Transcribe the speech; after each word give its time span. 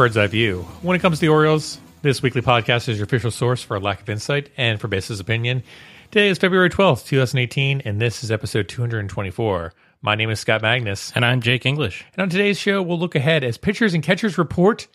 Bird's 0.00 0.16
Eye 0.16 0.28
View. 0.28 0.62
When 0.80 0.96
it 0.96 1.00
comes 1.00 1.18
to 1.18 1.20
the 1.20 1.28
Orioles, 1.28 1.78
this 2.00 2.22
weekly 2.22 2.40
podcast 2.40 2.88
is 2.88 2.96
your 2.96 3.04
official 3.04 3.30
source 3.30 3.62
for 3.62 3.76
a 3.76 3.80
lack 3.80 4.00
of 4.00 4.08
insight 4.08 4.48
and 4.56 4.80
for 4.80 4.88
basis 4.88 5.20
opinion. 5.20 5.62
Today 6.10 6.30
is 6.30 6.38
February 6.38 6.70
12th, 6.70 7.04
2018, 7.04 7.82
and 7.82 8.00
this 8.00 8.24
is 8.24 8.30
episode 8.30 8.66
224. 8.66 9.74
My 10.00 10.14
name 10.14 10.30
is 10.30 10.40
Scott 10.40 10.62
Magnus. 10.62 11.12
And 11.14 11.22
I'm 11.22 11.42
Jake 11.42 11.66
English. 11.66 12.06
And 12.14 12.22
on 12.22 12.30
today's 12.30 12.58
show, 12.58 12.80
we'll 12.80 12.98
look 12.98 13.14
ahead 13.14 13.44
as 13.44 13.58
pitchers 13.58 13.92
and 13.92 14.02
catchers 14.02 14.38
report 14.38 14.88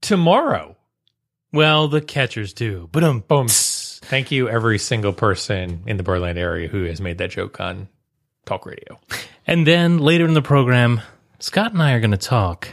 tomorrow. 0.00 0.76
Well, 1.52 1.88
the 1.88 2.00
catchers 2.00 2.52
do. 2.52 2.88
But 2.92 3.02
um, 3.02 3.24
Boom. 3.26 3.48
Thank 3.48 4.30
you, 4.30 4.48
every 4.48 4.78
single 4.78 5.12
person 5.12 5.82
in 5.88 5.96
the 5.96 6.04
Birdland 6.04 6.38
area 6.38 6.68
who 6.68 6.84
has 6.84 7.00
made 7.00 7.18
that 7.18 7.30
joke 7.30 7.58
on 7.58 7.88
talk 8.46 8.64
radio. 8.64 9.00
and 9.48 9.66
then 9.66 9.98
later 9.98 10.24
in 10.24 10.34
the 10.34 10.40
program, 10.40 11.00
Scott 11.40 11.72
and 11.72 11.82
I 11.82 11.94
are 11.94 12.00
going 12.00 12.12
to 12.12 12.16
talk 12.16 12.68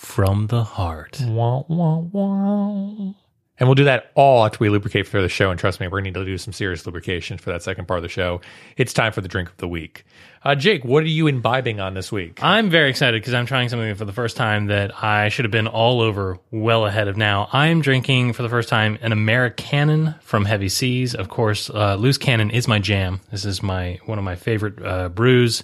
from 0.00 0.46
the 0.46 0.64
heart. 0.64 1.20
Wah, 1.26 1.62
wah, 1.68 1.98
wah. 1.98 3.12
And 3.58 3.68
we'll 3.68 3.74
do 3.74 3.84
that 3.84 4.10
all 4.14 4.46
after 4.46 4.56
we 4.58 4.70
lubricate 4.70 5.06
for 5.06 5.20
the 5.20 5.28
show. 5.28 5.50
And 5.50 5.60
trust 5.60 5.78
me, 5.78 5.86
we're 5.86 6.00
going 6.00 6.14
to 6.14 6.18
need 6.18 6.24
to 6.24 6.30
do 6.32 6.38
some 6.38 6.54
serious 6.54 6.86
lubrication 6.86 7.36
for 7.36 7.52
that 7.52 7.62
second 7.62 7.86
part 7.86 7.98
of 7.98 8.02
the 8.02 8.08
show. 8.08 8.40
It's 8.78 8.94
time 8.94 9.12
for 9.12 9.20
the 9.20 9.28
drink 9.28 9.50
of 9.50 9.58
the 9.58 9.68
week. 9.68 10.06
Uh, 10.42 10.54
Jake, 10.54 10.86
what 10.86 11.02
are 11.02 11.06
you 11.06 11.26
imbibing 11.26 11.80
on 11.80 11.92
this 11.92 12.10
week? 12.10 12.42
I'm 12.42 12.70
very 12.70 12.88
excited 12.88 13.20
because 13.20 13.34
I'm 13.34 13.44
trying 13.44 13.68
something 13.68 13.94
for 13.94 14.06
the 14.06 14.14
first 14.14 14.38
time 14.38 14.68
that 14.68 15.04
I 15.04 15.28
should 15.28 15.44
have 15.44 15.52
been 15.52 15.66
all 15.66 16.00
over 16.00 16.38
well 16.50 16.86
ahead 16.86 17.06
of 17.06 17.18
now. 17.18 17.50
I 17.52 17.66
am 17.66 17.82
drinking 17.82 18.32
for 18.32 18.42
the 18.42 18.48
first 18.48 18.70
time 18.70 18.98
an 19.02 19.12
AmeriCannon 19.12 20.22
from 20.22 20.46
Heavy 20.46 20.70
Seas. 20.70 21.14
Of 21.14 21.28
course, 21.28 21.68
uh, 21.68 21.96
loose 21.96 22.16
cannon 22.16 22.50
is 22.50 22.66
my 22.66 22.78
jam. 22.78 23.20
This 23.30 23.44
is 23.44 23.62
my 23.62 24.00
one 24.06 24.16
of 24.16 24.24
my 24.24 24.36
favorite 24.36 24.82
uh, 24.82 25.10
brews. 25.10 25.62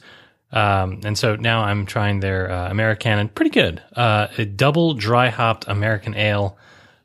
Um, 0.56 1.00
and 1.04 1.18
so 1.18 1.36
now 1.36 1.64
I'm 1.64 1.84
trying 1.84 2.20
their 2.20 2.50
uh, 2.50 2.70
AmeriCannon. 2.70 3.34
Pretty 3.34 3.50
good. 3.50 3.82
Uh, 3.94 4.28
a 4.38 4.44
double 4.46 4.94
dry 4.94 5.28
hopped 5.28 5.66
American 5.68 6.14
ale. 6.14 6.56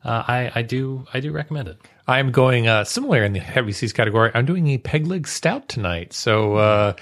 Uh, 0.04 0.24
I, 0.28 0.52
I 0.56 0.62
do 0.62 1.06
I 1.14 1.20
do 1.20 1.32
recommend 1.32 1.68
it. 1.68 1.78
I'm 2.08 2.32
going 2.32 2.68
uh, 2.68 2.84
similar 2.86 3.24
in 3.24 3.34
the 3.34 3.40
heavy 3.40 3.74
seas 3.74 3.94
category. 3.94 4.32
I'm 4.34 4.46
doing 4.46 4.68
a 4.70 4.78
peg 4.78 5.06
leg 5.06 5.28
stout 5.28 5.68
tonight. 5.68 6.14
So, 6.14 6.56
uh, 6.56 6.94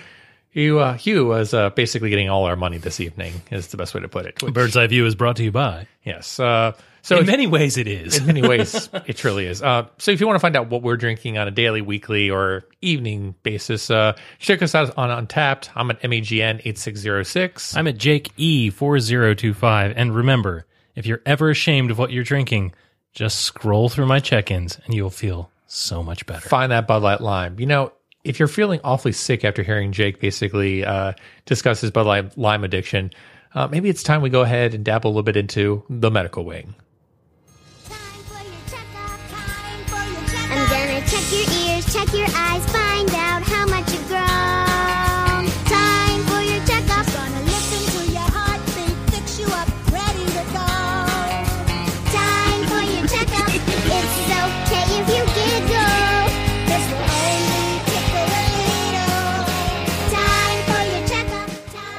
you, 0.51 0.79
uh, 0.79 0.93
Hugh 0.95 1.25
was 1.27 1.53
uh, 1.53 1.69
basically 1.69 2.09
getting 2.09 2.29
all 2.29 2.45
our 2.45 2.55
money 2.55 2.77
this 2.77 2.99
evening, 2.99 3.33
is 3.51 3.67
the 3.67 3.77
best 3.77 3.93
way 3.93 4.01
to 4.01 4.07
put 4.09 4.25
it. 4.25 4.41
Which- 4.41 4.53
Bird's 4.53 4.75
Eye 4.75 4.87
View 4.87 5.05
is 5.05 5.15
brought 5.15 5.35
to 5.37 5.43
you 5.43 5.51
by. 5.51 5.87
Yes. 6.03 6.39
Uh, 6.39 6.73
so 7.01 7.19
in 7.19 7.25
many 7.25 7.47
ways, 7.47 7.77
it 7.77 7.87
is. 7.87 8.17
in 8.17 8.25
many 8.25 8.41
ways, 8.41 8.89
it 9.07 9.17
truly 9.17 9.45
is. 9.45 9.61
Uh, 9.61 9.87
so 9.97 10.11
if 10.11 10.19
you 10.19 10.27
want 10.27 10.35
to 10.35 10.41
find 10.41 10.55
out 10.55 10.69
what 10.69 10.81
we're 10.81 10.97
drinking 10.97 11.37
on 11.37 11.47
a 11.47 11.51
daily, 11.51 11.81
weekly, 11.81 12.29
or 12.29 12.63
evening 12.81 13.35
basis, 13.43 13.89
uh, 13.89 14.15
check 14.39 14.61
us 14.61 14.75
out 14.75 14.95
on 14.97 15.27
Untappd. 15.27 15.69
I'm 15.75 15.89
at 15.91 16.01
MAGN 16.01 16.61
eight 16.65 16.77
six 16.77 16.99
zero 16.99 17.23
six. 17.23 17.75
I'm 17.75 17.87
at 17.87 17.97
Jake 17.97 18.31
E 18.37 18.69
four 18.69 18.99
zero 18.99 19.33
two 19.33 19.53
five. 19.53 19.93
And 19.95 20.15
remember, 20.15 20.65
if 20.95 21.05
you're 21.05 21.21
ever 21.25 21.49
ashamed 21.49 21.91
of 21.91 21.97
what 21.97 22.11
you're 22.11 22.23
drinking, 22.23 22.73
just 23.13 23.39
scroll 23.39 23.89
through 23.89 24.05
my 24.05 24.19
check-ins, 24.19 24.79
and 24.85 24.93
you'll 24.93 25.09
feel 25.09 25.49
so 25.67 26.03
much 26.03 26.25
better. 26.25 26.47
Find 26.47 26.71
that 26.71 26.87
Bud 26.87 27.01
Light 27.01 27.21
Lime. 27.21 27.59
You 27.59 27.65
know, 27.65 27.93
if 28.23 28.39
you're 28.39 28.47
feeling 28.47 28.79
awfully 28.83 29.11
sick 29.13 29.45
after 29.45 29.63
hearing 29.63 29.91
Jake 29.91 30.19
basically 30.19 30.83
uh, 30.83 31.13
discuss 31.45 31.81
his 31.81 31.91
Bud 31.91 32.05
Light 32.05 32.37
Lime 32.37 32.63
addiction, 32.63 33.11
uh, 33.55 33.67
maybe 33.67 33.89
it's 33.89 34.03
time 34.03 34.21
we 34.21 34.29
go 34.29 34.41
ahead 34.41 34.73
and 34.73 34.83
dabble 34.83 35.09
a 35.09 35.11
little 35.11 35.23
bit 35.23 35.37
into 35.37 35.83
the 35.89 36.11
medical 36.11 36.45
wing. 36.45 36.75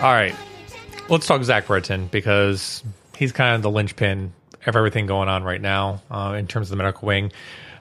All 0.03 0.11
right. 0.11 0.35
for 0.35 0.49
your 0.57 0.69
checkup. 0.69 1.11
Let's 1.11 1.27
talk 1.27 1.43
Zach 1.45 1.67
Britton 1.67 2.07
because 2.07 2.83
he's 3.19 3.33
kind 3.33 3.55
of 3.55 3.61
the 3.61 3.71
linchpin 3.71 4.33
of 4.67 4.75
everything 4.75 5.05
going 5.05 5.29
on 5.29 5.45
right 5.45 5.61
now 5.61 6.03
uh, 6.11 6.37
in 6.39 6.47
terms 6.47 6.69
of 6.69 6.71
the 6.71 6.77
medical 6.83 7.07
wing. 7.07 7.33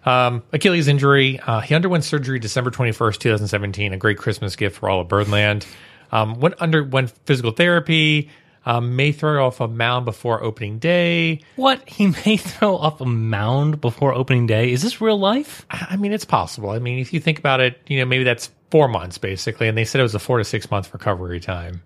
Um, 0.06 0.44
Achilles 0.52 0.90
injury. 0.90 1.40
Uh, 1.40 1.62
he 1.62 1.76
underwent 1.76 2.04
surgery 2.04 2.40
December 2.40 2.72
21st, 2.72 3.20
2017, 3.20 3.94
a 3.94 3.98
great 3.98 4.18
Christmas 4.18 4.58
gift 4.58 4.78
for 4.78 4.90
all 4.90 5.00
of 5.00 5.08
Birdland. 5.08 5.66
Um, 6.12 6.40
went 6.42 6.56
underwent 6.56 7.12
physical 7.26 7.52
therapy. 7.52 8.30
Um, 8.66 8.98
may 8.98 9.14
throw 9.14 9.48
off 9.48 9.62
a 9.62 9.70
mound 9.70 10.04
before 10.04 10.44
opening 10.44 10.80
day. 10.80 11.40
What 11.56 11.88
he 11.88 12.08
may 12.26 12.36
throw 12.36 12.76
off 12.76 13.00
a 13.00 13.06
mound 13.06 13.80
before 13.80 14.14
opening 14.14 14.46
day? 14.46 14.74
Is 14.74 14.82
this 14.82 15.00
real 15.00 15.18
life? 15.18 15.66
I 15.72 15.88
I 15.92 15.96
mean, 15.96 16.12
it's 16.12 16.26
possible. 16.26 16.72
I 16.72 16.80
mean, 16.80 17.00
if 17.00 17.14
you 17.14 17.22
think 17.22 17.40
about 17.40 17.62
it, 17.62 17.80
you 17.88 18.00
know, 18.00 18.06
maybe 18.06 18.26
that's 18.26 18.52
four 18.72 18.90
months 18.90 19.18
basically, 19.18 19.70
and 19.70 19.78
they 19.78 19.86
said 19.86 20.00
it 20.00 20.04
was 20.04 20.16
a 20.16 20.20
four 20.20 20.38
to 20.38 20.44
six 20.44 20.70
month 20.70 20.92
recovery 20.94 21.40
time. 21.40 21.82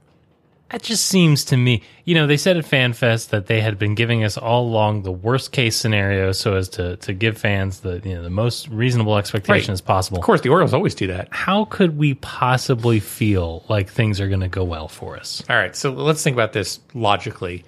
That 0.73 0.81
just 0.81 1.05
seems 1.05 1.45
to 1.45 1.55
me. 1.55 1.83
You 2.03 2.15
know, 2.15 2.25
they 2.25 2.35
said 2.35 2.57
at 2.57 2.65
FanFest 2.65 3.29
that 3.29 3.45
they 3.45 3.61
had 3.61 3.77
been 3.77 3.93
giving 3.93 4.23
us 4.23 4.39
all 4.39 4.63
along 4.65 5.03
the 5.03 5.11
worst 5.11 5.51
case 5.51 5.75
scenario, 5.75 6.31
so 6.31 6.55
as 6.55 6.67
to 6.69 6.95
to 6.97 7.13
give 7.13 7.37
fans 7.37 7.81
the 7.81 8.01
you 8.03 8.15
know 8.15 8.23
the 8.23 8.31
most 8.31 8.67
reasonable 8.69 9.15
expectation 9.19 9.69
Right. 9.69 9.73
as 9.73 9.81
possible. 9.81 10.17
Of 10.17 10.23
course, 10.25 10.41
the 10.41 10.49
Orioles 10.49 10.73
always 10.73 10.95
do 10.95 11.05
that. 11.07 11.27
How 11.29 11.65
could 11.65 11.95
we 11.95 12.15
possibly 12.15 12.99
feel 12.99 13.63
like 13.69 13.87
things 13.91 14.19
are 14.19 14.27
going 14.27 14.39
to 14.39 14.47
go 14.47 14.63
well 14.63 14.87
for 14.87 15.15
us? 15.15 15.43
All 15.47 15.55
right, 15.55 15.75
so 15.75 15.91
let's 15.91 16.23
think 16.23 16.33
about 16.35 16.53
this 16.53 16.79
logically. 16.95 17.63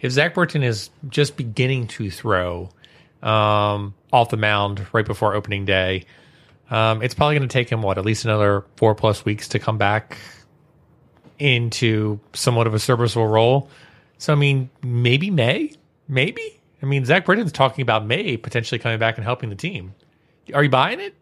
If 0.00 0.10
Zach 0.10 0.34
Britton 0.34 0.64
is 0.64 0.90
just 1.08 1.36
beginning 1.36 1.86
to 1.86 2.10
throw 2.10 2.70
um, 3.22 3.94
off 4.12 4.30
the 4.30 4.36
mound 4.36 4.84
right 4.92 5.06
before 5.06 5.36
opening 5.36 5.66
day, 5.66 6.04
um, 6.68 7.00
it's 7.00 7.14
probably 7.14 7.36
going 7.36 7.48
to 7.48 7.52
take 7.52 7.70
him 7.70 7.80
what 7.80 7.96
at 7.96 8.04
least 8.04 8.24
another 8.24 8.64
four 8.74 8.96
plus 8.96 9.24
weeks 9.24 9.46
to 9.50 9.60
come 9.60 9.78
back 9.78 10.18
into 11.40 12.20
somewhat 12.32 12.66
of 12.66 12.74
a 12.74 12.78
serviceable 12.78 13.26
role. 13.26 13.70
So 14.18 14.32
I 14.32 14.36
mean, 14.36 14.70
maybe 14.82 15.30
May, 15.30 15.72
maybe. 16.08 16.60
I 16.82 16.86
mean, 16.86 17.04
Zach 17.04 17.24
Britton's 17.24 17.52
talking 17.52 17.82
about 17.82 18.06
May 18.06 18.36
potentially 18.36 18.78
coming 18.78 18.98
back 18.98 19.16
and 19.16 19.24
helping 19.24 19.50
the 19.50 19.56
team. 19.56 19.94
Are 20.54 20.62
you 20.62 20.70
buying 20.70 21.00
it? 21.00 21.14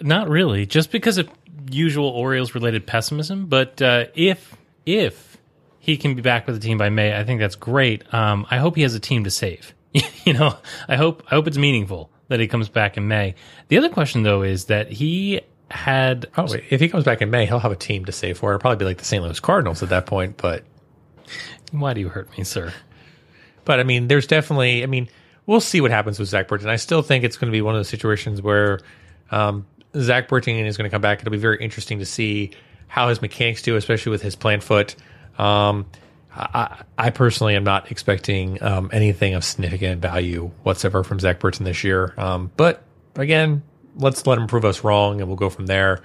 Not 0.00 0.28
really, 0.28 0.66
just 0.66 0.90
because 0.90 1.18
of 1.18 1.28
usual 1.70 2.08
Orioles 2.08 2.54
related 2.54 2.86
pessimism. 2.86 3.46
But 3.46 3.80
uh, 3.82 4.06
if 4.14 4.56
if 4.86 5.38
he 5.78 5.96
can 5.96 6.14
be 6.14 6.22
back 6.22 6.46
with 6.46 6.56
the 6.56 6.66
team 6.66 6.78
by 6.78 6.88
May, 6.90 7.16
I 7.18 7.24
think 7.24 7.40
that's 7.40 7.56
great. 7.56 8.12
Um, 8.14 8.46
I 8.50 8.58
hope 8.58 8.76
he 8.76 8.82
has 8.82 8.94
a 8.94 9.00
team 9.00 9.24
to 9.24 9.30
save. 9.30 9.74
you 10.24 10.32
know, 10.32 10.56
I 10.88 10.96
hope 10.96 11.22
I 11.26 11.34
hope 11.34 11.46
it's 11.46 11.58
meaningful 11.58 12.10
that 12.28 12.40
he 12.40 12.48
comes 12.48 12.68
back 12.68 12.96
in 12.96 13.08
May. 13.08 13.34
The 13.68 13.78
other 13.78 13.88
question 13.88 14.22
though 14.22 14.42
is 14.42 14.66
that 14.66 14.90
he 14.90 15.40
had 15.72 16.26
Oh, 16.36 16.46
wait. 16.50 16.64
if 16.70 16.80
he 16.80 16.88
comes 16.88 17.04
back 17.04 17.22
in 17.22 17.30
May, 17.30 17.46
he'll 17.46 17.58
have 17.58 17.72
a 17.72 17.76
team 17.76 18.04
to 18.04 18.12
save 18.12 18.38
for. 18.38 18.50
It'll 18.50 18.60
probably 18.60 18.76
be 18.76 18.84
like 18.84 18.98
the 18.98 19.04
St. 19.04 19.22
Louis 19.22 19.40
Cardinals 19.40 19.82
at 19.82 19.88
that 19.88 20.06
point, 20.06 20.36
but 20.36 20.64
why 21.70 21.94
do 21.94 22.00
you 22.00 22.08
hurt 22.08 22.36
me, 22.36 22.44
sir? 22.44 22.72
But 23.64 23.80
I 23.80 23.84
mean, 23.84 24.08
there's 24.08 24.26
definitely. 24.26 24.82
I 24.82 24.86
mean, 24.86 25.08
we'll 25.46 25.60
see 25.60 25.80
what 25.80 25.90
happens 25.90 26.18
with 26.18 26.28
Zach 26.28 26.48
Britton. 26.48 26.68
I 26.68 26.76
still 26.76 27.02
think 27.02 27.24
it's 27.24 27.36
going 27.36 27.50
to 27.50 27.56
be 27.56 27.62
one 27.62 27.74
of 27.74 27.78
those 27.78 27.88
situations 27.88 28.42
where 28.42 28.80
um, 29.30 29.66
Zach 29.96 30.28
Britton 30.28 30.66
is 30.66 30.76
going 30.76 30.88
to 30.90 30.94
come 30.94 31.00
back. 31.02 31.20
It'll 31.20 31.30
be 31.30 31.38
very 31.38 31.58
interesting 31.62 32.00
to 32.00 32.06
see 32.06 32.50
how 32.88 33.08
his 33.08 33.22
mechanics 33.22 33.62
do, 33.62 33.76
especially 33.76 34.10
with 34.10 34.20
his 34.22 34.36
plant 34.36 34.62
foot. 34.62 34.96
Um, 35.38 35.86
I, 36.34 36.82
I 36.98 37.10
personally 37.10 37.56
am 37.56 37.64
not 37.64 37.90
expecting 37.90 38.62
um, 38.62 38.90
anything 38.92 39.34
of 39.34 39.44
significant 39.44 40.02
value 40.02 40.50
whatsoever 40.62 41.04
from 41.04 41.20
Zach 41.20 41.40
Britton 41.40 41.64
this 41.64 41.84
year. 41.84 42.12
Um, 42.16 42.50
but 42.56 42.82
again, 43.16 43.62
let's 43.96 44.26
let 44.26 44.38
him 44.38 44.46
prove 44.46 44.64
us 44.64 44.84
wrong, 44.84 45.20
and 45.20 45.28
we'll 45.28 45.36
go 45.36 45.50
from 45.50 45.66
there. 45.66 46.02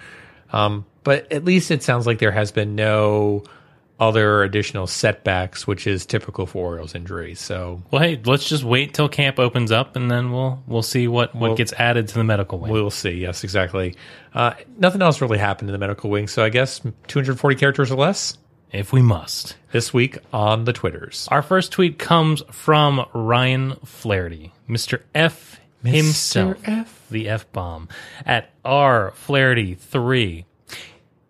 Um, 0.52 0.86
but 1.04 1.32
at 1.32 1.44
least 1.46 1.72
it 1.72 1.84
sounds 1.84 2.06
like 2.06 2.20
there 2.20 2.32
has 2.32 2.52
been 2.52 2.76
no 2.76 3.44
other 4.00 4.44
additional 4.44 4.86
setbacks, 4.86 5.66
which 5.66 5.88
is 5.88 6.06
typical 6.06 6.46
for 6.46 6.66
Orioles 6.74 6.94
injuries. 6.94 7.40
So 7.40 7.82
Well, 7.90 8.02
hey, 8.04 8.22
let's 8.26 8.48
just 8.48 8.64
wait 8.64 8.94
till 8.94 9.10
camp 9.10 9.40
opens 9.40 9.72
up, 9.72 9.96
and 9.96 10.10
then 10.12 10.32
we'll 10.32 10.62
we'll 10.68 10.84
see 10.84 11.08
what 11.08 11.34
what 11.34 11.42
Well- 11.42 11.56
gets 11.56 11.74
added 11.74 12.08
to 12.10 12.14
the 12.16 12.24
medical 12.24 12.60
wing. 12.60 12.72
we'll 12.72 12.92
see. 12.92 13.12
Yes, 13.12 13.44
exactly. 13.44 13.96
Uh, 14.36 14.54
nothing 14.78 15.02
else 15.02 15.20
really 15.20 15.40
happened 15.40 15.70
in 15.70 15.74
the 15.74 15.80
medical 15.80 16.10
wing. 16.12 16.28
So 16.28 16.44
I 16.44 16.50
guess 16.50 16.80
240 17.08 17.56
characters 17.56 17.90
or 17.90 17.96
less 17.96 18.38
if 18.72 18.94
we 18.94 19.02
must. 19.02 19.56
this 19.72 19.92
week 19.94 20.20
on 20.32 20.66
the 20.66 20.74
Twitters. 20.74 21.28
Our 21.32 21.42
first 21.42 21.72
tweet 21.72 21.98
comes 21.98 22.44
from 22.52 23.04
Ryan 23.16 23.78
Flaherty, 23.84 24.54
Mr. 24.70 25.02
F 25.16 25.57
himself, 25.84 26.58
F. 26.66 27.06
the 27.10 27.30
F 27.30 27.52
bomb, 27.52 27.88
at 28.26 28.52
R 28.66 29.12
Flaherty 29.16 29.76
three. 29.76 30.46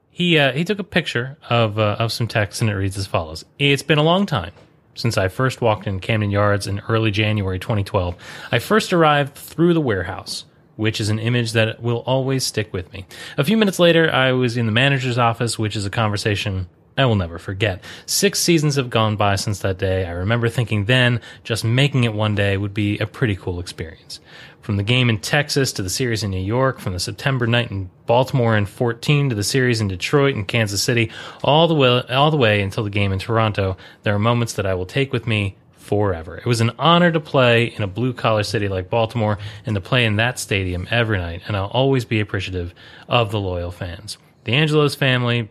he 0.09 0.37
uh, 0.37 0.51
he 0.53 0.63
took 0.63 0.79
a 0.79 0.83
picture 0.83 1.37
of 1.49 1.77
uh, 1.77 1.97
of 1.99 2.11
some 2.11 2.27
text 2.27 2.61
and 2.61 2.69
it 2.69 2.75
reads 2.75 2.97
as 2.97 3.07
follows: 3.07 3.45
It's 3.59 3.83
been 3.83 3.97
a 3.97 4.03
long 4.03 4.25
time 4.25 4.51
since 4.95 5.17
I 5.17 5.27
first 5.27 5.61
walked 5.61 5.85
in 5.85 5.99
Camden 5.99 6.31
Yards 6.31 6.65
in 6.67 6.79
early 6.89 7.11
January 7.11 7.59
2012. 7.59 8.15
I 8.51 8.59
first 8.59 8.91
arrived 8.93 9.35
through 9.35 9.73
the 9.73 9.81
warehouse. 9.81 10.45
Which 10.75 11.01
is 11.01 11.09
an 11.09 11.17
image 11.17 11.53
that 11.53 11.81
will 11.81 12.03
always 12.05 12.43
stick 12.43 12.71
with 12.71 12.93
me. 12.93 13.07
A 13.35 13.43
few 13.43 13.57
minutes 13.57 13.79
later, 13.79 14.13
I 14.13 14.33
was 14.33 14.57
in 14.57 14.67
the 14.67 14.71
manager's 14.71 15.17
office, 15.17 15.57
which 15.57 15.75
is 15.75 15.87
a 15.87 15.89
conversation 15.89 16.67
I 16.97 17.05
will 17.05 17.15
never 17.15 17.37
forget. 17.37 17.83
Six 18.07 18.39
seasons 18.39 18.75
have 18.75 18.89
gone 18.89 19.17
by 19.17 19.35
since 19.35 19.59
that 19.59 19.77
day. 19.77 20.05
I 20.05 20.11
remember 20.11 20.49
thinking 20.49 20.85
then 20.85 21.21
just 21.43 21.63
making 21.63 22.05
it 22.05 22.13
one 22.13 22.33
day 22.33 22.57
would 22.57 22.73
be 22.73 22.97
a 22.97 23.05
pretty 23.05 23.35
cool 23.35 23.59
experience. 23.59 24.19
From 24.61 24.77
the 24.77 24.83
game 24.83 25.09
in 25.09 25.19
Texas 25.19 25.71
to 25.73 25.83
the 25.83 25.89
series 25.89 26.23
in 26.23 26.31
New 26.31 26.43
York, 26.43 26.79
from 26.79 26.93
the 26.93 26.99
September 26.99 27.45
night 27.45 27.71
in 27.71 27.89
Baltimore 28.07 28.57
in 28.57 28.65
14 28.65 29.29
to 29.29 29.35
the 29.35 29.43
series 29.43 29.79
in 29.79 29.87
Detroit 29.87 30.35
and 30.35 30.47
Kansas 30.47 30.81
City, 30.81 31.11
all 31.43 31.67
the 31.67 31.75
way, 31.75 32.01
all 32.09 32.31
the 32.31 32.37
way 32.37 32.61
until 32.61 32.83
the 32.83 32.89
game 32.89 33.13
in 33.13 33.19
Toronto, 33.19 33.77
there 34.03 34.15
are 34.15 34.19
moments 34.19 34.53
that 34.53 34.65
I 34.65 34.73
will 34.73 34.87
take 34.87 35.13
with 35.13 35.27
me 35.27 35.55
forever. 35.87 36.37
It 36.37 36.45
was 36.45 36.59
an 36.59 36.71
honor 36.77 37.11
to 37.11 37.19
play 37.19 37.65
in 37.65 37.81
a 37.81 37.87
blue 37.87 38.11
collar 38.11 38.43
city 38.43 38.67
like 38.67 38.89
Baltimore 38.89 39.37
and 39.65 39.75
to 39.75 39.81
play 39.81 40.03
in 40.03 40.17
that 40.17 40.37
stadium 40.37 40.85
every 40.91 41.17
night, 41.17 41.43
and 41.47 41.55
I'll 41.55 41.67
always 41.67 42.03
be 42.03 42.19
appreciative 42.19 42.73
of 43.07 43.31
the 43.31 43.39
loyal 43.39 43.71
fans. 43.71 44.17
The 44.43 44.53
Angelos 44.53 44.95
family, 44.95 45.49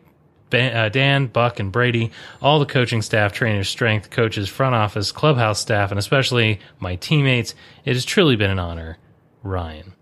Dan, 0.51 1.27
Buck, 1.27 1.61
and 1.61 1.73
Brady, 1.73 2.13
all 2.41 2.59
the 2.59 2.67
coaching 2.67 3.03
staff, 3.03 3.33
trainers, 3.33 3.69
strength 3.69 4.11
coaches, 4.11 4.49
front 4.49 4.75
office, 4.75 5.13
clubhouse 5.13 5.61
staff, 5.61 5.91
and 5.91 5.99
especially 5.99 6.61
my 6.79 6.97
teammates. 6.97 7.55
It 7.85 7.95
has 7.95 8.05
truly 8.05 8.37
been 8.37 8.51
an 8.51 8.59
honor. 8.59 8.99
Ryan. 9.43 9.93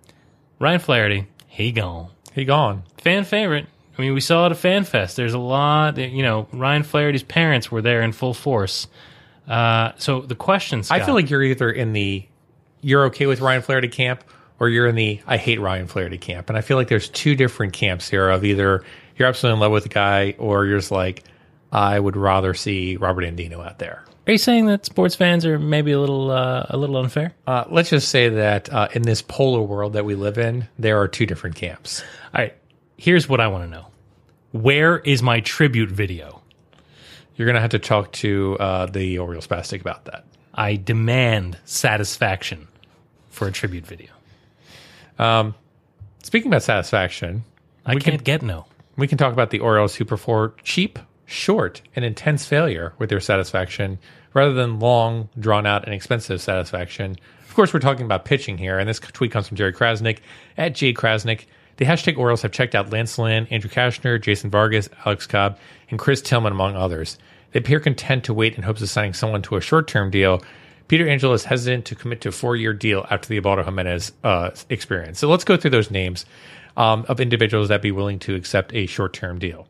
Ryan 0.58 0.80
Flaherty, 0.80 1.26
he 1.46 1.72
gone. 1.72 2.10
He 2.32 2.44
gone. 2.44 2.84
Fan 2.98 3.24
favorite. 3.24 3.66
I 3.96 4.02
mean, 4.02 4.14
we 4.14 4.20
saw 4.20 4.46
it 4.46 4.50
at 4.50 4.58
Fan 4.58 4.84
Fest. 4.84 5.16
There's 5.16 5.34
a 5.34 5.38
lot, 5.38 5.98
you 5.98 6.22
know, 6.22 6.48
Ryan 6.52 6.82
Flaherty's 6.82 7.22
parents 7.22 7.70
were 7.70 7.82
there 7.82 8.02
in 8.02 8.12
full 8.12 8.34
force. 8.34 8.88
Uh, 9.46 9.92
so 9.98 10.22
the 10.22 10.34
question, 10.34 10.82
I 10.90 11.00
feel 11.00 11.14
like 11.14 11.30
you're 11.30 11.42
either 11.42 11.70
in 11.70 11.92
the 11.92 12.26
you're 12.80 13.06
okay 13.06 13.26
with 13.26 13.40
Ryan 13.40 13.62
Flaherty 13.62 13.88
camp 13.88 14.24
or 14.58 14.68
you're 14.68 14.86
in 14.86 14.94
the 14.94 15.20
I 15.26 15.36
hate 15.36 15.60
Ryan 15.60 15.86
Flaherty 15.86 16.18
camp. 16.18 16.48
And 16.48 16.58
I 16.58 16.60
feel 16.60 16.76
like 16.76 16.88
there's 16.88 17.08
two 17.08 17.36
different 17.36 17.72
camps 17.72 18.08
here 18.08 18.28
of 18.28 18.44
either 18.44 18.82
you're 19.16 19.28
absolutely 19.28 19.54
in 19.56 19.60
love 19.60 19.72
with 19.72 19.82
the 19.84 19.88
guy 19.88 20.34
or 20.38 20.64
you're 20.66 20.78
just 20.78 20.90
like, 20.90 21.22
I 21.72 21.98
would 21.98 22.16
rather 22.16 22.54
see 22.54 22.96
Robert 22.96 23.24
Andino 23.24 23.64
out 23.66 23.78
there. 23.78 24.04
are 24.26 24.32
you 24.32 24.38
saying 24.38 24.66
that 24.66 24.86
sports 24.86 25.14
fans 25.16 25.44
are 25.44 25.58
maybe 25.58 25.92
a 25.92 25.98
little, 26.00 26.30
uh, 26.30 26.66
a 26.70 26.76
little 26.76 26.96
unfair? 26.96 27.32
Uh, 27.46 27.64
let's 27.70 27.90
just 27.90 28.08
say 28.08 28.28
that 28.28 28.72
uh, 28.72 28.88
in 28.92 29.02
this 29.02 29.22
polar 29.22 29.62
world 29.62 29.94
that 29.94 30.04
we 30.04 30.14
live 30.14 30.38
in, 30.38 30.68
there 30.78 31.00
are 31.00 31.08
two 31.08 31.26
different 31.26 31.56
camps. 31.56 32.02
All 32.34 32.40
right. 32.42 32.54
Here's 32.96 33.28
what 33.28 33.40
I 33.40 33.48
want 33.48 33.64
to 33.64 33.70
know. 33.70 33.86
Where 34.52 34.98
is 34.98 35.20
my 35.22 35.40
tribute 35.40 35.90
video? 35.90 36.40
You're 37.36 37.46
going 37.46 37.56
to 37.56 37.60
have 37.60 37.70
to 37.70 37.80
talk 37.80 38.12
to 38.12 38.56
uh, 38.60 38.86
the 38.86 39.18
Orioles 39.18 39.46
Spastic 39.48 39.80
about 39.80 40.04
that. 40.04 40.24
I 40.54 40.76
demand 40.76 41.58
satisfaction 41.64 42.68
for 43.30 43.48
a 43.48 43.52
tribute 43.52 43.84
video. 43.84 44.10
Um, 45.18 45.54
Speaking 46.22 46.50
about 46.50 46.62
satisfaction, 46.62 47.44
I 47.84 47.94
We 47.94 48.00
can't 48.00 48.16
can- 48.18 48.24
get 48.24 48.42
no. 48.42 48.66
We 48.96 49.08
can 49.08 49.18
talk 49.18 49.32
about 49.32 49.50
the 49.50 49.60
Orioles 49.60 49.96
who 49.96 50.04
prefer 50.04 50.50
cheap, 50.62 50.98
short, 51.26 51.82
and 51.96 52.04
intense 52.04 52.46
failure 52.46 52.94
with 52.98 53.10
their 53.10 53.20
satisfaction 53.20 53.98
rather 54.34 54.52
than 54.52 54.78
long, 54.78 55.28
drawn 55.38 55.66
out, 55.66 55.84
and 55.84 55.94
expensive 55.94 56.40
satisfaction. 56.40 57.16
Of 57.48 57.54
course, 57.54 57.72
we're 57.72 57.80
talking 57.80 58.04
about 58.04 58.24
pitching 58.24 58.58
here, 58.58 58.78
and 58.78 58.88
this 58.88 59.00
tweet 59.00 59.30
comes 59.30 59.48
from 59.48 59.56
Jerry 59.56 59.72
Crasnick 59.72 60.18
at 60.56 60.74
J 60.74 60.92
Crasnick. 60.92 61.46
The 61.76 61.84
hashtag 61.84 62.16
Orioles 62.18 62.42
have 62.42 62.52
checked 62.52 62.74
out 62.74 62.92
Lance 62.92 63.18
Lynn, 63.18 63.46
Andrew 63.50 63.70
Cashner, 63.70 64.20
Jason 64.20 64.50
Vargas, 64.50 64.88
Alex 65.04 65.26
Cobb, 65.26 65.58
and 65.90 65.98
Chris 65.98 66.22
Tillman, 66.22 66.52
among 66.52 66.76
others. 66.76 67.18
They 67.50 67.58
appear 67.58 67.80
content 67.80 68.24
to 68.24 68.34
wait 68.34 68.56
in 68.56 68.62
hopes 68.62 68.82
of 68.82 68.90
signing 68.90 69.12
someone 69.12 69.42
to 69.42 69.56
a 69.56 69.60
short 69.60 69.88
term 69.88 70.10
deal. 70.10 70.42
Peter 70.86 71.08
Angel 71.08 71.32
is 71.32 71.44
hesitant 71.44 71.84
to 71.86 71.94
commit 71.94 72.20
to 72.20 72.28
a 72.28 72.32
four 72.32 72.56
year 72.56 72.72
deal 72.72 73.06
after 73.10 73.28
the 73.28 73.36
Ubaldo 73.36 73.64
Jimenez 73.64 74.12
uh, 74.22 74.50
experience. 74.68 75.18
So 75.18 75.28
let's 75.28 75.44
go 75.44 75.56
through 75.56 75.70
those 75.70 75.90
names 75.90 76.26
um, 76.76 77.04
of 77.08 77.20
individuals 77.20 77.68
that 77.68 77.82
be 77.82 77.92
willing 77.92 78.18
to 78.20 78.34
accept 78.34 78.74
a 78.74 78.86
short 78.86 79.12
term 79.12 79.38
deal. 79.38 79.68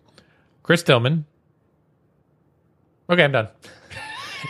Chris 0.63 0.83
Tillman. 0.83 1.25
Okay, 3.09 3.25
I'm 3.25 3.33
done. 3.33 3.49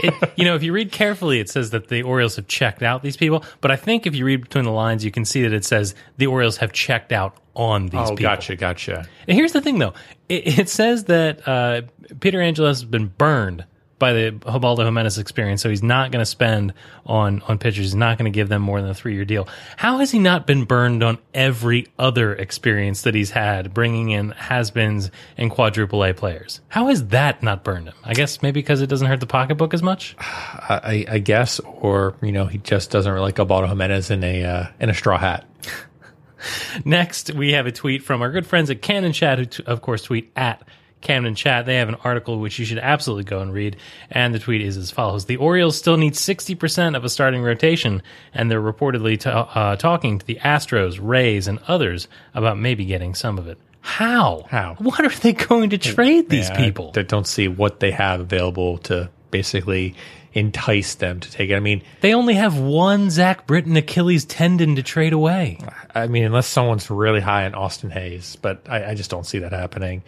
It, 0.01 0.13
you 0.35 0.45
know, 0.45 0.57
if 0.57 0.65
you 0.65 0.73
read 0.73 0.91
carefully, 0.91 1.39
it 1.39 1.49
says 1.49 1.71
that 1.71 1.87
the 1.87 2.03
Orioles 2.03 2.35
have 2.35 2.49
checked 2.49 2.83
out 2.83 3.05
these 3.05 3.17
people. 3.17 3.45
But 3.61 3.71
I 3.71 3.77
think 3.77 4.09
if 4.09 4.15
you 4.17 4.25
read 4.25 4.41
between 4.41 4.65
the 4.65 4.73
lines, 4.73 5.05
you 5.05 5.13
can 5.13 5.25
see 5.25 5.43
that 5.43 5.53
it 5.53 5.65
says 5.65 5.95
the 6.17 6.27
Orioles 6.27 6.57
have 6.57 6.73
checked 6.73 7.13
out 7.13 7.37
on 7.55 7.87
these 7.87 8.01
Oh, 8.01 8.09
people. 8.09 8.17
gotcha, 8.23 8.57
gotcha. 8.57 9.07
And 9.29 9.37
here's 9.39 9.53
the 9.53 9.61
thing, 9.61 9.79
though. 9.79 9.95
It, 10.29 10.59
it 10.59 10.69
says 10.69 11.05
that 11.05 11.47
uh, 11.47 11.83
Peter 12.19 12.41
Angelo 12.41 12.67
has 12.67 12.83
been 12.85 13.07
burned 13.07 13.67
by 13.99 14.13
the 14.13 14.41
Ubaldo 14.47 14.85
Jimenez 14.85 15.19
experience, 15.19 15.63
so 15.63 15.71
he's 15.71 15.83
not 15.83 16.11
going 16.11 16.21
to 16.21 16.27
spend 16.27 16.75
on 17.07 17.43
on 17.43 17.59
pitchers. 17.59 17.85
He's 17.85 17.95
not 17.95 18.19
going 18.19 18.31
to 18.31 18.35
give 18.35 18.49
them 18.49 18.63
more 18.63 18.81
than 18.81 18.91
a 18.91 18.95
three 18.95 19.15
year 19.15 19.25
deal. 19.25 19.49
How 19.77 19.99
has 19.99 20.11
he 20.11 20.19
not 20.19 20.47
been 20.47 20.65
burned 20.65 21.03
on 21.03 21.19
every 21.33 21.87
other 21.99 22.35
experience 22.35 23.03
that 23.03 23.15
he's 23.15 23.31
had, 23.31 23.73
bringing 23.73 24.11
in 24.11 24.31
has-beens 24.31 25.11
and 25.37 25.51
quadruple 25.51 26.05
A 26.05 26.13
players? 26.13 26.61
How 26.69 26.89
has 26.89 27.09
that 27.09 27.43
not 27.43 27.65
burned 27.65 27.89
him? 27.89 27.95
I 28.05 28.15
guess 28.15 28.43
maybe 28.43 28.61
because 28.61 28.81
it 28.81 28.89
doesn't 28.89 29.07
hurt 29.07 29.21
the 29.21 29.27
pocketbook 29.27 29.75
as 29.75 29.83
much. 29.83 30.17
I, 30.19 31.05
I 31.09 31.19
guess, 31.19 31.61
or 31.61 32.17
you 32.23 32.33
know, 32.33 32.47
he 32.47 32.59
just 32.59 32.91
doesn't 32.91 33.11
really 33.11 33.25
like 33.25 33.39
Ubaldo 33.39 33.69
Jimenez 33.69 34.11
in 34.11 34.25
a 34.25 34.45
uh, 34.45 34.67
in 34.81 34.91
a 34.91 34.95
straw 34.95 35.19
hat. 35.19 35.47
Next, 36.85 37.33
we 37.33 37.53
have 37.53 37.67
a 37.67 37.73
tweet 37.73 38.03
from 38.03 38.23
our 38.23 38.31
good 38.31 38.47
friends 38.47 38.71
at 38.71 38.83
Camden 38.83 39.13
Chat, 39.13 39.39
who, 39.39 39.45
t- 39.47 39.63
of 39.65 39.81
course, 39.81 40.03
tweet 40.03 40.31
at 40.37 40.63
Camden 41.05 41.37
Chat. 41.37 41.67
They 41.67 41.77
have 41.77 41.89
an 41.89 41.97
article 42.03 42.41
which 42.41 42.59
you 42.59 42.65
should 42.65 42.79
absolutely 42.79 43.25
go 43.25 43.41
and 43.41 43.53
read. 43.53 43.77
And 44.11 44.35
the 44.35 44.39
tweet 44.41 44.61
is 44.61 44.77
as 44.77 44.91
follows 44.91 45.27
The 45.27 45.37
Orioles 45.37 45.79
still 45.79 45.97
need 45.97 46.15
60% 46.15 46.97
of 46.97 47.05
a 47.05 47.09
starting 47.09 47.43
rotation, 47.43 48.03
and 48.33 48.51
they're 48.51 48.61
reportedly 48.61 49.25
uh, 49.25 49.77
talking 49.77 50.19
to 50.19 50.27
the 50.27 50.37
Astros, 50.37 50.99
Rays, 51.01 51.47
and 51.47 51.61
others 51.69 52.09
about 52.35 52.59
maybe 52.59 52.85
getting 52.85 53.15
some 53.15 53.39
of 53.39 53.47
it. 53.47 53.59
How? 53.81 54.47
How? 54.49 54.77
What 54.79 55.01
are 55.01 55.11
they 55.21 55.35
going 55.35 55.71
to 55.71 55.79
trade 55.79 56.31
these 56.31 56.49
Yeah, 56.49 56.57
people? 56.57 56.93
I, 56.97 57.03
don't 57.03 57.27
see 57.27 57.49
what 57.49 57.81
they 57.81 57.91
have 57.91 58.19
available 58.19 58.79
to 58.79 59.11
basically 59.31 59.95
entice 60.33 60.97
them 60.97 61.21
to 61.21 61.31
take 61.31 61.51
it. 61.51 61.55
I 61.55 61.61
mean, 61.61 61.83
they 62.01 62.15
only 62.15 62.35
have 62.35 62.59
one 62.59 63.11
Zach 63.11 63.47
Britton 63.47 63.77
Achilles 63.77 64.25
tendon 64.25 64.77
to 64.77 64.83
trade 64.83 65.13
away. 65.13 65.59
I 65.95 66.07
mean, 66.09 66.25
unless 66.25 66.47
someone's 66.47 66.91
really 66.91 67.21
high 67.21 67.45
on 67.45 67.55
Austin 67.55 67.91
Hays, 67.91 68.37
but 68.37 68.63
I, 68.69 68.91
I 68.91 68.95
just 68.95 69.11
don't 69.11 69.27
see 69.27 69.41
that 69.41 69.53
happening. 69.53 70.03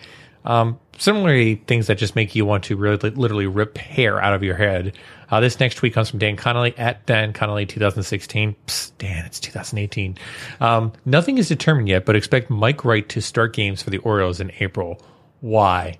Um, 0.46 0.78
similarly, 0.98 1.56
things 1.66 1.88
that 1.88 1.98
just 1.98 2.16
make 2.16 2.34
you 2.34 2.46
want 2.46 2.64
to 2.64 2.76
really 2.76 3.10
literally 3.10 3.46
rip 3.46 3.76
hair 3.76 4.20
out 4.20 4.32
of 4.32 4.42
your 4.42 4.54
head. 4.54 4.96
Uh, 5.30 5.40
this 5.40 5.58
next 5.58 5.74
tweet 5.76 5.92
comes 5.92 6.08
from 6.08 6.20
Dan 6.20 6.36
Connolly 6.36 6.76
at 6.78 7.04
Dan 7.06 7.32
Connolly 7.32 7.66
2016. 7.66 8.54
Psst, 8.66 8.92
Dan, 8.98 9.26
it's 9.26 9.40
2018. 9.40 10.16
Um, 10.60 10.92
nothing 11.04 11.38
is 11.38 11.48
determined 11.48 11.88
yet, 11.88 12.04
but 12.04 12.16
expect 12.16 12.48
Mike 12.48 12.84
Wright 12.84 13.08
to 13.10 13.20
start 13.20 13.52
games 13.52 13.82
for 13.82 13.90
the 13.90 13.98
Orioles 13.98 14.40
in 14.40 14.52
April. 14.60 15.02
Why? 15.40 15.98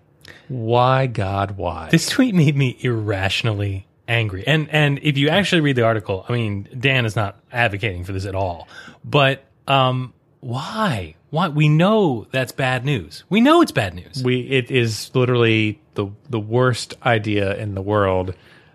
Why, 0.48 1.06
God, 1.06 1.56
why? 1.56 1.88
This 1.90 2.08
tweet 2.08 2.34
made 2.34 2.56
me 2.56 2.76
irrationally 2.80 3.86
angry. 4.08 4.46
And 4.46 4.68
and 4.70 5.00
if 5.02 5.18
you 5.18 5.28
actually 5.28 5.60
read 5.60 5.76
the 5.76 5.82
article, 5.82 6.24
I 6.28 6.32
mean, 6.32 6.68
Dan 6.78 7.04
is 7.04 7.16
not 7.16 7.40
advocating 7.52 8.04
for 8.04 8.12
this 8.12 8.26
at 8.26 8.34
all. 8.34 8.68
But 9.04 9.44
um 9.66 10.12
why? 10.46 11.16
Why 11.30 11.48
we 11.48 11.68
know 11.68 12.26
that's 12.30 12.52
bad 12.52 12.84
news. 12.84 13.24
We 13.28 13.40
know 13.40 13.62
it's 13.62 13.72
bad 13.72 13.94
news. 13.94 14.22
we 14.22 14.40
it 14.42 14.70
is 14.70 15.10
literally 15.14 15.80
the 15.94 16.06
the 16.30 16.38
worst 16.38 16.94
idea 17.04 17.56
in 17.56 17.74
the 17.74 17.82
world 17.82 18.34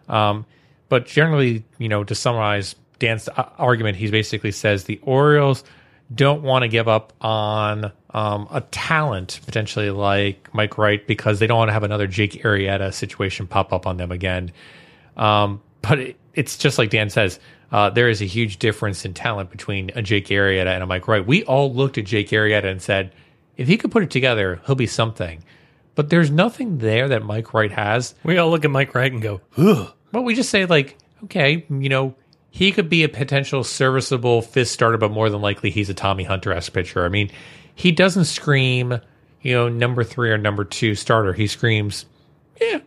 um 0.10 0.46
but 0.90 1.06
generally 1.06 1.64
you 1.78 1.88
know 1.88 2.04
to 2.04 2.16
summarize 2.16 2.76
dan's 3.00 3.30
uh, 3.30 3.48
argument 3.60 3.96
he 3.96 4.10
basically 4.10 4.52
says 4.52 4.86
the 4.86 5.00
orioles 5.04 5.64
don't 6.14 6.42
want 6.42 6.64
to 6.64 6.68
give 6.68 6.88
up 6.88 7.14
on 7.22 7.92
um, 8.10 8.48
a 8.52 8.62
talent 8.72 9.40
potentially 9.46 9.92
like 9.92 10.50
mike 10.54 10.78
wright 10.80 11.06
because 11.08 11.40
they 11.40 11.46
don't 11.48 11.60
want 11.60 11.70
to 11.70 11.74
have 11.74 11.84
another 11.84 12.08
jake 12.08 12.42
arrieta 12.44 12.92
situation 12.92 13.46
pop 13.48 13.72
up 13.72 13.86
on 13.86 13.98
them 13.98 14.12
again 14.12 14.52
um, 15.16 15.62
but 15.82 16.00
it, 16.00 16.16
it's 16.34 16.58
just 16.58 16.78
like 16.78 16.90
Dan 16.90 17.10
says, 17.10 17.40
uh, 17.72 17.90
there 17.90 18.10
is 18.10 18.22
a 18.22 18.26
huge 18.26 18.58
difference 18.58 19.06
in 19.06 19.14
talent 19.14 19.50
between 19.50 19.92
a 19.96 20.02
Jake 20.02 20.28
Arrieta 20.28 20.68
and 20.68 20.84
a 20.84 20.88
Mike 20.88 21.08
Wright. 21.08 21.26
We 21.26 21.44
all 21.46 21.74
looked 21.74 21.98
at 21.98 22.06
Jake 22.06 22.30
Arrieta 22.30 22.66
and 22.66 22.82
said, 22.82 23.14
if 23.58 23.68
he 23.68 23.78
could 23.78 23.92
put 23.92 24.04
it 24.04 24.12
together, 24.12 24.62
he'll 24.66 24.76
be 24.76 24.88
something. 24.88 25.44
But 25.96 26.10
there's 26.10 26.32
nothing 26.32 26.80
there 26.80 27.08
that 27.10 27.24
Mike 27.24 27.54
Wright 27.54 27.72
has. 27.72 28.16
We 28.24 28.38
all 28.38 28.50
look 28.50 28.66
at 28.66 28.72
Mike 28.72 28.96
Wright 28.96 29.12
and 29.12 29.22
go, 29.22 29.42
Ugh. 29.58 29.92
But 30.12 30.24
we 30.24 30.36
just 30.36 30.50
say, 30.50 30.66
like, 30.66 30.98
okay, 31.26 31.66
you 31.70 31.90
know, 31.90 32.16
he 32.50 32.72
could 32.72 32.90
be 32.90 33.04
a 33.04 33.10
potential 33.10 33.64
serviceable 33.64 34.42
fifth 34.42 34.70
starter, 34.70 34.98
but 34.98 35.12
more 35.12 35.30
than 35.30 35.42
likely 35.42 35.70
he's 35.70 35.90
a 35.90 35.94
Tommy 35.94 36.26
Hunter 36.26 36.52
esque 36.52 36.74
pitcher. 36.74 37.06
I 37.06 37.10
mean, 37.10 37.32
he 37.76 37.92
doesn't 37.92 38.26
scream, 38.26 39.00
you 39.42 39.54
know, 39.54 39.70
number 39.70 40.04
three 40.04 40.32
or 40.32 40.38
number 40.38 40.66
two 40.66 40.96
starter. 40.96 41.32
He 41.32 41.48
screams, 41.48 42.06
yeah, 42.60 42.80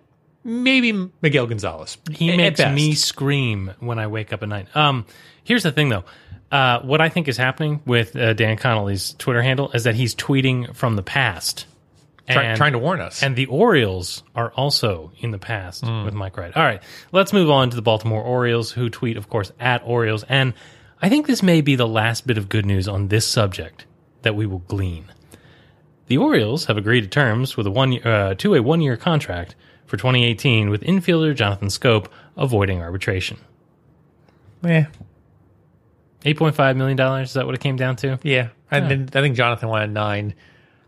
maybe 0.45 1.11
Miguel 1.23 1.47
Gonzalez. 1.47 1.97
He 2.11 2.31
At 2.31 2.37
makes 2.37 2.61
best. 2.61 2.75
me 2.75 2.95
scream 2.95 3.73
when 3.81 3.99
I 3.99 4.07
wake 4.07 4.33
up 4.33 4.43
at 4.43 4.49
night. 4.49 4.75
Um, 4.77 5.07
here's 5.43 5.63
the 5.63 5.73
thing, 5.73 5.89
though. 5.89 6.05
Uh, 6.53 6.81
what 6.83 7.01
I 7.01 7.09
think 7.09 7.27
is 7.27 7.37
happening 7.37 7.81
with 7.85 8.15
uh, 8.15 8.33
Dan 8.35 8.57
Connolly's 8.57 9.15
Twitter 9.15 9.43
handle 9.43 9.73
is 9.73 9.85
that 9.85 9.95
he's 9.97 10.15
tweeting 10.15 10.77
from 10.77 10.95
the 10.97 11.03
past. 11.03 11.67
Try, 12.31 12.43
And- 12.45 12.57
trying 12.57 12.73
to 12.73 12.79
warn 12.79 13.01
us. 13.01 13.23
And 13.23 13.35
the 13.37 13.47
Orioles 13.47 14.23
are 14.35 14.51
also 14.53 15.13
in 15.19 15.31
the 15.31 15.39
past 15.39 15.85
Hmm. 15.85 16.05
with 16.05 16.15
Mike 16.15 16.37
Wright. 16.37 16.57
All 16.57 16.63
right, 16.63 16.83
let's 17.13 17.33
move 17.33 17.51
on 17.51 17.71
to 17.71 17.77
the 17.77 17.83
Baltimore 17.83 18.23
Orioles, 18.23 18.71
who 18.71 18.89
tweet, 18.89 19.17
of 19.17 19.29
course, 19.29 19.51
at 19.61 19.83
Orioles. 19.85 20.25
And 20.29 20.55
I 21.03 21.09
think 21.11 21.27
this 21.27 21.43
may 21.43 21.61
be 21.61 21.75
the 21.77 21.89
last 21.89 22.27
bit 22.27 22.39
of 22.39 22.49
good 22.49 22.65
news 22.65 22.89
on 22.89 23.09
this 23.09 23.27
subject 23.27 23.85
that 24.23 24.35
we 24.35 24.47
will 24.47 24.61
glean. 24.61 25.07
The 26.07 26.17
Orioles 26.19 26.67
have 26.67 26.77
agreed 26.79 27.03
to 27.03 27.09
terms 27.09 27.57
with 27.57 27.67
a 27.67 27.71
one 27.71 27.99
uh, 28.03 28.35
to 28.37 28.55
a 28.55 28.63
one 28.63 28.81
year 28.81 28.97
contract 28.97 29.55
for 29.87 29.97
2018 29.97 30.71
with 30.71 30.83
infielder 30.83 31.35
Jonathan 31.35 31.69
Schoop 31.69 32.07
avoiding 32.37 32.81
arbitration. 32.81 33.39
yeah, 34.65 34.87
$8.5 36.25 36.77
million, 36.77 36.99
is 37.23 37.35
that 37.35 37.47
what 37.47 37.55
it 37.55 37.61
came 37.61 37.77
down 37.77 37.97
to? 37.97 38.19
yeah. 38.23 38.49
I, 38.71 38.81
then 38.81 39.09
I 39.15 39.21
think 39.21 39.37
Jonathan 39.37 39.69
wanted 39.69 39.91
nine. 39.91 40.35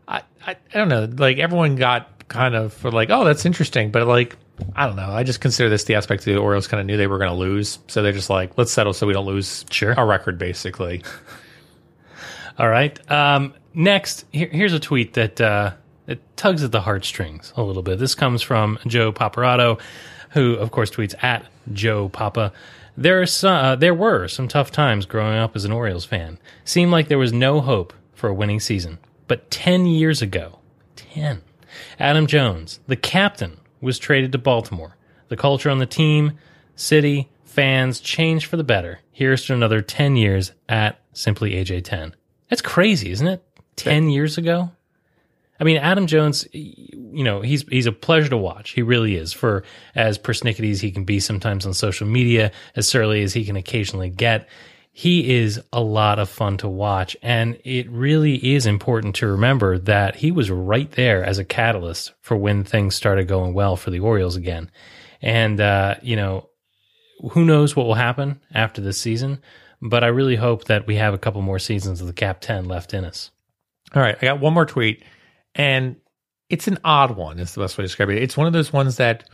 I, 0.08 0.22
I, 0.44 0.56
I 0.74 0.78
don't 0.78 0.88
know. 0.88 1.04
Like 1.04 1.38
everyone 1.38 1.76
got 1.76 2.26
kind 2.26 2.56
of 2.56 2.72
for 2.72 2.90
like, 2.90 3.10
oh, 3.10 3.22
that's 3.24 3.46
interesting, 3.46 3.92
but 3.92 4.08
like, 4.08 4.36
I 4.74 4.86
don't 4.86 4.96
know. 4.96 5.10
I 5.10 5.22
just 5.22 5.40
consider 5.40 5.68
this 5.68 5.84
the 5.84 5.94
aspect 5.94 6.22
of 6.22 6.34
the 6.34 6.36
Orioles 6.38 6.66
kind 6.66 6.80
of 6.80 6.86
knew 6.86 6.96
they 6.96 7.06
were 7.06 7.18
going 7.18 7.30
to 7.30 7.36
lose, 7.36 7.78
so 7.86 8.02
they're 8.02 8.10
just 8.12 8.30
like, 8.30 8.58
let's 8.58 8.72
settle 8.72 8.92
so 8.92 9.06
we 9.06 9.12
don't 9.12 9.26
lose 9.26 9.64
Sure. 9.70 9.94
our 9.96 10.06
record, 10.06 10.36
basically. 10.38 11.04
All 12.58 12.68
right. 12.68 12.98
Um, 13.10 13.54
next, 13.74 14.24
here, 14.32 14.48
here's 14.50 14.72
a 14.72 14.80
tweet 14.80 15.12
that 15.14 15.40
uh, 15.40 15.72
it 16.06 16.20
tugs 16.36 16.62
at 16.62 16.72
the 16.72 16.82
heartstrings 16.82 17.52
a 17.56 17.62
little 17.62 17.82
bit. 17.82 17.98
This 17.98 18.14
comes 18.14 18.42
from 18.42 18.78
Joe 18.86 19.12
Paparato, 19.12 19.80
who, 20.30 20.54
of 20.54 20.70
course, 20.70 20.90
tweets 20.90 21.22
at 21.22 21.46
Joe 21.72 22.08
Papa. 22.08 22.52
There 22.96 23.20
are 23.20 23.26
some, 23.26 23.54
uh, 23.54 23.76
there 23.76 23.94
were 23.94 24.28
some 24.28 24.48
tough 24.48 24.70
times 24.70 25.06
growing 25.06 25.36
up 25.36 25.54
as 25.56 25.64
an 25.64 25.72
Orioles 25.72 26.04
fan. 26.04 26.38
Seemed 26.64 26.92
like 26.92 27.08
there 27.08 27.18
was 27.18 27.32
no 27.32 27.60
hope 27.60 27.92
for 28.14 28.28
a 28.28 28.34
winning 28.34 28.60
season. 28.60 28.98
But 29.28 29.50
10 29.50 29.86
years 29.86 30.22
ago, 30.22 30.60
10, 30.96 31.42
Adam 31.98 32.26
Jones, 32.26 32.80
the 32.86 32.96
captain, 32.96 33.58
was 33.80 33.98
traded 33.98 34.32
to 34.32 34.38
Baltimore. 34.38 34.96
The 35.28 35.36
culture 35.36 35.70
on 35.70 35.78
the 35.78 35.86
team, 35.86 36.38
city, 36.74 37.28
fans 37.44 38.00
changed 38.00 38.46
for 38.46 38.56
the 38.56 38.64
better. 38.64 39.00
Here's 39.12 39.44
to 39.46 39.54
another 39.54 39.82
10 39.82 40.16
years 40.16 40.52
at 40.68 41.00
Simply 41.12 41.52
AJ10. 41.52 42.12
That's 42.48 42.62
crazy, 42.62 43.10
isn't 43.10 43.26
it? 43.26 43.42
10 43.76 44.10
years 44.10 44.38
ago? 44.38 44.70
I 45.58 45.64
mean, 45.64 45.78
Adam 45.78 46.06
Jones, 46.06 46.46
you 46.52 47.24
know, 47.24 47.40
he's 47.40 47.66
he's 47.68 47.86
a 47.86 47.92
pleasure 47.92 48.28
to 48.30 48.36
watch. 48.36 48.70
He 48.70 48.82
really 48.82 49.16
is. 49.16 49.32
For 49.32 49.64
as 49.94 50.18
persnickety 50.18 50.70
as 50.70 50.80
he 50.80 50.90
can 50.90 51.04
be 51.04 51.20
sometimes 51.20 51.66
on 51.66 51.74
social 51.74 52.06
media, 52.06 52.52
as 52.74 52.86
surly 52.86 53.22
as 53.22 53.32
he 53.32 53.44
can 53.44 53.56
occasionally 53.56 54.10
get, 54.10 54.48
he 54.92 55.34
is 55.34 55.60
a 55.72 55.80
lot 55.80 56.18
of 56.18 56.28
fun 56.28 56.56
to 56.58 56.68
watch. 56.68 57.16
And 57.22 57.58
it 57.64 57.90
really 57.90 58.54
is 58.54 58.66
important 58.66 59.16
to 59.16 59.26
remember 59.26 59.78
that 59.80 60.16
he 60.16 60.30
was 60.30 60.50
right 60.50 60.90
there 60.92 61.24
as 61.24 61.38
a 61.38 61.44
catalyst 61.44 62.12
for 62.20 62.36
when 62.36 62.64
things 62.64 62.94
started 62.94 63.28
going 63.28 63.54
well 63.54 63.76
for 63.76 63.90
the 63.90 64.00
Orioles 64.00 64.36
again. 64.36 64.70
And 65.20 65.60
uh, 65.60 65.96
you 66.02 66.16
know, 66.16 66.48
who 67.32 67.44
knows 67.44 67.74
what 67.74 67.86
will 67.86 67.94
happen 67.94 68.40
after 68.54 68.80
this 68.80 68.98
season? 68.98 69.40
But 69.82 70.04
I 70.04 70.08
really 70.08 70.36
hope 70.36 70.64
that 70.64 70.86
we 70.86 70.96
have 70.96 71.14
a 71.14 71.18
couple 71.18 71.42
more 71.42 71.58
seasons 71.58 72.00
of 72.00 72.06
the 72.06 72.12
Cap 72.12 72.40
Ten 72.40 72.64
left 72.64 72.94
in 72.94 73.04
us. 73.04 73.30
All 73.94 74.02
right, 74.02 74.16
I 74.20 74.24
got 74.24 74.40
one 74.40 74.54
more 74.54 74.66
tweet, 74.66 75.02
and 75.56 75.96
it's 76.48 76.68
an 76.68 76.78
odd 76.84 77.16
one. 77.16 77.38
Is 77.40 77.54
the 77.54 77.60
best 77.60 77.76
way 77.76 77.82
to 77.82 77.88
describe 77.88 78.10
it. 78.10 78.22
It's 78.22 78.36
one 78.36 78.46
of 78.46 78.52
those 78.52 78.72
ones 78.72 78.98
that 78.98 79.28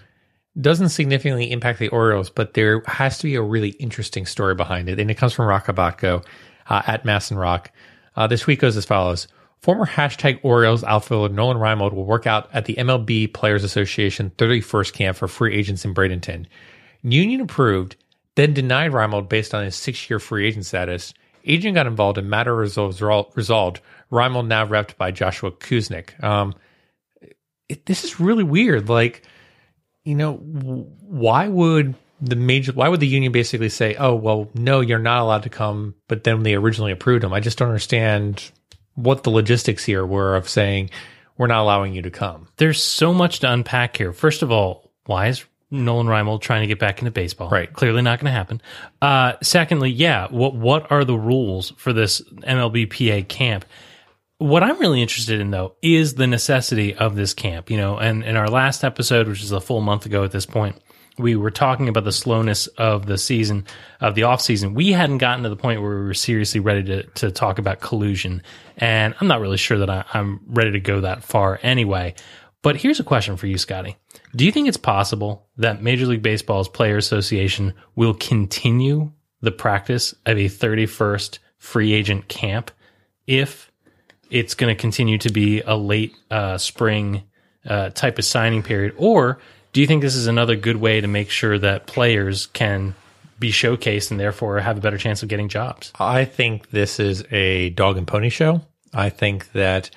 doesn't 0.60 0.90
significantly 0.90 1.50
impact 1.50 1.78
the 1.78 1.88
Orioles, 1.88 2.30
but 2.30 2.54
there 2.54 2.82
has 2.86 3.18
to 3.18 3.24
be 3.24 3.34
a 3.34 3.42
really 3.42 3.70
interesting 3.70 4.26
story 4.26 4.54
behind 4.54 4.88
it, 4.88 4.98
and 4.98 5.10
it 5.10 5.16
comes 5.16 5.32
from 5.32 5.46
Roch 5.46 5.66
Kubatko 5.66 6.24
uh, 6.68 6.82
at 6.86 7.04
MASN 7.04 7.38
Roch. 7.38 7.70
Uh, 8.16 8.26
this 8.26 8.46
week 8.46 8.60
goes 8.60 8.76
as 8.76 8.84
follows: 8.84 9.28
Former 9.60 9.86
hashtag 9.86 10.40
Orioles 10.42 10.84
outfielder 10.84 11.32
Nolan 11.32 11.58
Reimold 11.58 11.92
will 11.92 12.04
work 12.04 12.26
out 12.26 12.50
at 12.52 12.64
the 12.64 12.74
MLB 12.74 13.32
Players 13.32 13.64
Association 13.64 14.30
31st 14.36 14.92
camp 14.92 15.16
for 15.16 15.28
free 15.28 15.54
agents 15.54 15.84
in 15.84 15.94
Bradenton. 15.94 16.46
Union 17.02 17.40
approved, 17.40 17.96
then 18.34 18.54
denied 18.54 18.92
Reimold 18.92 19.28
based 19.28 19.54
on 19.54 19.64
his 19.64 19.76
six-year 19.76 20.18
free 20.18 20.46
agent 20.46 20.66
status. 20.66 21.14
Agent 21.44 21.74
got 21.74 21.86
involved 21.86 22.18
and 22.18 22.30
matter 22.30 22.54
resolved. 22.54 23.00
resolved. 23.36 23.80
Reimold 24.12 24.46
now 24.46 24.66
repped 24.66 24.96
by 24.98 25.10
Joshua 25.10 25.50
Kusnick. 25.50 26.22
Um, 26.22 26.54
it, 27.68 27.86
this 27.86 28.04
is 28.04 28.20
really 28.20 28.44
weird. 28.44 28.88
Like, 28.88 29.22
you 30.04 30.14
know, 30.14 30.34
why 30.34 31.48
would 31.48 31.94
the 32.20 32.36
major? 32.36 32.72
Why 32.72 32.88
would 32.88 33.00
the 33.00 33.06
union 33.06 33.32
basically 33.32 33.70
say, 33.70 33.96
"Oh, 33.96 34.14
well, 34.14 34.50
no, 34.54 34.80
you're 34.80 34.98
not 34.98 35.20
allowed 35.20 35.44
to 35.44 35.50
come," 35.50 35.94
but 36.08 36.24
then 36.24 36.42
they 36.42 36.54
originally 36.54 36.92
approved 36.92 37.24
him? 37.24 37.32
I 37.32 37.40
just 37.40 37.58
don't 37.58 37.68
understand 37.68 38.50
what 38.94 39.22
the 39.22 39.30
logistics 39.30 39.84
here 39.84 40.04
were 40.04 40.36
of 40.36 40.48
saying 40.48 40.90
we're 41.38 41.46
not 41.46 41.62
allowing 41.62 41.94
you 41.94 42.02
to 42.02 42.10
come. 42.10 42.48
There's 42.56 42.82
so 42.82 43.14
much 43.14 43.40
to 43.40 43.50
unpack 43.50 43.96
here. 43.96 44.12
First 44.12 44.42
of 44.42 44.52
all, 44.52 44.92
why 45.06 45.28
is 45.28 45.44
Nolan 45.70 46.06
Reimold 46.06 46.42
trying 46.42 46.60
to 46.60 46.66
get 46.66 46.78
back 46.78 46.98
into 46.98 47.10
baseball? 47.10 47.48
Right. 47.48 47.72
Clearly 47.72 48.02
not 48.02 48.18
going 48.18 48.26
to 48.26 48.32
happen. 48.32 48.60
Uh, 49.00 49.34
secondly, 49.42 49.90
yeah, 49.90 50.28
what 50.28 50.54
what 50.54 50.92
are 50.92 51.04
the 51.04 51.16
rules 51.16 51.72
for 51.78 51.94
this 51.94 52.20
MLBPA 52.20 53.28
camp? 53.28 53.64
What 54.42 54.64
I'm 54.64 54.80
really 54.80 55.00
interested 55.00 55.40
in 55.40 55.52
though 55.52 55.76
is 55.82 56.14
the 56.14 56.26
necessity 56.26 56.96
of 56.96 57.14
this 57.14 57.32
camp. 57.32 57.70
You 57.70 57.76
know, 57.76 57.96
and 57.96 58.24
in 58.24 58.36
our 58.36 58.48
last 58.48 58.82
episode, 58.82 59.28
which 59.28 59.40
is 59.40 59.52
a 59.52 59.60
full 59.60 59.80
month 59.80 60.04
ago 60.04 60.24
at 60.24 60.32
this 60.32 60.46
point, 60.46 60.82
we 61.16 61.36
were 61.36 61.52
talking 61.52 61.88
about 61.88 62.02
the 62.02 62.10
slowness 62.10 62.66
of 62.66 63.06
the 63.06 63.18
season 63.18 63.66
of 64.00 64.16
the 64.16 64.24
off 64.24 64.40
season. 64.40 64.74
We 64.74 64.90
hadn't 64.90 65.18
gotten 65.18 65.44
to 65.44 65.48
the 65.48 65.54
point 65.54 65.80
where 65.80 65.96
we 65.96 66.06
were 66.06 66.14
seriously 66.14 66.58
ready 66.58 66.82
to 66.82 67.02
to 67.04 67.30
talk 67.30 67.60
about 67.60 67.78
collusion, 67.78 68.42
and 68.76 69.14
I'm 69.20 69.28
not 69.28 69.40
really 69.40 69.58
sure 69.58 69.78
that 69.78 69.88
I, 69.88 70.04
I'm 70.12 70.40
ready 70.48 70.72
to 70.72 70.80
go 70.80 71.02
that 71.02 71.22
far 71.22 71.60
anyway. 71.62 72.16
But 72.62 72.76
here's 72.76 72.98
a 72.98 73.04
question 73.04 73.36
for 73.36 73.46
you, 73.46 73.58
Scotty. 73.58 73.96
Do 74.34 74.44
you 74.44 74.50
think 74.50 74.66
it's 74.66 74.76
possible 74.76 75.46
that 75.56 75.84
Major 75.84 76.06
League 76.06 76.22
Baseball's 76.22 76.68
Player 76.68 76.96
Association 76.96 77.74
will 77.94 78.14
continue 78.14 79.12
the 79.40 79.52
practice 79.52 80.14
of 80.26 80.36
a 80.36 80.46
31st 80.46 81.38
free 81.58 81.92
agent 81.92 82.26
camp 82.26 82.72
if 83.28 83.71
it's 84.32 84.54
going 84.54 84.74
to 84.74 84.80
continue 84.80 85.18
to 85.18 85.30
be 85.30 85.60
a 85.60 85.76
late 85.76 86.16
uh, 86.30 86.56
spring 86.56 87.22
uh, 87.66 87.90
type 87.90 88.18
of 88.18 88.24
signing 88.24 88.62
period? 88.62 88.94
Or 88.96 89.38
do 89.72 89.80
you 89.80 89.86
think 89.86 90.02
this 90.02 90.16
is 90.16 90.26
another 90.26 90.56
good 90.56 90.76
way 90.76 91.00
to 91.00 91.06
make 91.06 91.30
sure 91.30 91.58
that 91.58 91.86
players 91.86 92.46
can 92.46 92.94
be 93.38 93.52
showcased 93.52 94.10
and 94.10 94.18
therefore 94.18 94.58
have 94.60 94.78
a 94.78 94.80
better 94.80 94.96
chance 94.96 95.22
of 95.22 95.28
getting 95.28 95.48
jobs? 95.48 95.92
I 96.00 96.24
think 96.24 96.70
this 96.70 96.98
is 96.98 97.24
a 97.30 97.70
dog 97.70 97.98
and 97.98 98.06
pony 98.06 98.30
show. 98.30 98.62
I 98.94 99.10
think 99.10 99.52
that 99.52 99.90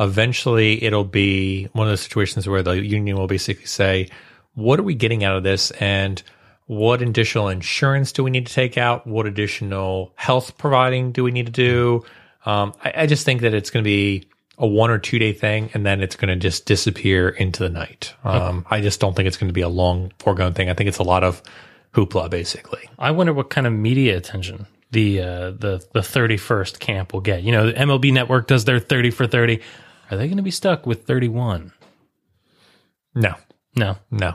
eventually 0.00 0.82
it'll 0.82 1.04
be 1.04 1.64
one 1.72 1.86
of 1.86 1.92
those 1.92 2.00
situations 2.00 2.48
where 2.48 2.62
the 2.62 2.82
union 2.82 3.16
will 3.16 3.26
basically 3.26 3.66
say, 3.66 4.08
what 4.54 4.80
are 4.80 4.84
we 4.84 4.94
getting 4.94 5.22
out 5.22 5.36
of 5.36 5.42
this? 5.42 5.70
And 5.72 6.22
what 6.66 7.02
additional 7.02 7.48
insurance 7.48 8.12
do 8.12 8.24
we 8.24 8.30
need 8.30 8.46
to 8.46 8.52
take 8.54 8.78
out? 8.78 9.06
What 9.06 9.26
additional 9.26 10.12
health 10.16 10.56
providing 10.56 11.12
do 11.12 11.24
we 11.24 11.30
need 11.30 11.46
to 11.46 11.52
do? 11.52 12.04
Um, 12.44 12.74
I, 12.84 12.92
I 12.96 13.06
just 13.06 13.24
think 13.24 13.42
that 13.42 13.54
it's 13.54 13.70
going 13.70 13.84
to 13.84 13.88
be 13.88 14.28
a 14.58 14.66
one 14.66 14.90
or 14.90 14.98
two 14.98 15.18
day 15.18 15.32
thing 15.32 15.70
and 15.74 15.84
then 15.84 16.02
it's 16.02 16.16
going 16.16 16.28
to 16.28 16.36
just 16.36 16.66
disappear 16.66 17.28
into 17.28 17.62
the 17.62 17.68
night. 17.68 18.14
Um, 18.24 18.66
I 18.70 18.80
just 18.80 19.00
don't 19.00 19.14
think 19.14 19.26
it's 19.26 19.36
going 19.36 19.48
to 19.48 19.54
be 19.54 19.62
a 19.62 19.68
long 19.68 20.12
foregone 20.18 20.54
thing. 20.54 20.68
I 20.68 20.74
think 20.74 20.88
it's 20.88 20.98
a 20.98 21.02
lot 21.04 21.24
of 21.24 21.42
hoopla, 21.94 22.30
basically. 22.30 22.88
I 22.98 23.10
wonder 23.10 23.32
what 23.32 23.50
kind 23.50 23.66
of 23.66 23.72
media 23.72 24.16
attention 24.16 24.66
the 24.90 25.20
uh, 25.20 25.50
the 25.52 25.84
the 25.92 26.02
thirty 26.02 26.36
first 26.36 26.78
camp 26.80 27.12
will 27.12 27.22
get. 27.22 27.42
You 27.42 27.52
know, 27.52 27.66
the 27.66 27.72
MLB 27.72 28.12
Network 28.12 28.46
does 28.46 28.64
their 28.64 28.78
thirty 28.78 29.10
for 29.10 29.26
thirty. 29.26 29.60
Are 30.10 30.16
they 30.16 30.26
going 30.26 30.36
to 30.36 30.42
be 30.42 30.50
stuck 30.50 30.86
with 30.86 31.06
thirty 31.06 31.28
one? 31.28 31.72
No, 33.14 33.34
No. 33.76 33.96
No. 34.10 34.34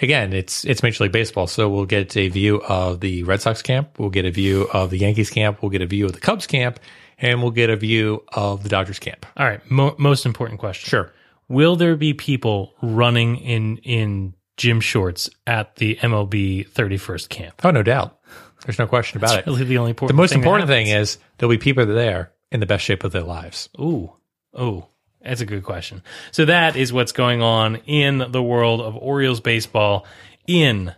Again, 0.00 0.32
it's 0.32 0.64
it's 0.64 0.82
Major 0.82 1.04
League 1.04 1.12
Baseball, 1.12 1.46
so 1.46 1.68
we'll 1.68 1.86
get 1.86 2.16
a 2.16 2.28
view 2.28 2.62
of 2.62 3.00
the 3.00 3.22
Red 3.24 3.40
Sox 3.40 3.62
camp, 3.62 3.98
we'll 3.98 4.10
get 4.10 4.24
a 4.24 4.30
view 4.30 4.68
of 4.72 4.90
the 4.90 4.98
Yankees 4.98 5.30
camp, 5.30 5.62
we'll 5.62 5.70
get 5.70 5.82
a 5.82 5.86
view 5.86 6.06
of 6.06 6.12
the 6.12 6.20
Cubs 6.20 6.46
camp, 6.46 6.80
and 7.18 7.42
we'll 7.42 7.50
get 7.52 7.70
a 7.70 7.76
view 7.76 8.24
of 8.32 8.62
the 8.62 8.68
Dodgers 8.68 8.98
camp. 8.98 9.26
All 9.36 9.46
right. 9.46 9.60
Mo- 9.70 9.94
most 9.98 10.26
important 10.26 10.60
question. 10.60 10.88
Sure. 10.88 11.12
Will 11.48 11.76
there 11.76 11.96
be 11.96 12.14
people 12.14 12.74
running 12.80 13.36
in 13.36 13.78
in 13.78 14.34
gym 14.56 14.80
shorts 14.80 15.30
at 15.46 15.76
the 15.76 15.96
MLB 15.96 16.68
thirty 16.68 16.96
first 16.96 17.28
camp? 17.30 17.54
Oh, 17.64 17.70
no 17.70 17.82
doubt. 17.82 18.18
There's 18.64 18.78
no 18.78 18.86
question 18.86 19.16
about 19.16 19.38
it. 19.38 19.46
Really, 19.46 19.64
the 19.64 19.78
only 19.78 19.90
important. 19.90 20.16
the 20.16 20.20
most 20.22 20.30
thing 20.30 20.40
important 20.40 20.68
thing 20.68 20.88
is 20.88 21.18
there'll 21.38 21.50
be 21.50 21.58
people 21.58 21.86
there 21.86 22.32
in 22.52 22.60
the 22.60 22.66
best 22.66 22.84
shape 22.84 23.04
of 23.04 23.12
their 23.12 23.22
lives. 23.22 23.68
Ooh, 23.80 24.12
oh, 24.54 24.88
that's 25.22 25.40
a 25.40 25.46
good 25.46 25.64
question. 25.64 26.02
So 26.30 26.44
that 26.46 26.76
is 26.76 26.92
what's 26.92 27.12
going 27.12 27.42
on 27.42 27.76
in 27.86 28.24
the 28.30 28.42
world 28.42 28.80
of 28.80 28.96
Orioles 28.96 29.40
baseball 29.40 30.06
in 30.46 30.94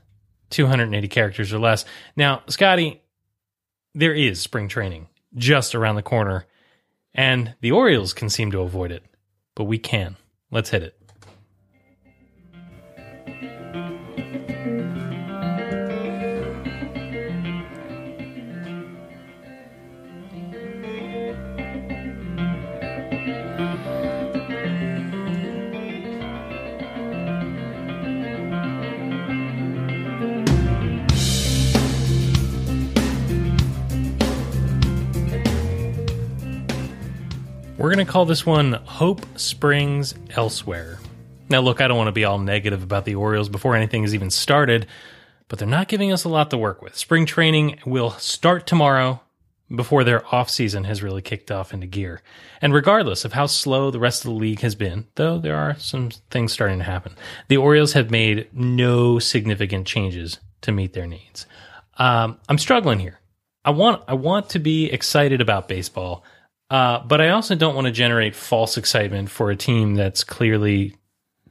280 0.51 1.09
characters 1.09 1.53
or 1.53 1.59
less. 1.59 1.85
Now, 2.17 2.43
Scotty, 2.47 3.03
there 3.95 4.15
is 4.15 4.41
spring 4.41 4.69
training 4.69 5.09
just 5.35 5.75
around 5.75 5.97
the 5.97 6.03
corner, 6.03 6.47
and 7.15 7.55
the 7.61 7.73
Orioles 7.73 8.13
can 8.13 8.29
seem 8.29 8.53
to 8.53 8.61
avoid 8.61 8.93
it, 8.93 9.05
but 9.55 9.65
we 9.65 9.79
can. 9.79 10.17
Let's 10.51 10.71
hit 10.71 10.83
it. 10.83 11.02
We're 37.83 37.93
going 37.93 38.07
to 38.07 38.13
call 38.13 38.27
this 38.27 38.47
one 38.47 38.75
Hope 38.75 39.27
Springs 39.37 40.15
Elsewhere. 40.31 41.01
Now, 41.49 41.63
look, 41.63 41.81
I 41.81 41.89
don't 41.89 41.97
want 41.97 42.07
to 42.07 42.13
be 42.13 42.25
all 42.25 42.39
negative 42.39 42.81
about 42.81 43.05
the 43.05 43.17
Orioles 43.17 43.49
before 43.49 43.75
anything 43.75 44.03
has 44.03 44.15
even 44.15 44.31
started, 44.31 44.87
but 45.49 45.59
they're 45.59 45.67
not 45.67 45.89
giving 45.89 46.13
us 46.13 46.23
a 46.23 46.29
lot 46.29 46.51
to 46.51 46.57
work 46.57 46.81
with. 46.81 46.97
Spring 46.97 47.27
training 47.27 47.81
will 47.85 48.13
start 48.13 48.69
tomorrow 48.69 49.21
before 49.69 50.05
their 50.05 50.25
off 50.33 50.49
season 50.49 50.85
has 50.85 51.03
really 51.03 51.23
kicked 51.23 51.51
off 51.51 51.75
into 51.75 51.89
gear. 51.89 52.23
And 52.61 52.73
regardless 52.73 53.25
of 53.25 53.33
how 53.33 53.47
slow 53.47 53.91
the 53.91 53.99
rest 53.99 54.25
of 54.25 54.31
the 54.31 54.39
league 54.39 54.61
has 54.61 54.77
been, 54.77 55.09
though 55.17 55.39
there 55.39 55.57
are 55.57 55.77
some 55.77 56.11
things 56.31 56.53
starting 56.53 56.79
to 56.79 56.85
happen, 56.85 57.17
the 57.49 57.57
Orioles 57.57 57.95
have 57.95 58.13
made 58.13 58.47
no 58.53 59.19
significant 59.19 59.89
changes 59.89 60.39
to 60.61 60.71
meet 60.71 60.93
their 60.93 61.09
needs. 61.09 61.47
Um, 61.99 62.39
I'm 62.49 62.59
struggling 62.59 63.01
here. 63.01 63.19
I 63.65 63.71
want 63.71 64.05
I 64.07 64.15
want 64.15 64.51
to 64.51 64.61
be 64.61 64.87
excited 64.87 65.41
about 65.41 65.67
baseball, 65.67 66.23
uh, 66.73 67.05
but 67.05 67.21
I 67.21 67.29
also 67.29 67.55
don't 67.55 67.75
want 67.75 67.85
to 67.85 67.91
generate 67.93 68.35
false 68.35 68.79
excitement 68.79 69.29
for 69.29 69.51
a 69.51 69.57
team 69.57 69.95
that's 69.95 70.25
clearly 70.25 70.97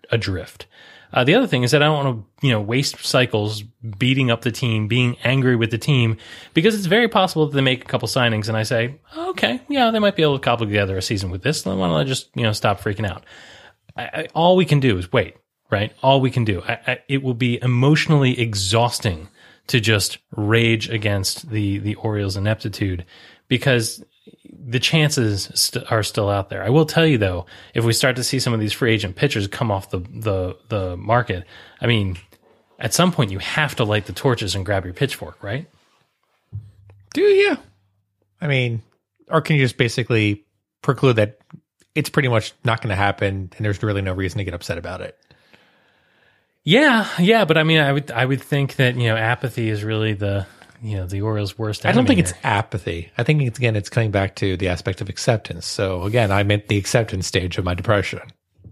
adrift. 0.10 0.66
Uh, 1.14 1.24
the 1.24 1.36
other 1.36 1.46
thing 1.46 1.62
is 1.62 1.70
that 1.72 1.84
I 1.84 1.86
don't 1.86 2.04
want 2.04 2.26
to, 2.42 2.48
you 2.48 2.52
know, 2.52 2.60
waste 2.60 3.06
cycles 3.06 3.62
beating 4.00 4.32
up 4.32 4.42
the 4.42 4.52
team, 4.52 4.88
being 4.88 5.18
angry 5.24 5.56
with 5.56 5.70
the 5.70 5.78
team, 5.78 6.18
because 6.56 6.74
it's 6.74 6.88
very 6.88 7.08
possible 7.08 7.46
that 7.46 7.54
they 7.54 7.62
make 7.62 7.84
a 7.84 7.88
couple 7.88 8.08
signings 8.08 8.48
and 8.48 8.58
I 8.58 8.64
say, 8.64 8.96
okay, 9.16 9.62
yeah, 9.70 9.92
they 9.92 10.00
might 10.00 10.16
be 10.16 10.24
able 10.24 10.40
to 10.40 10.44
cobble 10.44 10.66
together 10.66 10.98
a 10.98 11.04
season 11.04 11.30
with 11.30 11.44
this. 11.44 11.64
Why 11.68 11.76
don't 11.76 11.92
I 11.92 12.04
just, 12.04 12.30
you 12.34 12.42
know, 12.42 12.52
stop 12.52 12.82
freaking 12.82 13.08
out? 13.08 13.24
I, 13.96 14.04
I, 14.04 14.28
all 14.34 14.56
we 14.56 14.66
can 14.66 14.80
do 14.80 14.98
is 14.98 15.14
wait, 15.14 15.36
right? 15.70 15.94
All 16.02 16.20
we 16.20 16.32
can 16.32 16.46
do. 16.46 16.64
I, 16.68 17.02
it 17.08 17.22
will 17.22 17.36
be 17.36 17.62
emotionally 17.62 18.40
exhausting 18.40 19.28
to 19.68 19.80
just 19.80 20.18
rage 20.36 20.90
against 20.90 21.50
the 21.50 21.78
the 21.78 21.96
Orioles' 21.96 22.36
ineptitude 22.36 23.06
because 23.48 24.04
the 24.64 24.80
chances 24.80 25.50
st- 25.56 25.92
are 25.92 26.04
still 26.04 26.30
out 26.30 26.50
there. 26.50 26.64
I 26.64 26.70
will 26.70 26.86
tell 26.86 27.06
you 27.06 27.18
though, 27.18 27.46
if 27.74 27.84
we 27.84 27.94
start 27.94 28.16
to 28.18 28.24
see 28.24 28.40
some 28.40 28.54
of 28.54 28.60
these 28.60 28.74
free 28.74 28.94
agent 28.94 29.16
pitchers 29.16 29.48
come 29.48 29.72
off 29.72 29.90
the 29.90 30.00
the 30.00 30.58
the 30.70 30.98
market, 30.98 31.46
I 31.80 31.88
mean, 31.88 32.18
at 32.80 32.94
some 32.94 33.12
point 33.12 33.32
you 33.32 33.40
have 33.40 33.76
to 33.76 33.84
light 33.84 34.06
the 34.06 34.14
torches 34.14 34.56
and 34.56 34.66
grab 34.66 34.86
your 34.86 34.94
pitchfork, 34.94 35.42
right? 35.44 35.68
Do 37.14 37.22
you? 37.22 37.58
I 38.40 38.48
mean, 38.48 38.82
or 39.28 39.42
can 39.42 39.56
you 39.56 39.64
just 39.64 39.78
basically 39.78 40.46
preclude 40.82 41.18
that 41.18 41.40
it's 41.94 42.10
pretty 42.10 42.30
much 42.30 42.54
not 42.64 42.82
going 42.82 42.90
to 42.90 42.96
happen 42.96 43.52
and 43.56 43.66
there's 43.66 43.82
really 43.84 44.02
no 44.02 44.14
reason 44.14 44.38
to 44.38 44.44
get 44.44 44.54
upset 44.54 44.78
about 44.78 45.02
it? 45.02 45.18
Yeah, 46.64 47.08
yeah, 47.20 47.46
but 47.46 47.58
I 47.58 47.64
mean, 47.64 47.80
I 47.80 47.92
would 47.92 48.12
I 48.12 48.26
would 48.26 48.42
think 48.42 48.76
that 48.76 48.96
you 48.96 49.08
know 49.08 49.18
apathy 49.18 49.70
is 49.70 49.84
really 49.84 50.14
the 50.14 50.46
you 50.82 50.98
know 50.98 51.06
the 51.06 51.22
Orioles' 51.22 51.58
worst. 51.58 51.86
I 51.86 51.92
don't 51.92 52.06
think 52.06 52.20
it's 52.20 52.34
apathy. 52.44 53.12
I 53.18 53.24
think 53.24 53.44
it's 53.44 53.58
again, 53.60 53.76
it's 53.76 53.90
coming 53.90 54.12
back 54.12 54.36
to 54.38 54.58
the 54.58 54.70
aspect 54.70 55.02
of 55.02 55.10
acceptance. 55.10 55.66
So 55.66 56.04
again, 56.04 56.32
I 56.32 56.44
meant 56.44 56.68
the 56.68 56.78
acceptance 56.78 57.28
stage 57.28 57.58
of 57.58 57.66
my 57.66 57.74
depression. 57.74 58.22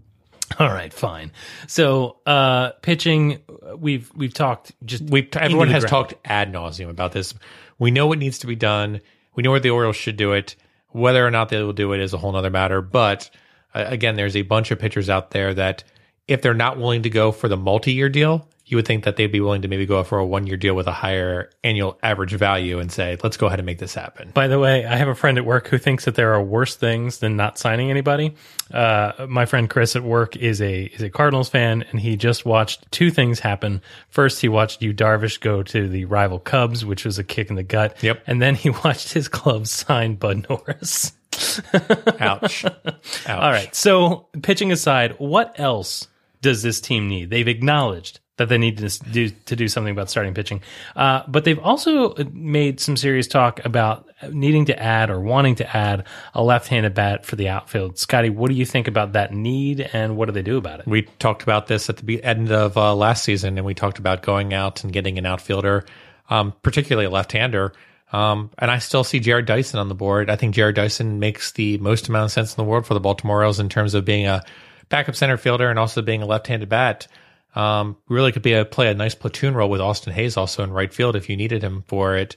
all 0.59 0.69
right, 0.69 0.91
fine. 0.91 1.31
So 1.67 2.17
uh 2.25 2.71
pitching, 2.81 3.39
we've 3.77 4.11
we've 4.15 4.33
talked 4.33 4.71
just 4.85 5.03
We 5.03 5.29
everyone 5.33 5.69
has 5.69 5.83
ground. 5.85 6.09
talked 6.09 6.13
ad 6.25 6.51
nauseum 6.51 6.89
about 6.89 7.11
this. 7.11 7.33
We 7.77 7.91
know 7.91 8.07
what 8.07 8.17
needs 8.17 8.39
to 8.39 8.47
be 8.47 8.55
done. 8.55 9.01
We 9.35 9.43
know 9.43 9.51
where 9.51 9.59
the 9.59 9.69
Orioles 9.69 9.95
should 9.95 10.17
do 10.17 10.33
it. 10.33 10.55
Whether 10.89 11.25
or 11.25 11.29
not 11.29 11.49
they 11.49 11.61
will 11.61 11.73
do 11.73 11.93
it 11.93 12.01
is 12.01 12.13
a 12.13 12.17
whole 12.17 12.31
nother 12.31 12.49
matter. 12.49 12.81
But 12.81 13.29
uh, 13.75 13.85
again, 13.87 14.15
there's 14.15 14.35
a 14.35 14.41
bunch 14.41 14.71
of 14.71 14.79
pitchers 14.79 15.09
out 15.09 15.31
there 15.31 15.53
that 15.53 15.83
if 16.27 16.41
they're 16.41 16.53
not 16.55 16.77
willing 16.77 17.03
to 17.03 17.09
go 17.09 17.31
for 17.31 17.47
the 17.47 17.57
multi-year 17.57 18.09
deal, 18.09 18.47
you 18.69 18.77
would 18.77 18.85
think 18.85 19.03
that 19.03 19.15
they'd 19.15 19.31
be 19.31 19.41
willing 19.41 19.63
to 19.63 19.67
maybe 19.67 19.87
go 19.87 20.03
for 20.03 20.19
a 20.19 20.25
one-year 20.25 20.55
deal 20.55 20.75
with 20.75 20.85
a 20.85 20.91
higher 20.91 21.49
annual 21.63 21.97
average 22.03 22.33
value 22.33 22.79
and 22.79 22.91
say, 22.91 23.17
let's 23.23 23.35
go 23.35 23.47
ahead 23.47 23.59
and 23.59 23.65
make 23.65 23.79
this 23.79 23.95
happen. 23.95 24.29
By 24.31 24.47
the 24.47 24.59
way, 24.59 24.85
I 24.85 24.95
have 24.95 25.07
a 25.07 25.15
friend 25.15 25.39
at 25.39 25.45
work 25.45 25.67
who 25.67 25.79
thinks 25.79 26.05
that 26.05 26.13
there 26.13 26.33
are 26.35 26.41
worse 26.41 26.75
things 26.75 27.17
than 27.17 27.35
not 27.35 27.57
signing 27.57 27.89
anybody. 27.89 28.35
Uh, 28.71 29.25
my 29.27 29.47
friend 29.47 29.67
Chris 29.69 29.95
at 29.95 30.03
work 30.03 30.35
is 30.35 30.61
a 30.61 30.83
is 30.83 31.01
a 31.01 31.09
Cardinals 31.09 31.49
fan, 31.49 31.83
and 31.89 31.99
he 31.99 32.15
just 32.15 32.45
watched 32.45 32.89
two 32.91 33.09
things 33.09 33.39
happen. 33.39 33.81
First, 34.09 34.39
he 34.39 34.49
watched 34.49 34.83
Yu 34.83 34.93
Darvish 34.93 35.39
go 35.39 35.63
to 35.63 35.89
the 35.89 36.05
rival 36.05 36.37
Cubs, 36.37 36.85
which 36.85 37.05
was 37.05 37.17
a 37.17 37.23
kick 37.23 37.49
in 37.49 37.55
the 37.55 37.63
gut. 37.63 37.97
Yep. 38.03 38.21
And 38.27 38.39
then 38.39 38.53
he 38.53 38.69
watched 38.83 39.13
his 39.13 39.27
club 39.27 39.65
sign 39.65 40.15
Bud 40.15 40.45
Norris. 40.47 41.13
Ouch. 42.19 42.65
Ouch. 42.65 43.27
All 43.27 43.51
right. 43.51 43.73
So, 43.73 44.27
pitching 44.43 44.71
aside, 44.71 45.15
what 45.17 45.59
else 45.59 46.07
does 46.41 46.61
this 46.61 46.81
team 46.81 47.07
need? 47.07 47.29
They've 47.29 47.47
acknowledged 47.47 48.19
that 48.39 48.49
they 48.49 48.57
need 48.57 48.79
to 48.79 48.89
do 49.11 49.29
to 49.29 49.55
do 49.55 49.67
something 49.67 49.91
about 49.91 50.09
starting 50.09 50.33
pitching, 50.33 50.61
uh, 50.95 51.21
but 51.27 51.43
they've 51.43 51.59
also 51.59 52.15
made 52.33 52.79
some 52.79 52.97
serious 52.97 53.27
talk 53.27 53.63
about 53.63 54.07
needing 54.31 54.65
to 54.65 54.77
add 54.77 55.09
or 55.09 55.19
wanting 55.19 55.55
to 55.55 55.77
add 55.77 56.05
a 56.33 56.43
left-handed 56.43 56.93
bat 56.93 57.25
for 57.25 57.35
the 57.35 57.47
outfield. 57.47 57.97
Scotty, 57.97 58.29
what 58.29 58.49
do 58.49 58.55
you 58.55 58.65
think 58.65 58.87
about 58.87 59.13
that 59.13 59.31
need, 59.31 59.87
and 59.93 60.17
what 60.17 60.25
do 60.25 60.31
they 60.31 60.41
do 60.41 60.57
about 60.57 60.79
it? 60.79 60.87
We 60.87 61.03
talked 61.19 61.43
about 61.43 61.67
this 61.67 61.89
at 61.89 61.97
the 61.97 62.23
end 62.23 62.51
of 62.51 62.75
uh, 62.75 62.95
last 62.95 63.23
season, 63.23 63.57
and 63.57 63.65
we 63.65 63.75
talked 63.75 63.99
about 63.99 64.23
going 64.23 64.53
out 64.53 64.83
and 64.83 64.91
getting 64.91 65.17
an 65.17 65.25
outfielder, 65.25 65.85
um, 66.29 66.53
particularly 66.63 67.05
a 67.05 67.09
left-hander. 67.09 67.73
Um, 68.11 68.49
and 68.57 68.71
I 68.71 68.79
still 68.79 69.03
see 69.03 69.19
Jarrod 69.19 69.45
Dyson 69.45 69.79
on 69.79 69.87
the 69.87 69.95
board. 69.95 70.31
I 70.31 70.35
think 70.35 70.55
Jarrod 70.55 70.73
Dyson 70.73 71.19
makes 71.19 71.51
the 71.51 71.77
most 71.77 72.09
amount 72.09 72.25
of 72.25 72.31
sense 72.31 72.51
in 72.51 72.57
the 72.57 72.67
world 72.67 72.87
for 72.87 72.95
the 72.95 72.99
Baltimore 72.99 73.37
Orioles 73.37 73.59
in 73.59 73.69
terms 73.69 73.93
of 73.93 74.03
being 74.03 74.25
a 74.25 74.43
backup 74.89 75.15
center 75.15 75.37
fielder 75.37 75.69
and 75.69 75.77
also 75.77 76.01
being 76.01 76.23
a 76.23 76.25
left-handed 76.25 76.67
bat. 76.67 77.07
Um, 77.55 77.97
really 78.07 78.31
could 78.31 78.43
be 78.43 78.53
a 78.53 78.63
play 78.63 78.89
a 78.89 78.93
nice 78.93 79.15
platoon 79.15 79.55
role 79.55 79.69
with 79.69 79.81
Austin 79.81 80.13
Hays 80.13 80.37
also 80.37 80.63
in 80.63 80.71
right 80.71 80.93
field 80.93 81.15
if 81.15 81.29
you 81.29 81.35
needed 81.35 81.63
him 81.63 81.83
for 81.87 82.15
it. 82.15 82.35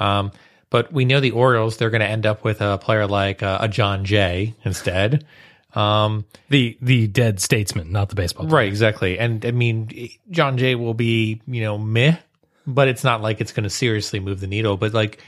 Um, 0.00 0.32
but 0.70 0.92
we 0.92 1.04
know 1.04 1.20
the 1.20 1.32
Orioles 1.32 1.76
they're 1.76 1.90
going 1.90 2.00
to 2.00 2.08
end 2.08 2.26
up 2.26 2.44
with 2.44 2.60
a 2.60 2.78
player 2.78 3.06
like 3.06 3.42
uh, 3.42 3.58
a 3.60 3.68
John 3.68 4.04
Jay 4.04 4.54
instead. 4.64 5.24
Um, 5.74 6.24
The 6.48 6.78
the 6.80 7.06
dead 7.08 7.40
statesman, 7.40 7.92
not 7.92 8.08
the 8.08 8.14
baseball. 8.14 8.46
player. 8.46 8.56
Right, 8.56 8.68
exactly. 8.68 9.18
And 9.18 9.44
I 9.44 9.50
mean, 9.50 10.08
John 10.30 10.56
Jay 10.56 10.74
will 10.76 10.94
be, 10.94 11.42
you 11.46 11.62
know, 11.62 11.76
meh, 11.78 12.16
but 12.66 12.88
it's 12.88 13.04
not 13.04 13.20
like 13.20 13.40
it's 13.40 13.52
going 13.52 13.64
to 13.64 13.70
seriously 13.70 14.20
move 14.20 14.40
the 14.40 14.46
needle. 14.46 14.76
But 14.76 14.94
like 14.94 15.20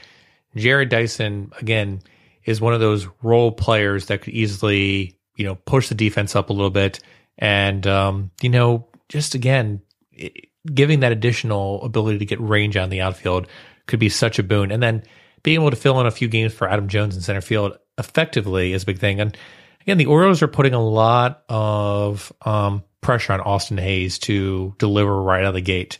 Jarrod 0.55 0.89
Dyson, 0.89 1.51
again, 1.61 2.01
is 2.45 2.59
one 2.59 2.73
of 2.73 2.79
those 2.79 3.07
role 3.21 3.51
players 3.51 4.07
that 4.07 4.21
could 4.21 4.33
easily, 4.33 5.17
you 5.35 5.45
know, 5.45 5.55
push 5.55 5.89
the 5.89 5.95
defense 5.95 6.35
up 6.35 6.49
a 6.49 6.53
little 6.53 6.71
bit. 6.71 6.99
And, 7.37 7.85
um, 7.85 8.31
you 8.41 8.49
know, 8.49 8.86
just 9.09 9.35
again, 9.35 9.81
i- 10.19 10.31
giving 10.73 10.99
that 11.01 11.11
additional 11.11 11.81
ability 11.83 12.19
to 12.19 12.25
get 12.25 12.41
range 12.41 12.75
on 12.77 12.89
the 12.89 13.01
outfield 13.01 13.47
could 13.85 13.99
be 13.99 14.09
such 14.09 14.37
a 14.39 14.43
boon. 14.43 14.71
And 14.71 14.83
then 14.83 15.03
being 15.43 15.61
able 15.61 15.69
to 15.69 15.77
fill 15.77 15.99
in 16.01 16.07
a 16.07 16.11
few 16.11 16.27
games 16.27 16.53
for 16.53 16.69
Adam 16.69 16.87
Jones 16.89 17.15
in 17.15 17.21
center 17.21 17.41
field 17.41 17.77
effectively 17.97 18.73
is 18.73 18.83
a 18.83 18.85
big 18.85 18.99
thing. 18.99 19.19
And 19.21 19.37
again, 19.81 19.97
the 19.97 20.07
Orioles 20.07 20.41
are 20.41 20.47
putting 20.47 20.73
a 20.73 20.83
lot 20.83 21.43
of 21.47 22.33
um, 22.45 22.83
pressure 23.01 23.33
on 23.33 23.41
Austin 23.41 23.77
Hays 23.77 24.19
to 24.19 24.75
deliver 24.77 25.21
right 25.21 25.41
out 25.43 25.49
of 25.49 25.53
the 25.53 25.61
gate. 25.61 25.99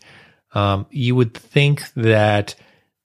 Um, 0.54 0.86
you 0.90 1.16
would 1.16 1.34
think 1.34 1.84
that 1.94 2.56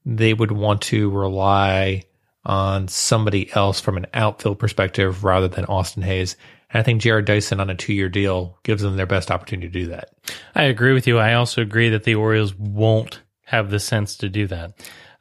they 0.05 0.35
would 0.35 0.51
want 0.51 0.83
to 0.83 1.11
rely 1.11 2.05
on 2.45 2.89
somebody 2.89 3.53
else 3.55 3.81
from 3.81 3.97
an 3.97 4.07
outfield 4.15 4.59
perspective 4.59 5.25
rather 5.25 5.49
than 5.49 5.65
Austin 5.67 6.03
Hays. 6.03 6.37
And 6.71 6.81
I 6.81 6.83
think 6.83 7.03
Jarrod 7.03 7.27
Dyson 7.27 7.61
on 7.61 7.71
a 7.71 7.75
two 7.75 7.93
year 7.93 8.09
deal 8.09 8.59
gives 8.63 8.83
them 8.83 8.97
their 8.97 9.07
best 9.07 9.31
opportunity 9.31 9.69
to 9.69 9.73
do 9.73 9.87
that. 9.89 10.11
I 10.55 10.65
agree 10.65 10.93
with 10.93 11.07
you. 11.07 11.19
I 11.19 11.35
also 11.35 11.63
agree 11.63 11.91
that 11.91 12.05
the 12.05 12.15
Orioles 12.15 12.55
won't 12.55 13.21
have 13.45 13.71
the 13.71 13.81
sense 13.81 14.17
to 14.19 14.29
do 14.29 14.47
that. 14.49 14.73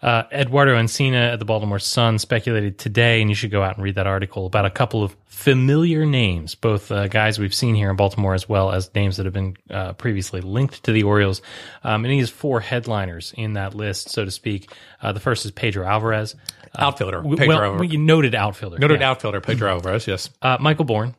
Uh, 0.01 0.23
Eduardo 0.31 0.75
Encina 0.75 1.33
at 1.33 1.37
the 1.37 1.45
Baltimore 1.45 1.77
Sun 1.77 2.17
speculated 2.17 2.79
today, 2.79 3.21
and 3.21 3.29
you 3.29 3.35
should 3.35 3.51
go 3.51 3.61
out 3.61 3.75
and 3.75 3.83
read 3.83 3.95
that 3.95 4.07
article 4.07 4.47
about 4.47 4.65
a 4.65 4.71
couple 4.71 5.03
of 5.03 5.15
familiar 5.27 6.05
names, 6.05 6.55
both 6.55 6.91
uh, 6.91 7.07
guys 7.07 7.37
we've 7.37 7.53
seen 7.53 7.75
here 7.75 7.91
in 7.91 7.95
Baltimore 7.95 8.33
as 8.33 8.49
well 8.49 8.71
as 8.71 8.93
names 8.95 9.17
that 9.17 9.25
have 9.25 9.33
been 9.33 9.55
uh, 9.69 9.93
previously 9.93 10.41
linked 10.41 10.83
to 10.85 10.91
the 10.91 11.03
Orioles. 11.03 11.43
Um, 11.83 12.03
and 12.03 12.11
he 12.11 12.19
has 12.19 12.31
four 12.31 12.61
headliners 12.61 13.31
in 13.37 13.53
that 13.53 13.75
list, 13.75 14.09
so 14.09 14.25
to 14.25 14.31
speak. 14.31 14.71
Uh, 15.01 15.11
the 15.11 15.19
first 15.19 15.45
is 15.45 15.51
Pedro 15.51 15.85
Alvarez. 15.85 16.35
Outfielder, 16.77 17.17
W- 17.17 17.35
Pedro 17.37 17.55
well, 17.55 17.63
Alvarez. 17.73 17.91
you 17.91 17.97
noted 17.99 18.33
outfielder. 18.35 18.79
Noted 18.79 19.01
yeah. 19.01 19.09
outfielder, 19.11 19.41
Pedro 19.41 19.69
Alvarez, 19.71 20.07
yes. 20.07 20.29
Uh, 20.41 20.57
Michael 20.59 20.85
Bourn, 20.85 21.15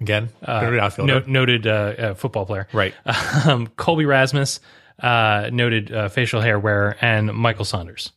Again, 0.00 0.28
noted 0.46 0.80
outfielder. 0.80 1.20
no, 1.20 1.26
noted 1.26 1.66
uh, 1.66 1.70
uh, 1.70 2.14
football 2.14 2.44
player. 2.46 2.66
Right. 2.72 2.94
um, 3.46 3.68
Colby 3.76 4.04
Rasmus, 4.04 4.60
uh, 5.02 5.48
noted 5.52 5.92
uh, 5.92 6.08
facial 6.08 6.40
hair 6.40 6.58
wearer, 6.58 6.96
and 7.00 7.32
Michael 7.32 7.64
Saunders. 7.64 8.12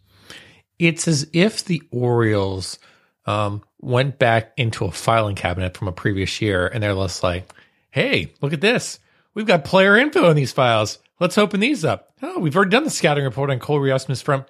it's 0.79 1.07
as 1.07 1.27
if 1.31 1.63
the 1.63 1.81
Orioles 1.91 2.77
um, 3.25 3.61
went 3.79 4.19
back 4.19 4.51
into 4.57 4.85
a 4.85 4.91
filing 4.91 5.35
cabinet 5.35 5.77
from 5.77 5.87
a 5.87 5.91
previous 5.91 6.41
year 6.41 6.67
and 6.67 6.83
they're 6.83 6.93
just 6.95 7.23
like, 7.23 7.49
hey, 7.91 8.33
look 8.41 8.51
at 8.53 8.61
this. 8.61 8.99
We've 9.33 9.45
got 9.45 9.63
player 9.63 9.95
info 9.97 10.29
in 10.29 10.35
these 10.35 10.51
files. 10.51 10.99
Let's 11.19 11.37
open 11.37 11.59
these 11.59 11.85
up. 11.85 12.11
Oh, 12.21 12.39
we've 12.39 12.55
already 12.55 12.71
done 12.71 12.83
the 12.83 12.89
scouting 12.89 13.23
report 13.23 13.49
on 13.49 13.59
Cole 13.59 13.79
Rasmus 13.79 14.21
from, 14.21 14.45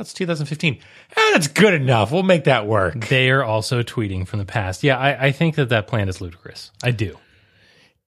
it's 0.00 0.14
2015. 0.14 0.78
Ah, 1.16 1.30
that's 1.32 1.48
good 1.48 1.74
enough. 1.74 2.10
We'll 2.12 2.22
make 2.22 2.44
that 2.44 2.66
work. 2.66 3.06
They 3.08 3.30
are 3.30 3.44
also 3.44 3.82
tweeting 3.82 4.26
from 4.26 4.38
the 4.38 4.44
past. 4.44 4.82
Yeah, 4.82 4.98
I, 4.98 5.26
I 5.26 5.32
think 5.32 5.56
that 5.56 5.68
that 5.68 5.86
plan 5.86 6.08
is 6.08 6.20
ludicrous. 6.20 6.70
I 6.82 6.90
do. 6.92 7.18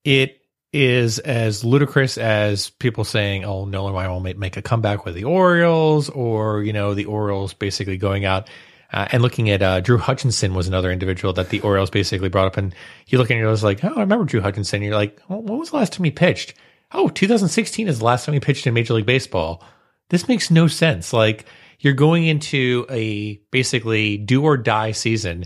It 0.03 0.41
is 0.73 1.19
as 1.19 1.63
ludicrous 1.63 2.17
as 2.17 2.69
people 2.69 3.03
saying, 3.03 3.45
"Oh, 3.45 3.65
Nolan 3.65 3.93
Ryan 3.93 4.11
will 4.11 4.19
make, 4.19 4.37
make 4.37 4.57
a 4.57 4.61
comeback 4.61 5.05
with 5.05 5.15
the 5.15 5.23
Orioles," 5.23 6.09
or 6.09 6.63
you 6.63 6.73
know, 6.73 6.93
the 6.93 7.05
Orioles 7.05 7.53
basically 7.53 7.97
going 7.97 8.25
out 8.25 8.49
Uh, 8.93 9.07
and 9.11 9.21
looking 9.21 9.49
at 9.49 9.61
uh, 9.61 9.81
Drew 9.81 9.97
Hutchison 9.97 10.53
was 10.53 10.67
another 10.67 10.91
individual 10.91 11.33
that 11.33 11.49
the 11.49 11.59
Orioles 11.61 11.89
basically 11.89 12.29
brought 12.29 12.47
up. 12.47 12.55
And 12.57 12.73
you 13.07 13.17
look 13.17 13.31
at 13.31 13.35
it, 13.35 13.39
and 13.39 13.47
it 13.47 13.51
was 13.51 13.63
like, 13.63 13.83
oh, 13.83 13.93
I 13.95 14.01
remember 14.01 14.25
Drew 14.25 14.41
Hutchison. 14.41 14.83
You're 14.83 14.95
like, 14.95 15.19
well, 15.27 15.41
when 15.41 15.57
was 15.59 15.71
the 15.71 15.77
last 15.77 15.93
time 15.93 16.03
he 16.05 16.11
pitched? 16.11 16.53
Oh, 16.91 17.09
2016 17.09 17.87
is 17.87 17.99
the 17.99 18.05
last 18.05 18.25
time 18.25 18.33
he 18.33 18.39
pitched 18.39 18.67
in 18.67 18.73
Major 18.73 18.93
League 18.93 19.05
Baseball. 19.07 19.61
This 20.09 20.27
makes 20.27 20.51
no 20.51 20.67
sense. 20.67 21.11
Like 21.13 21.45
you're 21.79 21.93
going 21.93 22.25
into 22.25 22.85
a 22.89 23.37
basically 23.51 24.17
do 24.17 24.43
or 24.43 24.57
die 24.57 24.91
season, 24.91 25.45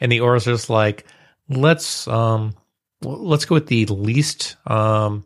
and 0.00 0.10
the 0.10 0.20
Orioles 0.20 0.46
are 0.46 0.52
just 0.52 0.70
like, 0.70 1.06
let's 1.48 2.06
um, 2.08 2.54
let's 3.02 3.44
go 3.44 3.54
with 3.56 3.66
the 3.66 3.86
least 3.86 4.56
um, 4.66 5.24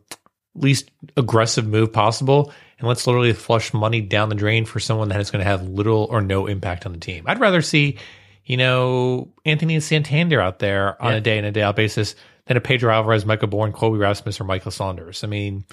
least 0.55 0.89
aggressive 1.17 1.67
move 1.67 1.91
possible, 1.93 2.51
and 2.79 2.87
let's 2.87 3.05
literally 3.05 3.33
flush 3.33 3.73
money 3.73 4.01
down 4.01 4.29
the 4.29 4.35
drain 4.35 4.65
for 4.65 4.79
someone 4.79 5.09
that 5.09 5.19
is 5.19 5.31
going 5.31 5.43
to 5.43 5.49
have 5.49 5.67
little 5.67 6.07
or 6.09 6.21
no 6.21 6.47
impact 6.47 6.85
on 6.85 6.93
the 6.93 6.99
team. 6.99 7.25
I'd 7.27 7.39
rather 7.39 7.61
see, 7.61 7.97
you 8.45 8.57
know, 8.57 9.33
Anthony 9.45 9.79
Santander 9.79 10.39
out 10.41 10.59
there 10.59 11.01
on 11.01 11.11
Yeah. 11.11 11.17
a 11.17 11.21
day 11.21 11.37
in 11.37 11.45
a 11.45 11.51
day 11.51 11.61
out 11.61 11.75
basis 11.75 12.15
than 12.45 12.57
a 12.57 12.61
Pedro 12.61 12.93
Alvarez, 12.93 13.25
Michael 13.25 13.47
Bourn, 13.47 13.71
Colby 13.73 13.97
Rasmus, 13.97 14.39
or 14.39 14.43
Michael 14.43 14.71
Saunders. 14.71 15.23
I 15.23 15.27
mean, 15.27 15.65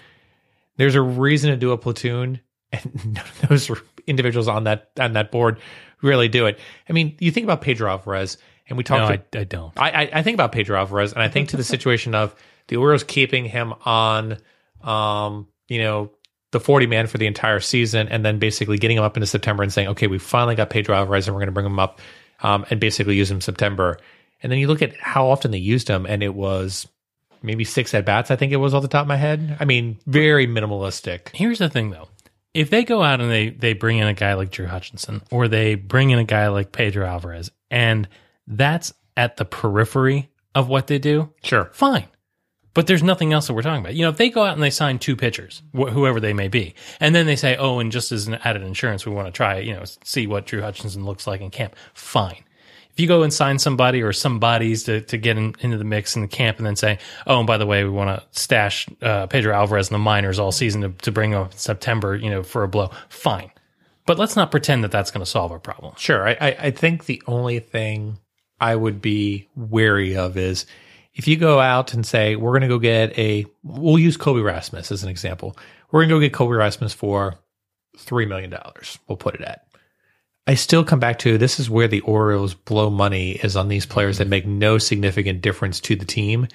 there's 0.78 0.94
a 0.94 1.02
reason 1.02 1.50
to 1.50 1.56
do 1.56 1.72
a 1.72 1.78
platoon, 1.78 2.40
and 2.72 3.04
none 3.14 3.24
of 3.24 3.48
those 3.48 3.70
individuals 4.06 4.48
on 4.48 4.64
that 4.64 4.90
on 4.98 5.12
that 5.14 5.30
board 5.30 5.58
really 6.02 6.28
do 6.28 6.46
it. 6.46 6.58
I 6.88 6.92
mean, 6.92 7.16
you 7.20 7.30
think 7.30 7.44
about 7.44 7.62
Pedro 7.62 7.90
Alvarez, 7.90 8.36
and 8.68 8.76
we 8.76 8.82
No, 8.82 8.98
talked. 8.98 9.36
I, 9.36 9.40
I 9.40 9.44
don't. 9.44 9.72
I, 9.78 9.90
I, 9.90 10.10
I 10.14 10.22
think 10.22 10.34
about 10.34 10.52
Pedro 10.52 10.76
Alvarez, 10.76 11.12
and 11.12 11.22
I 11.22 11.28
think 11.28 11.50
to 11.50 11.56
the 11.56 11.64
situation 11.64 12.14
of 12.14 12.34
the 12.68 12.76
Orioles 12.76 13.04
keeping 13.04 13.44
him 13.44 13.72
on, 13.84 14.38
um, 14.82 15.46
you 15.68 15.78
know, 15.78 16.10
the 16.50 16.60
40 16.60 16.86
man 16.86 17.06
for 17.06 17.18
the 17.18 17.26
entire 17.26 17.60
season, 17.60 18.08
and 18.08 18.24
then 18.24 18.38
basically 18.38 18.76
getting 18.76 18.98
him 18.98 19.04
up 19.04 19.16
into 19.16 19.26
September 19.26 19.62
and 19.62 19.72
saying, 19.72 19.88
okay, 19.88 20.06
we 20.06 20.18
finally 20.18 20.54
got 20.54 20.70
Pedro 20.70 20.94
Alvarez, 20.94 21.26
and 21.26 21.34
we're 21.34 21.40
going 21.40 21.46
to 21.46 21.52
bring 21.52 21.66
him 21.66 21.78
up 21.78 22.00
um, 22.42 22.66
and 22.68 22.78
basically 22.78 23.16
use 23.16 23.30
him 23.30 23.40
September. 23.40 23.98
And 24.42 24.50
then 24.50 24.58
you 24.58 24.66
look 24.66 24.82
at 24.82 24.96
how 24.96 25.28
often 25.28 25.50
they 25.50 25.58
used 25.58 25.88
him, 25.88 26.04
and 26.04 26.22
it 26.22 26.34
was 26.34 26.86
maybe 27.42 27.64
six 27.64 27.94
at 27.94 28.04
bats. 28.04 28.30
I 28.30 28.36
think 28.36 28.52
it 28.52 28.56
was 28.56 28.74
off 28.74 28.82
the 28.82 28.88
top 28.88 29.02
of 29.02 29.08
my 29.08 29.16
head. 29.16 29.56
I 29.60 29.64
mean, 29.64 29.98
very 30.06 30.46
minimalistic. 30.46 31.34
Here's 31.34 31.58
the 31.58 31.68
thing, 31.68 31.90
though. 31.90 32.08
If 32.54 32.68
they 32.70 32.84
go 32.84 33.02
out 33.02 33.20
and 33.20 33.30
they 33.30 33.48
they 33.50 33.72
bring 33.72 33.98
in 33.98 34.06
a 34.06 34.14
guy 34.14 34.34
like 34.34 34.50
Drew 34.50 34.66
Hutchison, 34.66 35.22
or 35.30 35.48
they 35.48 35.74
bring 35.74 36.10
in 36.10 36.18
a 36.18 36.24
guy 36.24 36.48
like 36.48 36.72
Pedro 36.72 37.06
Alvarez, 37.06 37.50
and 37.70 38.08
that's 38.46 38.92
at 39.16 39.36
the 39.36 39.44
periphery 39.44 40.30
of 40.54 40.68
what 40.68 40.86
they 40.86 40.98
do, 40.98 41.32
Sure. 41.42 41.70
fine. 41.72 42.06
But 42.74 42.86
there's 42.86 43.02
nothing 43.02 43.32
else 43.34 43.46
that 43.46 43.52
we're 43.54 43.62
talking 43.62 43.82
about. 43.82 43.94
You 43.94 44.02
know, 44.02 44.08
if 44.10 44.16
they 44.16 44.30
go 44.30 44.42
out 44.44 44.54
and 44.54 44.62
they 44.62 44.70
sign 44.70 44.98
two 44.98 45.14
pitchers, 45.16 45.62
wh- 45.74 45.90
whoever 45.90 46.20
they 46.20 46.32
may 46.32 46.48
be, 46.48 46.74
and 47.00 47.14
then 47.14 47.26
they 47.26 47.36
say, 47.36 47.54
"Oh, 47.56 47.78
and 47.80 47.92
just 47.92 48.12
as 48.12 48.26
an 48.28 48.34
added 48.44 48.62
insurance, 48.62 49.04
we 49.04 49.12
want 49.12 49.28
to 49.28 49.32
try, 49.32 49.58
you 49.58 49.74
know, 49.74 49.82
see 50.04 50.26
what 50.26 50.46
Drew 50.46 50.62
Hutchison 50.62 51.04
looks 51.04 51.26
like 51.26 51.40
in 51.42 51.50
camp." 51.50 51.76
Fine. 51.94 52.44
If 52.92 53.00
you 53.00 53.08
go 53.08 53.22
and 53.22 53.32
sign 53.32 53.58
somebody 53.58 54.02
or 54.02 54.12
some 54.12 54.38
bodies 54.38 54.84
to, 54.84 55.00
to 55.00 55.16
get 55.16 55.38
in, 55.38 55.54
into 55.60 55.78
the 55.78 55.84
mix 55.84 56.14
in 56.14 56.22
the 56.22 56.28
camp, 56.28 56.58
and 56.58 56.66
then 56.66 56.76
say, 56.76 56.98
"Oh, 57.26 57.38
and 57.38 57.46
by 57.46 57.56
the 57.56 57.66
way, 57.66 57.84
we 57.84 57.90
want 57.90 58.10
to 58.20 58.38
stash 58.38 58.86
uh, 59.00 59.26
Pedro 59.28 59.54
Alvarez 59.54 59.88
in 59.88 59.94
the 59.94 59.98
minors 59.98 60.38
all 60.38 60.52
season 60.52 60.82
to, 60.82 60.88
to 60.90 61.12
bring 61.12 61.32
him 61.32 61.48
September, 61.54 62.16
you 62.16 62.28
know, 62.30 62.42
for 62.42 62.62
a 62.62 62.68
blow," 62.68 62.90
fine. 63.08 63.50
But 64.06 64.18
let's 64.18 64.36
not 64.36 64.50
pretend 64.50 64.84
that 64.84 64.90
that's 64.90 65.10
going 65.10 65.24
to 65.24 65.30
solve 65.30 65.52
our 65.52 65.60
problem. 65.60 65.94
Sure. 65.96 66.28
I, 66.28 66.36
I, 66.40 66.56
I 66.58 66.70
think 66.70 67.04
the 67.06 67.22
only 67.26 67.60
thing 67.60 68.18
I 68.60 68.76
would 68.76 69.00
be 69.00 69.48
wary 69.56 70.16
of 70.16 70.36
is 70.36 70.66
if 71.14 71.28
you 71.28 71.36
go 71.36 71.60
out 71.60 71.94
and 71.94 72.04
say, 72.06 72.36
we're 72.36 72.52
going 72.52 72.62
to 72.62 72.68
go 72.68 72.78
get 72.78 73.16
a, 73.18 73.46
we'll 73.62 73.98
use 73.98 74.16
Colby 74.16 74.40
Rasmus 74.40 74.90
as 74.90 75.02
an 75.02 75.08
example. 75.08 75.56
We're 75.90 76.00
going 76.00 76.08
to 76.08 76.14
go 76.16 76.20
get 76.20 76.32
Colby 76.32 76.56
Rasmus 76.56 76.94
for 76.94 77.34
$3 77.98 78.26
million. 78.28 78.54
We'll 79.06 79.16
put 79.16 79.34
it 79.34 79.42
at. 79.42 79.66
I 80.46 80.54
still 80.54 80.84
come 80.84 80.98
back 80.98 81.18
to 81.20 81.38
this 81.38 81.60
is 81.60 81.70
where 81.70 81.86
the 81.88 82.00
Orioles 82.00 82.54
blow 82.54 82.90
money 82.90 83.32
is 83.32 83.56
on 83.56 83.68
these 83.68 83.86
players 83.86 84.18
that 84.18 84.26
make 84.26 84.46
no 84.46 84.78
significant 84.78 85.40
difference 85.40 85.78
to 85.80 85.94
the 85.96 86.04
team. 86.04 86.48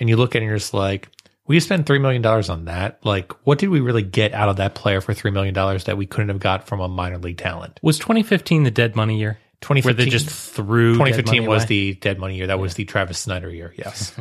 And 0.00 0.08
you 0.08 0.16
look 0.16 0.30
at 0.34 0.36
it 0.36 0.38
and 0.44 0.48
you're 0.48 0.58
just 0.58 0.72
like, 0.74 1.08
we 1.46 1.60
spent 1.60 1.86
$3 1.86 2.00
million 2.00 2.24
on 2.24 2.64
that. 2.64 2.98
Like, 3.04 3.32
what 3.46 3.58
did 3.58 3.68
we 3.68 3.80
really 3.80 4.02
get 4.02 4.32
out 4.32 4.48
of 4.48 4.56
that 4.56 4.74
player 4.74 5.00
for 5.00 5.14
$3 5.14 5.32
million 5.32 5.54
that 5.54 5.96
we 5.96 6.06
couldn't 6.06 6.30
have 6.30 6.40
got 6.40 6.66
from 6.66 6.80
a 6.80 6.88
minor 6.88 7.18
league 7.18 7.38
talent? 7.38 7.78
Was 7.82 7.98
2015 7.98 8.64
the 8.64 8.70
dead 8.70 8.96
money 8.96 9.18
year? 9.18 9.38
2015, 9.60 9.84
Where 9.84 9.94
2015 9.94 10.04
they 10.04 10.10
just 10.10 10.54
threw 10.54 10.92
dead 10.92 10.98
2015 10.98 11.40
money 11.42 11.48
was 11.48 11.62
away? 11.62 11.66
the 11.68 11.94
dead 11.94 12.18
money 12.18 12.36
year. 12.36 12.46
That 12.48 12.58
was 12.58 12.74
the 12.74 12.84
Travis 12.84 13.18
Snider 13.18 13.50
year. 13.50 13.72
Yes. 13.76 14.12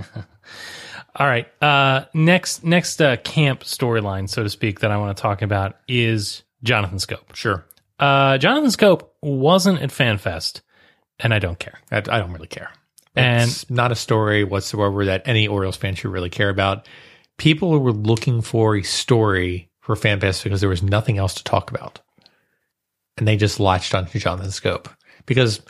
All 1.16 1.28
right. 1.28 1.48
Uh, 1.64 2.06
next, 2.14 2.64
next 2.64 3.02
uh, 3.02 3.16
camp 3.18 3.62
storyline, 3.64 4.30
so 4.30 4.44
to 4.44 4.50
speak, 4.50 4.82
that 4.82 4.92
I 4.92 4.98
want 4.98 5.16
to 5.16 5.22
talk 5.22 5.42
about 5.42 5.78
is 5.88 6.44
Jonathan 6.64 6.98
Schoop. 6.98 7.34
sure. 7.36 7.66
Uh, 8.00 8.38
Jonathan 8.38 8.70
Schoop 8.70 9.08
wasn't 9.22 9.82
at 9.82 9.90
FanFest, 9.90 10.62
and 11.20 11.34
I 11.34 11.40
don't 11.40 11.60
care. 11.60 11.80
I, 11.92 11.98
I 11.98 12.20
don't 12.20 12.34
really 12.34 12.48
care. 12.48 12.70
And- 13.16 13.50
it's 13.50 13.70
not 13.70 13.92
a 13.92 13.96
story 13.96 14.44
whatsoever 14.44 15.06
that 15.06 15.24
any 15.26 15.48
Orioles 15.48 15.78
fan 15.78 15.96
should 15.96 16.12
really 16.12 16.30
care 16.30 16.50
about. 16.50 16.88
People 17.38 17.78
were 17.80 17.92
looking 17.92 18.42
for 18.42 18.76
a 18.76 18.84
story 18.84 19.70
for 19.80 19.96
FanFest 19.96 20.44
because 20.44 20.62
there 20.62 20.70
was 20.70 20.84
nothing 20.84 21.18
else 21.18 21.34
to 21.36 21.44
talk 21.44 21.70
about. 21.70 22.00
And 23.18 23.28
they 23.28 23.38
just 23.38 23.60
latched 23.60 23.96
on 23.96 24.08
to 24.08 24.20
Jonathan 24.20 24.52
Schoop. 24.52 24.88
Because 25.26 25.62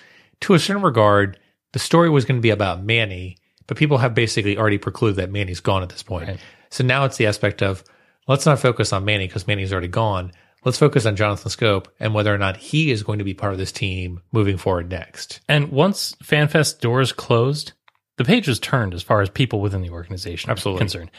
to 0.42 0.54
a 0.54 0.60
certain 0.60 0.82
regard, 0.82 1.40
the 1.74 1.80
story 1.80 2.10
was 2.10 2.26
going 2.26 2.38
to 2.38 2.42
be 2.42 2.50
about 2.50 2.84
Manny, 2.84 3.38
but 3.68 3.78
people 3.78 3.98
have 3.98 4.16
basically 4.16 4.58
already 4.58 4.78
precluded 4.78 5.18
that 5.18 5.32
Manny's 5.32 5.60
gone 5.60 5.84
at 5.84 5.90
this 5.90 6.04
point. 6.04 6.28
Right. 6.28 6.40
So 6.70 6.84
now 6.84 7.06
it's 7.06 7.18
the 7.18 7.28
aspect 7.28 7.62
of 7.62 7.84
let's 8.28 8.46
not 8.46 8.60
focus 8.60 8.94
on 8.94 9.06
Manny 9.06 9.28
because 9.28 9.48
Manny's 9.48 9.72
already 9.72 9.88
gone. 9.88 10.32
Let's 10.66 10.80
focus 10.80 11.06
on 11.06 11.16
Jonathan 11.16 11.52
Schoop 11.52 11.86
and 12.00 12.16
whether 12.16 12.34
or 12.34 12.40
not 12.40 12.58
he 12.58 12.90
is 12.90 13.04
going 13.04 13.20
to 13.20 13.26
be 13.26 13.36
part 13.36 13.54
of 13.54 13.60
this 13.60 13.72
team 13.72 14.22
moving 14.32 14.58
forward 14.58 14.90
next. 14.90 15.40
And 15.48 15.72
once 15.72 16.16
FanFest 16.24 16.80
doors 16.80 17.14
closed, 17.14 17.74
the 18.18 18.26
page 18.26 18.48
was 18.48 18.60
turned 18.60 18.96
as 18.96 19.04
far 19.04 19.22
as 19.22 19.30
people 19.30 19.62
within 19.62 19.84
the 19.84 19.92
organization 19.92 20.50
Absolutely. 20.50 20.80
are 20.80 20.82
concerned. 20.82 21.12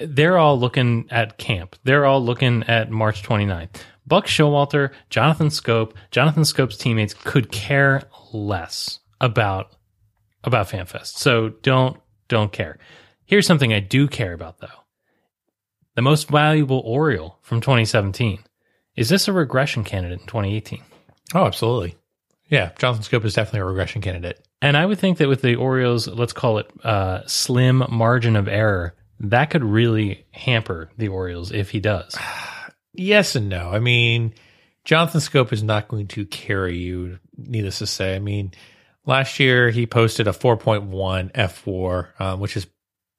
They're 0.00 0.38
all 0.38 0.58
looking 0.58 1.06
at 1.10 1.36
camp. 1.36 1.76
They're 1.84 2.06
all 2.06 2.24
looking 2.24 2.64
at 2.64 2.90
March 2.90 3.22
29th. 3.22 3.76
Buck 4.06 4.26
Showalter, 4.26 4.90
Jonathan 5.10 5.48
Schoop, 5.48 5.92
Jonathan 6.10 6.42
Schoop's 6.42 6.76
teammates 6.76 7.14
could 7.14 7.52
care 7.52 8.02
less 8.32 9.00
about 9.20 9.76
about 10.42 10.68
FanFest. 10.68 11.16
So 11.16 11.50
don't 11.62 11.98
don't 12.28 12.52
care. 12.52 12.78
Here's 13.26 13.46
something 13.46 13.72
I 13.72 13.80
do 13.80 14.08
care 14.08 14.32
about 14.32 14.60
though. 14.60 14.66
The 15.94 16.02
most 16.02 16.28
valuable 16.28 16.82
Oriole 16.84 17.38
from 17.42 17.60
2017. 17.60 18.40
Is 18.96 19.08
this 19.08 19.28
a 19.28 19.32
regression 19.32 19.84
candidate 19.84 20.20
in 20.20 20.26
2018? 20.26 20.82
Oh, 21.34 21.46
absolutely. 21.46 21.96
Yeah, 22.48 22.70
Jonathan 22.78 23.02
Schoop 23.04 23.24
is 23.24 23.34
definitely 23.34 23.60
a 23.60 23.64
regression 23.64 24.02
candidate. 24.02 24.40
And 24.62 24.76
I 24.76 24.86
would 24.86 24.98
think 24.98 25.18
that 25.18 25.28
with 25.28 25.42
the 25.42 25.56
Orioles, 25.56 26.06
let's 26.06 26.32
call 26.32 26.58
it 26.58 26.70
uh, 26.84 27.22
slim 27.26 27.84
margin 27.90 28.36
of 28.36 28.48
error, 28.48 28.94
that 29.20 29.50
could 29.50 29.64
really 29.64 30.26
hamper 30.30 30.90
the 30.96 31.08
Orioles 31.08 31.52
if 31.52 31.70
he 31.70 31.80
does. 31.80 32.16
Yes 32.96 33.34
and 33.34 33.48
no. 33.48 33.70
I 33.70 33.80
mean, 33.80 34.34
Jonathan 34.84 35.20
Schoop 35.20 35.52
is 35.52 35.64
not 35.64 35.88
going 35.88 36.06
to 36.06 36.24
carry 36.24 36.78
you, 36.78 37.18
needless 37.36 37.78
to 37.78 37.88
say. 37.88 38.14
I 38.14 38.20
mean, 38.20 38.52
last 39.04 39.40
year 39.40 39.70
he 39.70 39.84
posted 39.84 40.28
a 40.28 40.32
4.1 40.32 41.32
fWAR, 41.32 42.20
um, 42.20 42.38
which 42.38 42.56
is 42.56 42.68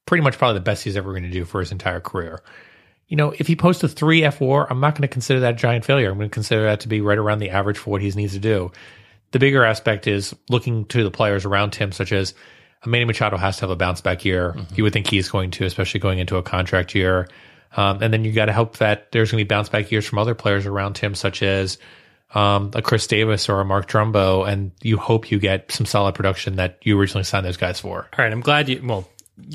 pretty 0.06 0.24
much 0.24 0.38
probably 0.38 0.60
the 0.60 0.64
best 0.64 0.86
he's 0.86 0.96
ever 0.96 1.12
going 1.12 1.24
to 1.24 1.30
do 1.30 1.44
for 1.44 1.60
his 1.60 1.74
entire 1.74 2.00
career. 2.00 2.42
You 3.08 3.18
know, 3.18 3.32
if 3.38 3.48
he 3.48 3.56
posts 3.56 3.84
a 3.84 3.88
3 3.88 4.22
fWAR, 4.22 4.68
I'm 4.70 4.80
not 4.80 4.96
going 4.96 5.04
to 5.04 5.08
consider 5.08 5.42
that 5.42 5.54
a 5.54 5.58
giant 5.58 5.86
failure. 5.86 6.10
I'm 6.10 6.18
going 6.18 6.30
to 6.30 6.34
consider 6.34 6.64
that 6.64 6.82
to 6.82 6.88
be 6.88 7.02
right 7.02 7.18
around 7.18 7.40
the 7.40 7.52
average 7.52 7.78
for 7.78 7.92
what 7.92 8.02
he 8.02 8.10
needs 8.12 8.34
to 8.34 8.40
do. 8.40 8.72
The 9.32 9.40
bigger 9.40 9.64
aspect 9.64 10.08
is 10.08 10.36
looking 10.50 10.86
to 10.86 11.04
the 11.04 11.12
players 11.12 11.46
around 11.46 11.76
him, 11.76 11.92
such 11.92 12.12
as 12.12 12.34
Manny 12.86 13.06
Machado 13.06 13.38
has 13.38 13.58
to 13.58 13.62
have 13.62 13.70
a 13.70 13.76
bounce 13.76 14.02
back 14.02 14.26
year. 14.26 14.56
You 14.76 14.84
would 14.84 14.94
think 14.94 15.08
he's 15.08 15.30
going 15.30 15.52
to, 15.52 15.66
especially 15.66 16.00
going 16.00 16.20
into 16.20 16.38
a 16.38 16.44
contract 16.44 16.96
year. 16.96 17.28
Um, 17.76 18.02
and 18.02 18.14
then 18.14 18.24
you 18.24 18.32
got 18.32 18.46
to 18.46 18.54
hope 18.54 18.78
that 18.78 19.12
there's 19.12 19.32
going 19.32 19.42
to 19.42 19.46
be 19.46 19.48
bounce 19.48 19.70
back 19.70 19.92
years 19.92 20.06
from 20.06 20.20
other 20.20 20.36
players 20.36 20.66
around 20.66 20.98
him, 20.98 21.16
such 21.16 21.44
as 21.44 21.78
um, 22.34 22.72
a 22.74 22.82
Chris 22.82 23.08
Davis 23.08 23.50
or 23.50 23.60
a 23.60 23.66
Mark 23.66 23.88
Trumbo. 23.88 24.48
And 24.48 24.72
you 24.82 24.98
hope 24.98 25.32
you 25.32 25.40
get 25.40 25.72
some 25.72 25.86
solid 25.86 26.16
production 26.16 26.56
that 26.56 26.80
you 26.84 27.00
originally 27.00 27.24
signed 27.24 27.46
those 27.46 27.58
guys 27.58 27.80
for. 27.80 28.08
All 28.18 28.24
right, 28.24 28.32
I'm 28.32 28.42
glad 28.42 28.70
you. 28.70 28.82
Well, 28.84 29.08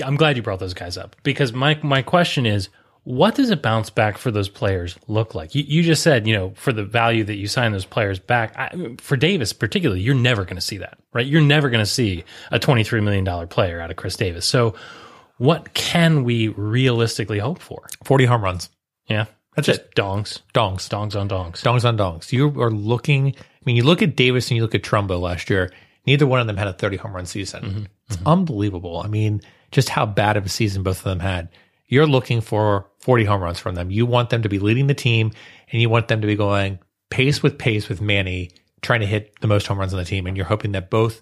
I'm 0.04 0.16
glad 0.16 0.36
you 0.36 0.42
brought 0.42 0.60
those 0.60 0.74
guys 0.74 0.98
up 0.98 1.16
because 1.22 1.52
my 1.52 1.78
my 1.82 2.02
question 2.02 2.46
is, 2.46 2.68
what 3.10 3.34
does 3.34 3.50
a 3.50 3.56
bounce 3.56 3.90
back 3.90 4.18
for 4.18 4.30
those 4.30 4.48
players 4.48 4.96
look 5.08 5.34
like? 5.34 5.54
You, 5.54 5.64
you 5.66 5.82
just 5.82 6.02
said, 6.02 6.28
you 6.28 6.34
know, 6.34 6.52
for 6.54 6.72
the 6.72 6.84
value 6.84 7.24
that 7.24 7.36
you 7.36 7.48
sign 7.48 7.72
those 7.72 7.84
players 7.84 8.20
back. 8.20 8.56
I, 8.56 8.94
for 8.98 9.16
Davis, 9.16 9.52
particularly, 9.52 10.00
you're 10.00 10.14
never 10.14 10.44
going 10.44 10.56
to 10.56 10.62
see 10.62 10.78
that, 10.78 10.98
right? 11.12 11.26
You're 11.26 11.40
never 11.40 11.70
going 11.70 11.82
to 11.82 11.90
see 11.90 12.24
a 12.52 12.58
23 12.58 13.00
million 13.00 13.24
dollar 13.24 13.46
player 13.48 13.80
out 13.80 13.90
of 13.90 13.96
Chris 13.96 14.16
Davis. 14.16 14.46
So, 14.46 14.74
what 15.38 15.74
can 15.74 16.22
we 16.22 16.48
realistically 16.48 17.38
hope 17.38 17.58
for? 17.58 17.88
40 18.04 18.26
home 18.26 18.44
runs. 18.44 18.70
Yeah, 19.06 19.24
That's 19.56 19.66
just 19.66 19.80
it. 19.80 19.94
dongs, 19.96 20.40
Dongs. 20.54 20.88
dongs 20.88 21.18
on 21.18 21.28
dongs. 21.28 21.62
Dongs 21.62 21.84
on 21.84 21.98
dongs. 21.98 22.30
You 22.30 22.60
are 22.60 22.70
looking, 22.70 23.34
I 23.34 23.62
mean, 23.64 23.74
you 23.74 23.82
look 23.82 24.02
at 24.02 24.14
Davis 24.14 24.50
and 24.50 24.56
you 24.56 24.62
look 24.62 24.74
at 24.74 24.82
Trumbo 24.82 25.20
last 25.20 25.50
year. 25.50 25.72
Neither 26.06 26.26
one 26.26 26.40
of 26.40 26.46
them 26.46 26.56
had 26.56 26.68
a 26.68 26.72
30 26.72 26.98
home 26.98 27.14
run 27.14 27.26
season. 27.26 27.62
Mm-hmm. 27.62 27.84
It's 28.06 28.16
mm-hmm. 28.16 28.28
unbelievable. 28.28 29.00
I 29.04 29.08
mean, 29.08 29.40
just 29.72 29.88
how 29.88 30.06
bad 30.06 30.36
of 30.36 30.46
a 30.46 30.48
season 30.48 30.82
both 30.82 30.98
of 30.98 31.04
them 31.04 31.20
had. 31.20 31.48
You're 31.90 32.06
looking 32.06 32.40
for 32.40 32.86
40 33.00 33.24
home 33.24 33.42
runs 33.42 33.58
from 33.58 33.74
them. 33.74 33.90
You 33.90 34.06
want 34.06 34.30
them 34.30 34.42
to 34.42 34.48
be 34.48 34.58
leading 34.58 34.86
the 34.86 34.94
team 34.94 35.32
and 35.70 35.82
you 35.82 35.90
want 35.90 36.08
them 36.08 36.22
to 36.22 36.26
be 36.26 36.36
going 36.36 36.78
pace 37.10 37.42
with 37.42 37.58
pace 37.58 37.88
with 37.88 38.00
Manny 38.00 38.50
trying 38.82 39.00
to 39.00 39.06
hit 39.06 39.38
the 39.40 39.46
most 39.46 39.66
home 39.66 39.78
runs 39.78 39.92
on 39.92 39.98
the 39.98 40.04
team, 40.04 40.26
and 40.26 40.36
you're 40.36 40.46
hoping 40.46 40.72
that 40.72 40.90
both 40.90 41.20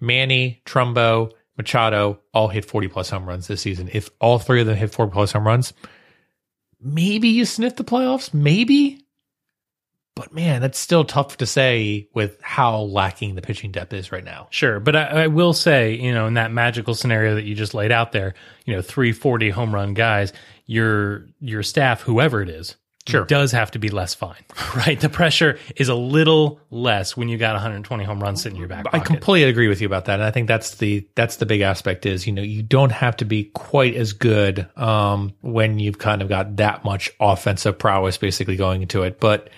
Manny, 0.00 0.62
Trumbo, 0.66 1.32
Machado 1.56 2.20
all 2.34 2.48
hit 2.48 2.64
40 2.64 2.88
plus 2.88 3.10
home 3.10 3.26
runs 3.26 3.46
this 3.46 3.62
season. 3.62 3.88
If 3.92 4.10
all 4.20 4.38
three 4.38 4.60
of 4.60 4.66
them 4.66 4.76
hit 4.76 4.92
40 4.92 5.12
plus 5.12 5.32
home 5.32 5.46
runs, 5.46 5.72
maybe 6.80 7.28
you 7.28 7.44
sniff 7.44 7.76
the 7.76 7.84
playoffs, 7.84 8.32
maybe. 8.34 9.00
But 10.18 10.32
man, 10.32 10.60
that's 10.60 10.80
still 10.80 11.04
tough 11.04 11.36
to 11.36 11.46
say 11.46 12.08
with 12.12 12.40
how 12.42 12.80
lacking 12.80 13.36
the 13.36 13.40
pitching 13.40 13.70
depth 13.70 13.92
is 13.92 14.10
right 14.10 14.24
now. 14.24 14.48
Sure, 14.50 14.80
but 14.80 14.96
I, 14.96 15.04
I 15.04 15.26
will 15.28 15.52
say, 15.52 15.94
you 15.94 16.12
know, 16.12 16.26
in 16.26 16.34
that 16.34 16.50
magical 16.50 16.96
scenario 16.96 17.36
that 17.36 17.44
you 17.44 17.54
just 17.54 17.72
laid 17.72 17.92
out 17.92 18.10
there, 18.10 18.34
you 18.64 18.74
know, 18.74 18.82
three 18.82 19.12
forty 19.12 19.48
home 19.48 19.72
run 19.72 19.94
guys, 19.94 20.32
your 20.66 21.26
your 21.40 21.62
staff, 21.62 22.00
whoever 22.00 22.42
it 22.42 22.48
is, 22.48 22.74
Sure. 23.06 23.24
does 23.26 23.52
have 23.52 23.70
to 23.70 23.78
be 23.78 23.90
less 23.90 24.12
fine, 24.12 24.44
right? 24.76 24.98
The 24.98 25.08
pressure 25.08 25.60
is 25.76 25.88
a 25.88 25.94
little 25.94 26.60
less 26.72 27.16
when 27.16 27.28
you 27.28 27.38
got 27.38 27.52
120 27.52 28.02
home 28.02 28.20
runs 28.20 28.42
sitting 28.42 28.56
in 28.56 28.60
your 28.60 28.68
back 28.68 28.86
I 28.92 28.98
completely 28.98 29.48
agree 29.48 29.68
with 29.68 29.80
you 29.80 29.86
about 29.86 30.06
that, 30.06 30.14
and 30.14 30.24
I 30.24 30.32
think 30.32 30.48
that's 30.48 30.74
the 30.78 31.06
that's 31.14 31.36
the 31.36 31.46
big 31.46 31.60
aspect 31.60 32.06
is 32.06 32.26
you 32.26 32.32
know 32.32 32.42
you 32.42 32.64
don't 32.64 32.90
have 32.90 33.16
to 33.18 33.24
be 33.24 33.44
quite 33.54 33.94
as 33.94 34.12
good 34.14 34.66
um, 34.76 35.32
when 35.42 35.78
you've 35.78 35.98
kind 35.98 36.22
of 36.22 36.28
got 36.28 36.56
that 36.56 36.84
much 36.84 37.08
offensive 37.20 37.78
prowess 37.78 38.16
basically 38.18 38.56
going 38.56 38.82
into 38.82 39.04
it. 39.04 39.20
But 39.20 39.48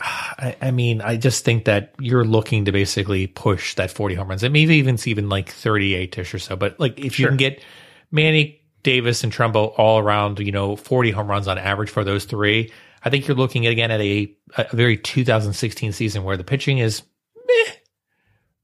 I, 0.00 0.56
I 0.60 0.70
mean, 0.70 1.00
I 1.00 1.16
just 1.16 1.44
think 1.44 1.66
that 1.66 1.94
you're 1.98 2.24
looking 2.24 2.64
to 2.64 2.72
basically 2.72 3.26
push 3.26 3.74
that 3.74 3.90
40 3.90 4.14
home 4.14 4.28
runs, 4.28 4.42
and 4.42 4.52
maybe 4.52 4.76
even 4.76 4.96
see 4.96 5.10
even 5.10 5.28
like 5.28 5.50
38 5.50 6.18
ish 6.18 6.34
or 6.34 6.38
so. 6.38 6.56
But 6.56 6.80
like 6.80 6.98
if 6.98 7.18
you 7.18 7.26
can 7.28 7.36
get 7.36 7.62
Manny 8.10 8.60
Davis 8.82 9.22
and 9.24 9.32
Trumbo 9.32 9.72
all 9.76 9.98
around, 9.98 10.38
you 10.40 10.52
know, 10.52 10.76
40 10.76 11.10
home 11.10 11.28
runs 11.28 11.48
on 11.48 11.58
average 11.58 11.90
for 11.90 12.04
those 12.04 12.24
three. 12.24 12.72
I 13.04 13.10
think 13.10 13.26
you're 13.26 13.36
looking 13.36 13.66
at, 13.66 13.72
again 13.72 13.90
at 13.90 14.00
a, 14.00 14.34
a 14.56 14.76
very 14.76 14.96
2016 14.96 15.92
season 15.92 16.24
where 16.24 16.36
the 16.36 16.44
pitching 16.44 16.78
is 16.78 17.02
meh, 17.46 17.72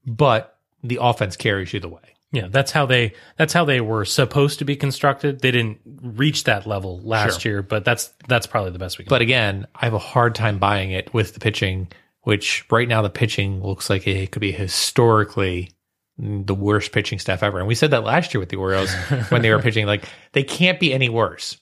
but 0.05 0.59
the 0.83 0.99
offense 1.01 1.35
carries 1.35 1.73
you 1.73 1.79
the 1.79 1.89
way. 1.89 2.16
Yeah, 2.31 2.47
that's 2.49 2.71
how 2.71 2.85
they 2.85 3.13
that's 3.37 3.53
how 3.53 3.63
they 3.65 3.79
were 3.79 4.03
supposed 4.03 4.59
to 4.59 4.65
be 4.65 4.75
constructed. 4.75 5.39
They 5.41 5.51
didn't 5.51 5.79
reach 5.85 6.43
that 6.43 6.67
level 6.67 6.99
last 7.01 7.41
Sure. 7.41 7.51
year, 7.53 7.61
but 7.61 7.85
that's 7.85 8.13
that's 8.27 8.45
probably 8.47 8.71
the 8.71 8.79
best 8.79 8.97
we 8.97 9.05
can. 9.05 9.09
But 9.09 9.21
again, 9.21 9.65
I 9.75 9.85
have 9.85 9.93
a 9.93 9.99
hard 9.99 10.35
time 10.35 10.59
buying 10.59 10.91
it 10.91 11.13
with 11.13 11.33
the 11.33 11.39
pitching, 11.39 11.87
which 12.23 12.65
right 12.69 12.87
now 12.87 13.01
the 13.01 13.09
pitching 13.09 13.63
looks 13.63 13.89
like 13.89 14.05
it 14.07 14.31
could 14.31 14.41
be 14.41 14.51
historically 14.51 15.71
the 16.17 16.55
worst 16.55 16.91
pitching 16.91 17.19
staff 17.19 17.43
ever. 17.43 17.59
And 17.59 17.67
we 17.67 17.75
said 17.75 17.91
that 17.91 18.03
last 18.03 18.33
year 18.33 18.39
with 18.39 18.49
the 18.49 18.57
Orioles 18.57 18.91
when 19.29 19.41
they 19.41 19.51
were 19.51 19.61
pitching, 19.61 19.85
like 19.85 20.03
they 20.33 20.43
can't 20.43 20.79
be 20.79 20.93
any 20.93 21.07
worse. 21.09 21.57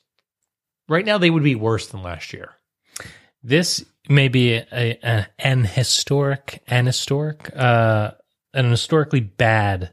Right 0.88 1.06
now, 1.06 1.18
they 1.18 1.30
would 1.30 1.44
be 1.44 1.56
worse 1.56 1.88
than 1.88 2.02
last 2.04 2.32
year. 2.34 2.54
this 3.44 3.84
may 4.10 4.28
be 4.28 4.54
a, 4.54 4.66
a, 5.04 5.28
an 5.40 5.66
historic, 5.66 6.64
an 6.68 6.86
historic, 6.86 7.52
uh, 7.56 8.12
an 8.54 8.70
historically 8.70 9.20
bad 9.20 9.92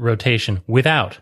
rotation 0.00 0.62
without, 0.66 1.18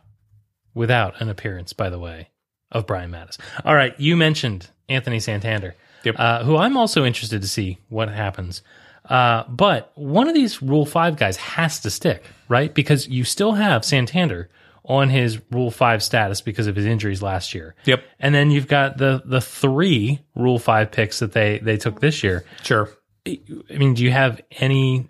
without 0.74 1.20
an 1.20 1.28
appearance, 1.28 1.72
by 1.72 1.90
the 1.90 1.98
way, 1.98 2.30
of 2.72 2.86
Brian 2.86 3.10
Matusz. 3.10 3.38
All 3.64 3.74
right, 3.74 3.98
you 3.98 4.16
mentioned 4.16 4.70
Anthony 4.88 5.20
Santander, 5.20 5.74
Yep. 6.04 6.14
uh, 6.18 6.44
who 6.44 6.56
I'm 6.56 6.76
also 6.76 7.04
interested 7.04 7.42
to 7.42 7.48
see 7.48 7.78
what 7.88 8.08
happens. 8.08 8.62
Uh, 9.04 9.44
but 9.48 9.90
one 9.94 10.28
of 10.28 10.34
these 10.34 10.60
Rule 10.62 10.84
Five 10.86 11.16
guys 11.16 11.36
has 11.38 11.80
to 11.80 11.90
stick, 11.90 12.22
right? 12.48 12.72
Because 12.74 13.08
you 13.08 13.24
still 13.24 13.52
have 13.52 13.84
Santander 13.84 14.50
on 14.84 15.08
his 15.08 15.40
Rule 15.50 15.70
Five 15.70 16.02
status 16.02 16.40
because 16.42 16.66
of 16.66 16.76
his 16.76 16.84
injuries 16.86 17.22
last 17.22 17.54
year. 17.54 17.74
Yep. 17.86 18.04
And 18.20 18.34
then 18.34 18.50
you've 18.50 18.68
got 18.68 18.98
the 18.98 19.22
the 19.24 19.40
three 19.40 20.20
Rule 20.34 20.58
Five 20.58 20.90
picks 20.92 21.20
that 21.20 21.32
they 21.32 21.58
they 21.58 21.78
took 21.78 22.00
this 22.00 22.22
year. 22.22 22.44
Sure. 22.62 22.90
I 23.26 23.38
mean, 23.76 23.94
do 23.94 24.04
you 24.04 24.10
have 24.10 24.40
any 24.52 25.08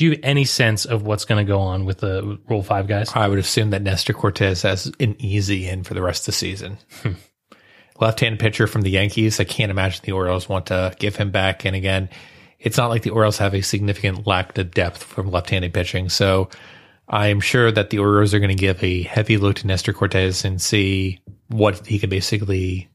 do 0.00 0.06
you 0.06 0.12
have 0.12 0.20
any 0.22 0.46
sense 0.46 0.86
of 0.86 1.02
what's 1.02 1.26
going 1.26 1.44
to 1.44 1.46
go 1.46 1.60
on 1.60 1.84
with 1.84 1.98
the 1.98 2.38
Rule 2.48 2.62
Five 2.62 2.88
guys? 2.88 3.12
I 3.14 3.28
would 3.28 3.38
assume 3.38 3.68
that 3.70 3.82
Nestor 3.82 4.14
Cortes 4.14 4.62
has 4.62 4.90
an 4.98 5.14
easy 5.18 5.68
in 5.68 5.84
for 5.84 5.92
the 5.92 6.00
rest 6.00 6.22
of 6.22 6.26
the 6.26 6.32
season. 6.32 6.78
Hmm. 7.02 7.12
Left-hand 8.00 8.38
pitcher 8.38 8.66
from 8.66 8.80
the 8.80 8.88
Yankees. 8.88 9.40
I 9.40 9.44
can't 9.44 9.70
imagine 9.70 10.00
the 10.02 10.12
Orioles 10.12 10.48
want 10.48 10.64
to 10.66 10.94
give 10.98 11.16
him 11.16 11.30
back. 11.30 11.66
And 11.66 11.76
again, 11.76 12.08
it's 12.58 12.78
not 12.78 12.88
like 12.88 13.02
the 13.02 13.10
Orioles 13.10 13.36
have 13.36 13.52
a 13.52 13.60
significant 13.60 14.26
lack 14.26 14.56
of 14.56 14.70
depth 14.70 15.02
from 15.02 15.30
left-handed 15.30 15.74
pitching. 15.74 16.08
So 16.08 16.48
I'm 17.06 17.40
sure 17.40 17.70
that 17.70 17.90
the 17.90 17.98
Orioles 17.98 18.32
are 18.32 18.40
going 18.40 18.48
to 18.48 18.54
give 18.54 18.82
a 18.82 19.02
heavy 19.02 19.36
look 19.36 19.56
to 19.56 19.66
Nestor 19.66 19.92
Cortes 19.92 20.46
and 20.46 20.62
see 20.62 21.20
what 21.48 21.86
he 21.86 21.98
can 21.98 22.08
basically 22.08 22.88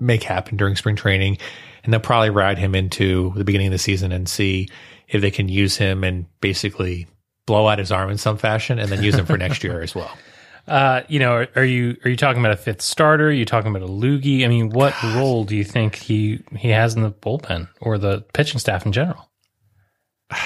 make 0.00 0.24
happen 0.24 0.56
during 0.56 0.74
spring 0.74 0.96
training. 0.96 1.38
And 1.84 1.92
they'll 1.92 2.00
probably 2.00 2.30
ride 2.30 2.58
him 2.58 2.74
into 2.74 3.32
the 3.36 3.44
beginning 3.44 3.68
of 3.68 3.72
the 3.72 3.78
season 3.78 4.10
and 4.10 4.28
see 4.28 4.70
if 5.14 5.20
they 5.20 5.30
can 5.30 5.48
use 5.48 5.76
him 5.76 6.04
and 6.04 6.26
basically 6.40 7.06
blow 7.46 7.68
out 7.68 7.78
his 7.78 7.92
arm 7.92 8.10
in 8.10 8.18
some 8.18 8.36
fashion 8.36 8.78
and 8.78 8.90
then 8.90 9.02
use 9.02 9.14
him 9.14 9.26
for 9.26 9.36
next 9.38 9.62
year 9.64 9.80
as 9.80 9.94
well. 9.94 10.16
Uh, 10.66 11.02
you 11.08 11.18
know, 11.18 11.34
are, 11.34 11.48
are 11.56 11.64
you 11.64 11.94
are 12.06 12.08
you 12.08 12.16
talking 12.16 12.40
about 12.40 12.52
a 12.52 12.56
fifth 12.56 12.80
starter? 12.80 13.28
Are 13.28 13.30
you 13.30 13.44
talking 13.44 13.70
about 13.70 13.86
a 13.86 13.92
loogie? 13.92 14.46
I 14.46 14.48
mean, 14.48 14.70
what 14.70 14.94
role 15.02 15.44
do 15.44 15.54
you 15.54 15.62
think 15.62 15.94
he 15.96 16.42
he 16.56 16.70
has 16.70 16.94
in 16.94 17.02
the 17.02 17.10
bullpen 17.10 17.68
or 17.82 17.98
the 17.98 18.22
pitching 18.32 18.58
staff 18.58 18.86
in 18.86 18.92
general? 18.92 19.30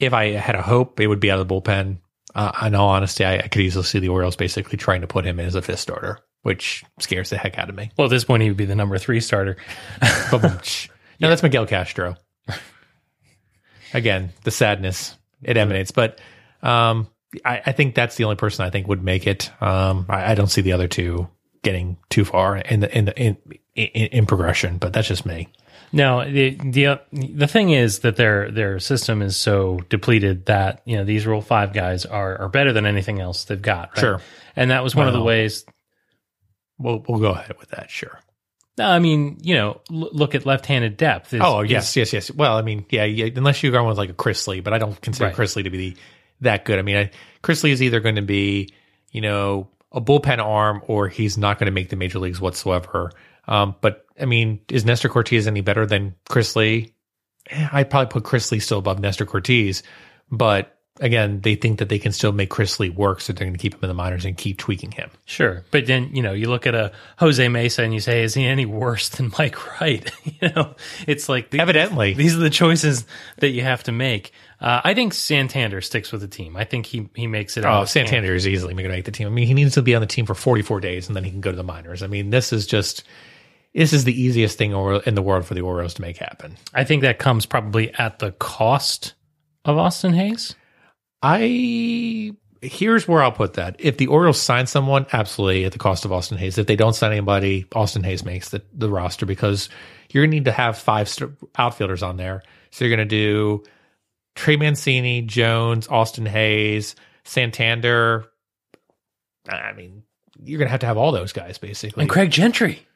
If 0.00 0.12
I 0.12 0.30
had 0.30 0.56
a 0.56 0.62
hope, 0.62 0.98
it 0.98 1.06
would 1.06 1.20
be 1.20 1.30
out 1.30 1.38
of 1.38 1.46
the 1.46 1.54
bullpen. 1.54 1.98
Uh, 2.34 2.50
in 2.66 2.74
all 2.74 2.88
honesty, 2.88 3.24
I, 3.24 3.38
I 3.38 3.48
could 3.48 3.62
easily 3.62 3.84
see 3.84 4.00
the 4.00 4.08
Orioles 4.08 4.34
basically 4.34 4.78
trying 4.78 5.02
to 5.02 5.06
put 5.06 5.24
him 5.24 5.38
in 5.38 5.46
as 5.46 5.54
a 5.54 5.62
fifth 5.62 5.78
starter, 5.78 6.18
which 6.42 6.84
scares 6.98 7.30
the 7.30 7.38
heck 7.38 7.56
out 7.56 7.68
of 7.68 7.76
me. 7.76 7.92
Well, 7.96 8.06
at 8.06 8.10
this 8.10 8.24
point, 8.24 8.42
he 8.42 8.48
would 8.48 8.56
be 8.56 8.64
the 8.64 8.74
number 8.74 8.98
three 8.98 9.20
starter. 9.20 9.56
No, 11.20 11.28
that's 11.28 11.42
Miguel 11.42 11.66
Castro. 11.66 12.16
Again, 13.94 14.32
the 14.44 14.50
sadness 14.50 15.16
it 15.42 15.56
emanates, 15.56 15.90
but 15.90 16.20
um, 16.62 17.08
I, 17.44 17.62
I 17.66 17.72
think 17.72 17.94
that's 17.94 18.16
the 18.16 18.24
only 18.24 18.36
person 18.36 18.64
I 18.64 18.70
think 18.70 18.88
would 18.88 19.02
make 19.02 19.26
it. 19.26 19.50
Um, 19.62 20.06
I, 20.08 20.32
I 20.32 20.34
don't 20.34 20.48
see 20.48 20.60
the 20.62 20.72
other 20.72 20.88
two 20.88 21.28
getting 21.62 21.96
too 22.08 22.24
far 22.24 22.56
in 22.56 22.80
the 22.80 22.96
in 22.96 23.04
the 23.06 23.18
in, 23.18 23.36
in, 23.74 24.06
in 24.08 24.26
progression, 24.26 24.78
but 24.78 24.92
that's 24.92 25.08
just 25.08 25.26
me. 25.26 25.48
No, 25.92 26.30
the 26.30 26.50
the 26.50 27.00
the 27.12 27.46
thing 27.46 27.70
is 27.70 28.00
that 28.00 28.16
their 28.16 28.50
their 28.50 28.78
system 28.78 29.22
is 29.22 29.36
so 29.36 29.80
depleted 29.88 30.46
that 30.46 30.82
you 30.84 30.96
know 30.96 31.04
these 31.04 31.26
Rule 31.26 31.40
Five 31.40 31.72
guys 31.72 32.04
are 32.04 32.42
are 32.42 32.48
better 32.48 32.72
than 32.72 32.84
anything 32.84 33.20
else 33.20 33.44
they've 33.44 33.60
got. 33.60 33.90
right? 33.90 34.00
Sure. 34.00 34.20
and 34.54 34.70
that 34.70 34.82
was 34.84 34.94
one 34.94 35.06
of 35.08 35.14
the 35.14 35.22
ways. 35.22 35.64
We'll 36.78 37.02
we'll 37.08 37.20
go 37.20 37.30
ahead 37.30 37.56
with 37.58 37.70
that. 37.70 37.90
Sure. 37.90 38.18
No, 38.78 38.86
I 38.88 38.98
mean, 39.00 39.38
you 39.42 39.54
know, 39.56 39.80
l- 39.90 40.10
look 40.12 40.34
at 40.34 40.46
left-handed 40.46 40.96
depth. 40.96 41.34
is- 41.34 41.40
Oh 41.44 41.60
is- 41.60 41.70
yes, 41.70 41.96
yes, 41.96 42.12
yes. 42.12 42.30
Well, 42.30 42.56
I 42.56 42.62
mean, 42.62 42.86
yeah, 42.90 43.04
yeah 43.04 43.28
unless 43.36 43.62
you're 43.62 43.72
going 43.72 43.88
with 43.88 43.98
like 43.98 44.10
a 44.10 44.14
Chris 44.14 44.46
Lee, 44.48 44.60
but 44.60 44.72
I 44.72 44.78
don't 44.78 44.98
consider 45.00 45.26
Right. 45.26 45.34
Chris 45.34 45.56
Lee 45.56 45.64
to 45.64 45.70
be 45.70 45.96
that 46.40 46.64
good. 46.64 46.78
I 46.78 46.82
mean, 46.82 46.96
I, 46.96 47.10
Chris 47.42 47.64
Lee 47.64 47.72
is 47.72 47.82
either 47.82 48.00
going 48.00 48.14
to 48.16 48.22
be, 48.22 48.72
you 49.10 49.20
know, 49.20 49.68
a 49.92 50.00
bullpen 50.00 50.38
arm 50.38 50.82
or 50.86 51.08
he's 51.08 51.36
not 51.36 51.58
going 51.58 51.66
to 51.66 51.72
make 51.72 51.88
the 51.88 51.96
major 51.96 52.18
leagues 52.18 52.40
whatsoever. 52.40 53.10
Um, 53.48 53.74
but 53.80 54.04
I 54.20 54.26
mean, 54.26 54.60
is 54.70 54.84
Nestor 54.84 55.08
Cortes 55.08 55.46
any 55.46 55.60
better 55.62 55.86
than 55.86 56.14
Chris 56.28 56.54
Lee? 56.54 56.92
Eh, 57.50 57.68
I'd 57.72 57.90
probably 57.90 58.10
put 58.12 58.24
Chris 58.24 58.52
Lee 58.52 58.60
still 58.60 58.78
above 58.78 59.00
Nestor 59.00 59.24
Cortes, 59.26 59.82
but 60.30 60.77
again, 61.00 61.40
they 61.40 61.54
think 61.54 61.78
that 61.78 61.88
they 61.88 61.98
can 61.98 62.12
still 62.12 62.32
make 62.32 62.50
Chris 62.50 62.78
Lee 62.80 62.90
work, 62.90 63.20
so 63.20 63.32
they're 63.32 63.46
going 63.46 63.56
to 63.56 63.58
keep 63.58 63.74
him 63.74 63.80
in 63.82 63.88
the 63.88 63.94
minors 63.94 64.24
and 64.24 64.36
keep 64.36 64.58
tweaking 64.58 64.90
him. 64.90 65.10
Sure, 65.24 65.64
but 65.70 65.86
then 65.86 66.10
you 66.14 66.22
know 66.22 66.32
you 66.32 66.48
look 66.48 66.66
at 66.66 66.74
a 66.74 66.92
Jose 67.18 67.46
Mesa 67.48 67.82
and 67.82 67.94
you 67.94 68.00
say, 68.00 68.22
is 68.22 68.34
he 68.34 68.44
any 68.44 68.66
worse 68.66 69.08
than 69.08 69.32
Mike 69.38 69.80
Wright? 69.80 70.10
you 70.24 70.48
know, 70.54 70.74
it's 71.06 71.28
like 71.28 71.50
the, 71.50 71.60
Evidently. 71.60 72.14
these 72.14 72.36
are 72.36 72.40
the 72.40 72.50
choices 72.50 73.06
that 73.38 73.50
you 73.50 73.62
have 73.62 73.82
to 73.84 73.92
make. 73.92 74.32
Uh, 74.60 74.80
I 74.82 74.94
think 74.94 75.14
Santander 75.14 75.80
sticks 75.80 76.10
with 76.10 76.20
the 76.20 76.28
team. 76.28 76.56
I 76.56 76.64
think 76.64 76.86
he 76.86 77.08
he 77.14 77.26
makes 77.26 77.56
it. 77.56 77.64
Oh. 77.64 77.84
Santander 77.84 78.34
is 78.34 78.46
easily 78.46 78.74
going 78.74 78.84
to 78.84 78.90
make 78.90 79.04
the 79.04 79.12
team. 79.12 79.26
I 79.26 79.30
mean, 79.30 79.46
he 79.46 79.54
needs 79.54 79.74
to 79.74 79.82
be 79.82 79.94
on 79.94 80.00
the 80.00 80.06
team 80.06 80.26
for 80.26 80.34
44 80.34 80.80
days 80.80 81.08
and 81.08 81.16
then 81.16 81.24
he 81.24 81.30
can 81.30 81.40
go 81.40 81.50
to 81.50 81.56
the 81.56 81.62
minors. 81.62 82.02
I 82.02 82.06
mean, 82.06 82.30
this 82.30 82.52
is 82.52 82.66
just 82.66 83.04
this 83.74 83.92
is 83.92 84.04
the 84.04 84.20
easiest 84.20 84.58
thing 84.58 84.72
in 85.06 85.14
the 85.14 85.22
world 85.22 85.44
for 85.44 85.54
the 85.54 85.60
Orioles 85.60 85.94
to 85.94 86.02
make 86.02 86.16
happen. 86.16 86.56
I 86.74 86.84
think 86.84 87.02
that 87.02 87.18
comes 87.18 87.46
probably 87.46 87.94
at 87.94 88.18
the 88.18 88.32
cost 88.32 89.14
of 89.64 89.78
Austin 89.78 90.14
Hays. 90.14 90.54
I 91.22 92.32
here's 92.60 93.06
where 93.06 93.22
I'll 93.22 93.32
put 93.32 93.54
that. 93.54 93.76
If 93.78 93.96
the 93.96 94.08
Orioles 94.08 94.40
sign 94.40 94.66
someone, 94.66 95.06
absolutely 95.12 95.64
at 95.64 95.72
the 95.72 95.78
cost 95.78 96.04
of 96.04 96.12
Austin 96.12 96.38
Hays. 96.38 96.58
If 96.58 96.66
they 96.66 96.76
don't 96.76 96.94
sign 96.94 97.12
anybody, 97.12 97.66
Austin 97.74 98.02
Hays 98.02 98.24
makes 98.24 98.50
the, 98.50 98.62
the 98.72 98.90
roster 98.90 99.26
because 99.26 99.68
you're 100.10 100.24
going 100.24 100.30
to 100.30 100.36
need 100.36 100.44
to 100.46 100.52
have 100.52 100.78
five 100.78 101.08
st- 101.08 101.32
outfielders 101.56 102.02
on 102.02 102.16
there. 102.16 102.42
So 102.70 102.84
you're 102.84 102.96
going 102.96 103.08
to 103.08 103.16
do 103.16 103.64
Trey 104.34 104.56
Mancini, 104.56 105.22
Jones, 105.22 105.88
Austin 105.88 106.26
Hays, 106.26 106.96
Santander. 107.24 108.26
I 109.48 109.72
mean, 109.72 110.02
you're 110.42 110.58
going 110.58 110.68
to 110.68 110.72
have 110.72 110.80
to 110.80 110.86
have 110.86 110.98
all 110.98 111.12
those 111.12 111.32
guys 111.32 111.58
basically. 111.58 112.02
And 112.02 112.10
Craig 112.10 112.30
Gentry. 112.30 112.86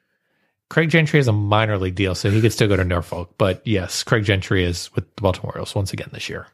Craig 0.70 0.88
Gentry 0.88 1.20
is 1.20 1.28
a 1.28 1.32
minor 1.32 1.76
league 1.76 1.94
deal, 1.94 2.14
so 2.14 2.30
he 2.30 2.40
could 2.40 2.52
still 2.52 2.68
go 2.68 2.76
to 2.76 2.84
Norfolk. 2.84 3.34
But 3.36 3.60
yes, 3.66 4.02
Craig 4.02 4.24
Gentry 4.24 4.64
is 4.64 4.92
with 4.94 5.04
the 5.16 5.22
Baltimore 5.22 5.52
Orioles 5.52 5.74
once 5.74 5.92
again 5.92 6.08
this 6.12 6.30
year. 6.30 6.46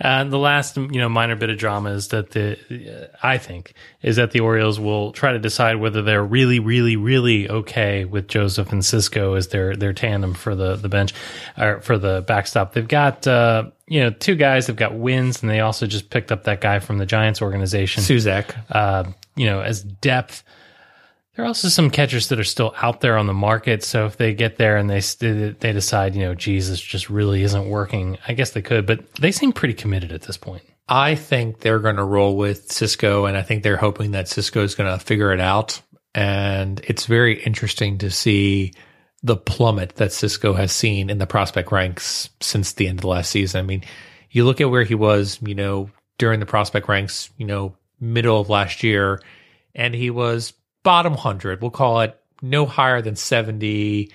Uh, 0.00 0.24
the 0.24 0.38
last, 0.38 0.76
you 0.76 1.00
know, 1.00 1.08
minor 1.08 1.34
bit 1.34 1.50
of 1.50 1.58
drama 1.58 1.90
is 1.90 2.08
that 2.08 2.30
the, 2.30 3.10
I 3.22 3.38
think, 3.38 3.74
is 4.00 4.16
that 4.16 4.30
the 4.30 4.40
Orioles 4.40 4.78
will 4.78 5.10
try 5.12 5.32
to 5.32 5.38
decide 5.38 5.76
whether 5.76 6.02
they're 6.02 6.24
really, 6.24 6.60
really, 6.60 6.96
really 6.96 7.48
okay 7.50 8.04
with 8.04 8.28
Joseph 8.28 8.70
and 8.70 8.82
Sisco 8.82 9.36
as 9.36 9.48
their 9.48 9.74
their 9.74 9.92
tandem 9.92 10.34
for 10.34 10.54
the 10.54 10.76
the 10.76 10.88
bench 10.88 11.12
or 11.56 11.80
for 11.80 11.98
the 11.98 12.22
backstop. 12.26 12.74
They've 12.74 12.86
got, 12.86 13.26
uh, 13.26 13.70
you 13.88 14.00
know, 14.00 14.10
two 14.10 14.36
guys. 14.36 14.68
They've 14.68 14.76
got 14.76 14.92
Wynns, 14.92 15.42
and 15.42 15.50
they 15.50 15.60
also 15.60 15.86
just 15.86 16.10
picked 16.10 16.30
up 16.30 16.44
that 16.44 16.60
guy 16.60 16.78
from 16.78 16.98
the 16.98 17.06
Giants 17.06 17.42
organization 17.42 18.02
Susac. 18.04 18.54
uh, 18.70 19.04
you 19.34 19.46
know, 19.46 19.60
as 19.60 19.82
depth. 19.82 20.44
There 21.38 21.44
are 21.44 21.46
also 21.46 21.68
some 21.68 21.90
catchers 21.90 22.30
that 22.30 22.40
are 22.40 22.44
still 22.44 22.74
out 22.82 23.00
there 23.00 23.16
on 23.16 23.28
the 23.28 23.32
market. 23.32 23.84
So 23.84 24.06
if 24.06 24.16
they 24.16 24.34
get 24.34 24.56
there 24.56 24.76
and 24.76 24.90
they 24.90 24.98
they 24.98 25.72
decide, 25.72 26.16
you 26.16 26.22
know, 26.22 26.34
Jesus 26.34 26.80
just 26.80 27.08
really 27.08 27.44
isn't 27.44 27.68
working, 27.68 28.18
I 28.26 28.32
guess 28.32 28.50
they 28.50 28.60
could. 28.60 28.86
But 28.86 29.14
they 29.14 29.30
seem 29.30 29.52
pretty 29.52 29.74
committed 29.74 30.10
at 30.10 30.22
this 30.22 30.36
point. 30.36 30.64
I 30.88 31.14
think 31.14 31.60
they're 31.60 31.78
going 31.78 31.94
to 31.94 32.02
roll 32.02 32.36
with 32.36 32.70
Sisco, 32.70 33.28
and 33.28 33.36
I 33.36 33.42
think 33.42 33.62
they're 33.62 33.76
hoping 33.76 34.10
that 34.10 34.26
Sisco 34.26 34.64
is 34.64 34.74
going 34.74 34.90
to 34.90 34.98
figure 34.98 35.32
it 35.32 35.38
out. 35.38 35.80
And 36.12 36.80
it's 36.82 37.06
very 37.06 37.40
interesting 37.40 37.98
to 37.98 38.10
see 38.10 38.72
the 39.22 39.36
plummet 39.36 39.94
that 39.94 40.10
Sisco 40.10 40.56
has 40.56 40.72
seen 40.72 41.08
in 41.08 41.18
the 41.18 41.26
prospect 41.28 41.70
ranks 41.70 42.30
since 42.40 42.72
the 42.72 42.88
end 42.88 42.98
of 42.98 43.02
the 43.02 43.08
last 43.08 43.30
season. 43.30 43.60
I 43.60 43.62
mean, 43.62 43.84
you 44.32 44.44
look 44.44 44.60
at 44.60 44.70
where 44.70 44.82
he 44.82 44.96
was, 44.96 45.38
you 45.40 45.54
know, 45.54 45.88
during 46.18 46.40
the 46.40 46.46
prospect 46.46 46.88
ranks, 46.88 47.30
you 47.36 47.46
know, 47.46 47.76
middle 48.00 48.40
of 48.40 48.50
last 48.50 48.82
year, 48.82 49.22
and 49.72 49.94
he 49.94 50.10
was 50.10 50.52
bottom 50.82 51.12
100. 51.12 51.62
We'll 51.62 51.70
call 51.70 52.00
it 52.00 52.18
no 52.42 52.66
higher 52.66 53.02
than 53.02 53.16
70 53.16 54.10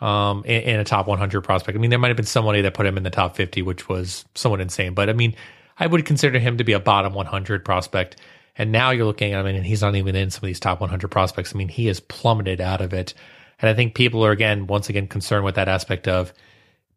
um, 0.00 0.44
a 0.46 0.84
top 0.84 1.06
100 1.06 1.40
prospect. 1.42 1.76
I 1.76 1.80
mean, 1.80 1.90
there 1.90 1.98
might 1.98 2.08
have 2.08 2.16
been 2.16 2.26
somebody 2.26 2.62
that 2.62 2.74
put 2.74 2.86
him 2.86 2.96
in 2.96 3.02
the 3.02 3.10
top 3.10 3.36
50, 3.36 3.62
which 3.62 3.88
was 3.88 4.24
somewhat 4.34 4.60
insane. 4.60 4.94
But 4.94 5.08
I 5.10 5.12
mean, 5.12 5.34
I 5.78 5.86
would 5.86 6.04
consider 6.04 6.38
him 6.38 6.58
to 6.58 6.64
be 6.64 6.72
a 6.72 6.80
bottom 6.80 7.14
100 7.14 7.64
prospect. 7.64 8.16
And 8.56 8.72
now 8.72 8.90
you're 8.90 9.06
looking 9.06 9.32
at 9.32 9.40
him 9.40 9.46
and 9.46 9.64
he's 9.64 9.82
not 9.82 9.94
even 9.94 10.16
in 10.16 10.30
some 10.30 10.38
of 10.38 10.46
these 10.46 10.60
top 10.60 10.80
100 10.80 11.08
prospects. 11.08 11.54
I 11.54 11.58
mean, 11.58 11.68
he 11.68 11.86
has 11.86 12.00
plummeted 12.00 12.60
out 12.60 12.80
of 12.80 12.92
it. 12.92 13.14
And 13.60 13.68
I 13.68 13.74
think 13.74 13.94
people 13.94 14.24
are, 14.24 14.30
again, 14.30 14.66
once 14.66 14.88
again, 14.88 15.06
concerned 15.06 15.44
with 15.44 15.56
that 15.56 15.68
aspect 15.68 16.06
of 16.08 16.32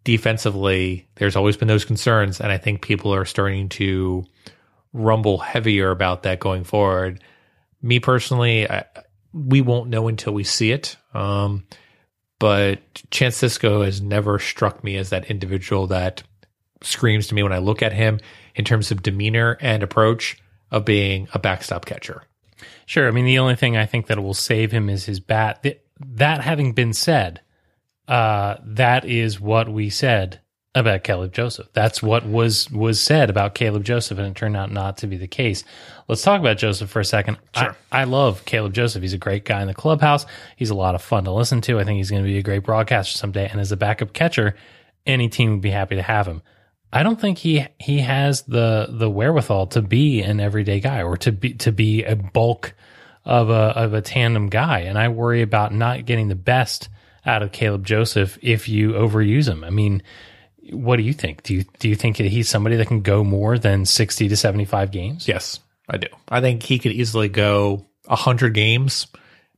defensively, 0.03 1.07
there's 1.15 1.36
always 1.36 1.57
been 1.57 1.67
those 1.67 1.86
concerns. 1.86 2.39
And 2.39 2.51
I 2.51 2.57
think 2.57 2.81
people 2.81 3.13
are 3.13 3.25
starting 3.25 3.69
to 3.69 4.25
rumble 4.93 5.38
heavier 5.38 5.91
about 5.91 6.23
that 6.23 6.39
going 6.39 6.63
forward. 6.63 7.23
Me 7.81 7.99
personally, 7.99 8.69
I, 8.69 8.86
we 9.34 9.62
won't 9.62 9.89
know 9.89 10.08
until 10.08 10.34
we 10.34 10.44
see 10.44 10.72
it. 10.72 10.98
Um, 11.13 11.65
but 12.39 12.80
Chance 13.12 13.41
Sisco 13.41 13.86
has 13.86 14.02
never 14.02 14.39
struck 14.39 14.84
me 14.84 14.98
as 14.98 15.12
that 15.12 15.26
individual 15.26 15.88
that 15.88 16.24
screams 16.82 17.28
to 17.28 17.36
me 17.36 17.44
when 17.44 17.54
I 17.54 17.60
look 17.60 17.82
at 17.82 17.94
him 17.94 18.20
in 18.56 18.65
terms 18.65 18.91
of 18.91 19.04
demeanor 19.04 19.58
and 19.62 19.84
approach 19.84 20.38
of 20.72 20.86
being 20.86 21.28
a 21.34 21.39
backstop 21.39 21.86
catcher. 21.86 22.24
Sure. 22.86 23.08
I 23.08 23.12
mean, 23.12 23.26
the 23.26 23.39
only 23.39 23.56
thing 23.56 23.78
I 23.78 23.86
think 23.86 24.08
that 24.08 24.22
will 24.22 24.34
save 24.34 24.72
him 24.72 24.89
is 24.89 25.06
his 25.06 25.20
bat. 25.20 25.65
That 26.00 26.41
having 26.41 26.74
been 26.74 26.94
said, 26.94 27.41
uh, 28.08 28.56
that 28.63 29.06
is 29.06 29.39
what 29.39 29.70
we 29.70 29.89
said 29.89 30.41
about 30.73 31.03
Caleb 31.03 31.34
Joseph. 31.34 31.67
That's 31.73 32.01
what 32.01 32.25
was 32.25 32.69
was 32.71 33.01
said 33.01 33.29
about 33.29 33.55
Caleb 33.55 33.84
Joseph, 33.84 34.17
and 34.17 34.27
it 34.27 34.36
turned 34.36 34.55
out 34.55 34.71
not 34.71 34.97
to 34.99 35.07
be 35.07 35.17
the 35.17 35.27
case. 35.27 35.63
Let's 36.07 36.21
talk 36.21 36.39
about 36.39 36.57
Joseph 36.57 36.89
for 36.89 36.99
a 36.99 37.05
second. 37.05 37.38
Sure. 37.55 37.75
I, 37.91 38.01
I 38.01 38.03
love 38.05 38.45
Caleb 38.45 38.73
Joseph. 38.73 39.01
He's 39.01 39.13
a 39.13 39.17
great 39.17 39.43
guy 39.43 39.62
in 39.62 39.67
the 39.67 39.73
clubhouse. 39.73 40.25
He's 40.55 40.69
a 40.69 40.75
lot 40.75 40.95
of 40.95 41.01
fun 41.01 41.25
to 41.25 41.31
listen 41.31 41.62
to. 41.62 41.79
I 41.79 41.84
think 41.84 41.97
he's 41.97 42.10
going 42.10 42.23
to 42.23 42.27
be 42.27 42.38
a 42.38 42.43
great 42.43 42.63
broadcaster 42.63 43.17
someday. 43.17 43.49
And 43.49 43.60
as 43.60 43.71
a 43.71 43.77
backup 43.77 44.13
catcher, 44.13 44.55
any 45.05 45.27
team 45.27 45.51
would 45.51 45.62
be 45.62 45.71
happy 45.71 45.95
to 45.95 46.01
have 46.01 46.27
him. 46.27 46.41
I 46.93 47.03
don't 47.03 47.19
think 47.19 47.38
he 47.38 47.65
he 47.79 47.99
has 47.99 48.43
the 48.43 48.88
the 48.89 49.10
wherewithal 49.10 49.67
to 49.67 49.81
be 49.81 50.21
an 50.21 50.39
everyday 50.39 50.79
guy 50.79 51.03
or 51.03 51.17
to 51.17 51.31
be 51.31 51.53
to 51.55 51.71
be 51.71 52.03
a 52.03 52.15
bulk 52.15 52.73
of 53.25 53.49
a 53.49 53.53
of 53.53 53.93
a 53.93 54.01
tandem 54.01 54.47
guy. 54.47 54.79
And 54.81 54.97
I 54.97 55.10
worry 55.10 55.41
about 55.41 55.73
not 55.73 56.05
getting 56.05 56.27
the 56.27 56.36
best 56.36 56.89
out 57.25 57.43
of 57.43 57.51
Caleb 57.51 57.86
Joseph 57.86 58.38
if 58.41 58.67
you 58.67 58.91
overuse 58.91 59.47
him. 59.47 59.63
I 59.63 59.69
mean, 59.69 60.01
what 60.71 60.97
do 60.97 61.04
you 61.04 61.13
think? 61.13 61.43
Do 61.43 61.54
you 61.56 61.63
do 61.80 61.89
you 61.89 61.95
think 61.95 62.17
he's 62.17 62.50
somebody 62.50 62.76
that 62.78 62.88
can 62.88 63.02
go 63.02 63.24
more 63.24 63.58
than 63.58 63.86
sixty 63.86 64.28
to 64.30 64.38
seventy 64.38 64.65
five 64.65 64.91
games? 64.91 65.28
Yes, 65.28 65.60
I 65.89 65.97
do. 65.97 66.08
I 66.30 66.41
think 66.41 66.63
he 66.63 66.80
could 66.80 66.91
easily 66.91 67.30
go 67.30 67.88
100 68.06 68.54
games, 68.54 69.08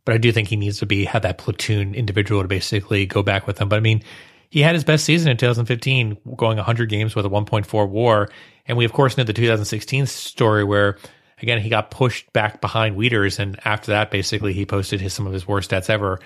but 0.05 0.15
I 0.15 0.17
do 0.17 0.31
think 0.31 0.47
he 0.47 0.55
needs 0.55 0.79
to 0.79 0.85
be 0.85 1.05
have 1.05 1.23
that 1.23 1.37
platoon 1.37 1.95
individual 1.95 2.41
to 2.41 2.47
basically 2.47 3.05
go 3.05 3.23
back 3.23 3.47
with 3.47 3.59
him. 3.59 3.69
But 3.69 3.77
I 3.77 3.79
mean, 3.79 4.03
he 4.49 4.61
had 4.61 4.75
his 4.75 4.83
best 4.83 5.05
season 5.05 5.31
in 5.31 5.37
2015, 5.37 6.17
going 6.35 6.57
100 6.57 6.89
games 6.89 7.15
with 7.15 7.25
a 7.25 7.29
1.4 7.29 7.89
WAR, 7.89 8.29
and 8.67 8.77
we 8.77 8.85
of 8.85 8.93
course 8.93 9.17
know 9.17 9.23
the 9.23 9.33
2016 9.33 10.05
story 10.05 10.63
where 10.63 10.97
again 11.41 11.59
he 11.59 11.69
got 11.69 11.91
pushed 11.91 12.31
back 12.33 12.61
behind 12.61 12.95
Wieters, 12.95 13.39
and 13.39 13.59
after 13.65 13.91
that, 13.91 14.11
basically 14.11 14.53
he 14.53 14.65
posted 14.65 15.01
his 15.01 15.13
some 15.13 15.27
of 15.27 15.33
his 15.33 15.47
worst 15.47 15.71
stats 15.71 15.89
ever. 15.89 16.19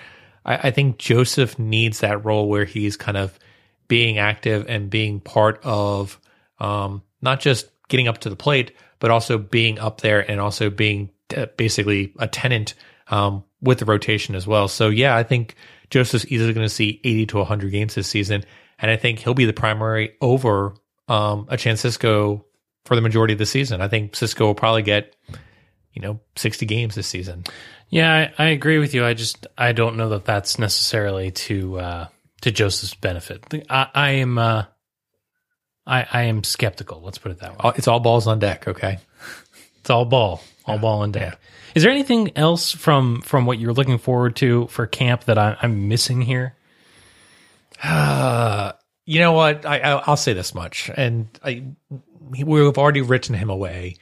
I, 0.44 0.68
I 0.68 0.70
think 0.70 0.98
Joseph 0.98 1.58
needs 1.58 2.00
that 2.00 2.24
role 2.24 2.48
where 2.48 2.64
he's 2.64 2.96
kind 2.96 3.16
of 3.16 3.38
being 3.88 4.18
active 4.18 4.66
and 4.68 4.90
being 4.90 5.20
part 5.20 5.60
of 5.64 6.20
um, 6.60 7.02
not 7.20 7.40
just 7.40 7.68
getting 7.88 8.08
up 8.08 8.18
to 8.18 8.30
the 8.30 8.36
plate, 8.36 8.72
but 8.98 9.10
also 9.10 9.38
being 9.38 9.78
up 9.78 10.00
there 10.00 10.28
and 10.30 10.40
also 10.40 10.70
being 10.70 11.10
uh, 11.36 11.46
basically 11.56 12.12
a 12.18 12.28
tenant 12.28 12.74
um, 13.08 13.44
with 13.60 13.78
the 13.78 13.84
rotation 13.84 14.34
as 14.34 14.46
well. 14.46 14.68
So 14.68 14.88
yeah, 14.88 15.16
I 15.16 15.22
think 15.22 15.54
Joseph's 15.90 16.26
easily 16.26 16.52
going 16.52 16.66
to 16.66 16.72
see 16.72 17.00
80 17.02 17.26
to 17.26 17.36
100 17.38 17.70
games 17.70 17.94
this 17.94 18.08
season, 18.08 18.44
and 18.78 18.90
I 18.90 18.96
think 18.96 19.20
he'll 19.20 19.34
be 19.34 19.46
the 19.46 19.52
primary 19.52 20.14
over 20.20 20.74
um, 21.08 21.46
a 21.48 21.56
chance 21.56 21.82
Sisco 21.82 22.44
for 22.84 22.94
the 22.94 23.00
majority 23.00 23.32
of 23.32 23.38
the 23.38 23.46
season. 23.46 23.80
I 23.80 23.88
think 23.88 24.12
Sisco 24.12 24.40
will 24.40 24.54
probably 24.54 24.82
get 24.82 25.16
you 25.94 26.02
know 26.02 26.20
60 26.36 26.66
games 26.66 26.94
this 26.94 27.06
season. 27.06 27.44
Yeah, 27.88 28.30
I, 28.38 28.44
I 28.44 28.48
agree 28.48 28.78
with 28.78 28.94
you. 28.94 29.04
I 29.04 29.14
just 29.14 29.46
I 29.56 29.72
don't 29.72 29.96
know 29.96 30.10
that 30.10 30.26
that's 30.26 30.58
necessarily 30.58 31.30
to 31.30 31.78
uh, 31.78 32.06
to 32.42 32.50
Joseph's 32.50 32.94
benefit. 32.94 33.44
I, 33.68 33.88
I 33.94 34.10
am 34.10 34.38
uh, 34.38 34.64
I, 35.86 36.06
I 36.12 36.22
am 36.24 36.44
skeptical. 36.44 37.00
Let's 37.02 37.18
put 37.18 37.32
it 37.32 37.40
that 37.40 37.62
way. 37.62 37.72
It's 37.76 37.88
all 37.88 38.00
balls 38.00 38.26
on 38.26 38.38
deck. 38.38 38.68
Okay. 38.68 38.98
It's 39.80 39.90
all 39.90 40.04
ball, 40.04 40.42
all 40.66 40.78
ball 40.78 41.02
and 41.02 41.12
deck. 41.12 41.40
Is 41.74 41.82
there 41.82 41.90
anything 41.90 42.36
else 42.36 42.72
from 42.72 43.22
from 43.22 43.46
what 43.46 43.58
you're 43.58 43.72
looking 43.72 43.98
forward 43.98 44.36
to 44.36 44.66
for 44.66 44.86
camp 44.86 45.24
that 45.24 45.38
I, 45.38 45.56
I'm 45.62 45.88
missing 45.88 46.20
here? 46.20 46.54
Uh, 47.82 48.72
you 49.06 49.20
know 49.20 49.32
what? 49.32 49.64
I, 49.64 49.78
I 49.78 49.90
I'll 49.92 50.16
say 50.16 50.34
this 50.34 50.54
much, 50.54 50.90
and 50.94 51.28
I 51.42 51.64
we've 52.20 52.76
already 52.76 53.00
written 53.00 53.34
him 53.34 53.48
away, 53.48 53.96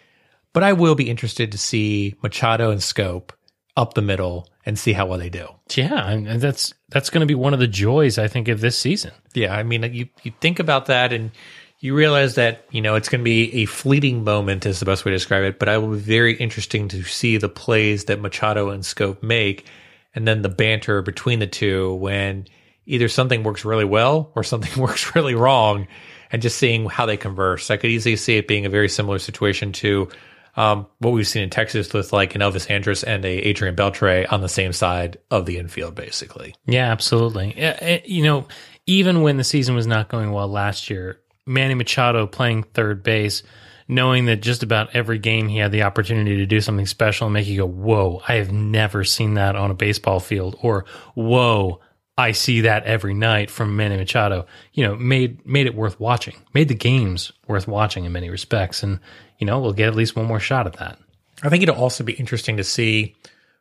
but 0.52 0.64
I 0.64 0.72
will 0.72 0.96
be 0.96 1.08
interested 1.08 1.52
to 1.52 1.58
see 1.58 2.16
Machado 2.22 2.70
and 2.70 2.80
Schoop 2.80 3.30
up 3.76 3.94
the 3.94 4.02
middle 4.02 4.48
and 4.66 4.76
see 4.76 4.92
how 4.92 5.06
well 5.06 5.18
they 5.18 5.30
do. 5.30 5.48
Yeah, 5.74 6.10
and 6.10 6.40
that's 6.40 6.74
that's 6.90 7.08
going 7.08 7.20
to 7.20 7.26
be 7.26 7.36
one 7.36 7.54
of 7.54 7.60
the 7.60 7.68
joys 7.68 8.18
I 8.18 8.26
think 8.26 8.48
of 8.48 8.60
this 8.60 8.76
season. 8.76 9.12
Yeah, 9.32 9.54
I 9.54 9.62
mean, 9.62 9.84
you 9.94 10.08
you 10.24 10.32
think 10.40 10.58
about 10.58 10.86
that 10.86 11.12
and 11.12 11.30
you 11.78 11.94
realize 11.94 12.34
that 12.34 12.64
you 12.70 12.82
know 12.82 12.96
it's 12.96 13.08
going 13.08 13.20
to 13.20 13.24
be 13.24 13.62
a 13.62 13.66
fleeting 13.66 14.24
moment 14.24 14.66
is 14.66 14.80
the 14.80 14.86
best 14.86 15.04
way 15.04 15.12
to 15.12 15.16
describe 15.16 15.44
it. 15.44 15.58
But 15.58 15.68
I 15.68 15.78
will 15.78 15.92
be 15.92 15.98
very 15.98 16.36
interesting 16.36 16.88
to 16.88 17.02
see 17.04 17.36
the 17.36 17.48
plays 17.48 18.06
that 18.06 18.20
Machado 18.20 18.70
and 18.70 18.82
Schoop 18.82 19.22
make, 19.22 19.66
and 20.14 20.26
then 20.26 20.42
the 20.42 20.48
banter 20.48 21.00
between 21.00 21.38
the 21.38 21.46
two 21.46 21.94
when 21.94 22.46
either 22.86 23.08
something 23.08 23.42
works 23.42 23.64
really 23.64 23.84
well 23.84 24.32
or 24.34 24.42
something 24.42 24.82
works 24.82 25.14
really 25.14 25.34
wrong, 25.34 25.86
and 26.32 26.42
just 26.42 26.58
seeing 26.58 26.86
how 26.86 27.06
they 27.06 27.16
converse. 27.16 27.70
I 27.70 27.76
could 27.76 27.90
easily 27.90 28.16
see 28.16 28.36
it 28.36 28.48
being 28.48 28.66
a 28.66 28.70
very 28.70 28.88
similar 28.88 29.20
situation 29.20 29.72
to. 29.74 30.08
Um, 30.56 30.86
what 30.98 31.10
we've 31.12 31.26
seen 31.28 31.42
in 31.42 31.50
Texas 31.50 31.92
with 31.92 32.12
like 32.12 32.34
an 32.34 32.40
Elvis 32.40 32.70
Andrus 32.70 33.02
and 33.04 33.24
a 33.24 33.28
Adrian 33.28 33.76
Beltre 33.76 34.30
on 34.32 34.40
the 34.40 34.48
same 34.48 34.72
side 34.72 35.18
of 35.30 35.44
the 35.46 35.58
infield, 35.58 35.94
basically. 35.94 36.54
Yeah, 36.66 36.90
absolutely. 36.90 37.50
It- 37.58 38.08
you 38.08 38.22
know, 38.24 38.46
even 38.86 39.20
when 39.22 39.36
the 39.36 39.44
season 39.44 39.74
was 39.74 39.86
not 39.86 40.08
going 40.08 40.32
well 40.32 40.48
last 40.48 40.88
year, 40.88 41.20
Manny 41.46 41.74
Machado 41.74 42.26
playing 42.26 42.62
third 42.62 43.02
base, 43.02 43.42
knowing 43.88 44.24
that 44.26 44.40
just 44.42 44.62
about 44.62 44.94
every 44.94 45.18
game 45.18 45.46
he 45.48 45.58
had 45.58 45.72
the 45.72 45.82
opportunity 45.82 46.36
to 46.38 46.46
do 46.46 46.60
something 46.60 46.86
special 46.86 47.26
and 47.26 47.34
make 47.34 47.46
you 47.46 47.58
go, 47.58 47.66
"Whoa, 47.66 48.22
I 48.26 48.34
have 48.36 48.50
never 48.50 49.04
seen 49.04 49.34
that 49.34 49.54
on 49.56 49.70
a 49.70 49.74
baseball 49.74 50.20
field," 50.20 50.56
or 50.62 50.86
"Whoa." 51.14 51.80
I 52.18 52.32
see 52.32 52.62
that 52.62 52.84
every 52.84 53.12
night 53.12 53.50
from 53.50 53.76
Manny 53.76 53.96
Machado. 53.96 54.46
You 54.72 54.84
know, 54.86 54.96
made 54.96 55.44
made 55.46 55.66
it 55.66 55.74
worth 55.74 56.00
watching. 56.00 56.34
Made 56.54 56.68
the 56.68 56.74
games 56.74 57.32
worth 57.46 57.68
watching 57.68 58.04
in 58.04 58.12
many 58.12 58.30
respects, 58.30 58.82
and 58.82 59.00
you 59.38 59.46
know 59.46 59.60
we'll 59.60 59.72
get 59.72 59.88
at 59.88 59.94
least 59.94 60.16
one 60.16 60.26
more 60.26 60.40
shot 60.40 60.66
at 60.66 60.74
that. 60.74 60.98
I 61.42 61.50
think 61.50 61.62
it'll 61.62 61.76
also 61.76 62.04
be 62.04 62.14
interesting 62.14 62.56
to 62.56 62.64
see 62.64 63.14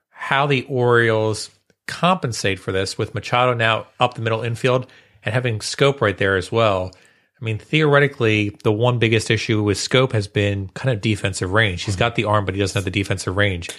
how 0.10 0.48
the 0.48 0.64
Orioles 0.64 1.50
compensate 1.88 2.60
for 2.60 2.72
this 2.72 2.98
with 2.98 3.14
Machado 3.14 3.54
now 3.54 3.88
up 4.00 4.14
the 4.14 4.22
middle 4.22 4.42
infield 4.42 4.88
and 5.24 5.34
having 5.34 5.60
Schoop 5.60 6.02
right 6.02 6.18
there 6.18 6.38
as 6.38 6.52
well. 6.52 6.92
I 7.40 7.44
mean, 7.44 7.60
theoretically, 7.60 8.58
the 8.64 8.72
one 8.72 8.98
biggest 8.98 9.30
issue 9.30 9.62
with 9.62 9.78
Schoop 9.78 10.14
has 10.14 10.28
been 10.28 10.70
kind 10.70 10.96
of 10.96 11.02
defensive 11.02 11.52
range. 11.52 11.84
He's 11.84 11.98
got 11.98 12.16
the 12.16 12.24
arm, 12.24 12.46
but 12.46 12.56
he 12.56 12.62
doesn't 12.62 12.76
have 12.76 12.86
the 12.86 12.92
defensive 12.92 13.36
range. 13.36 13.70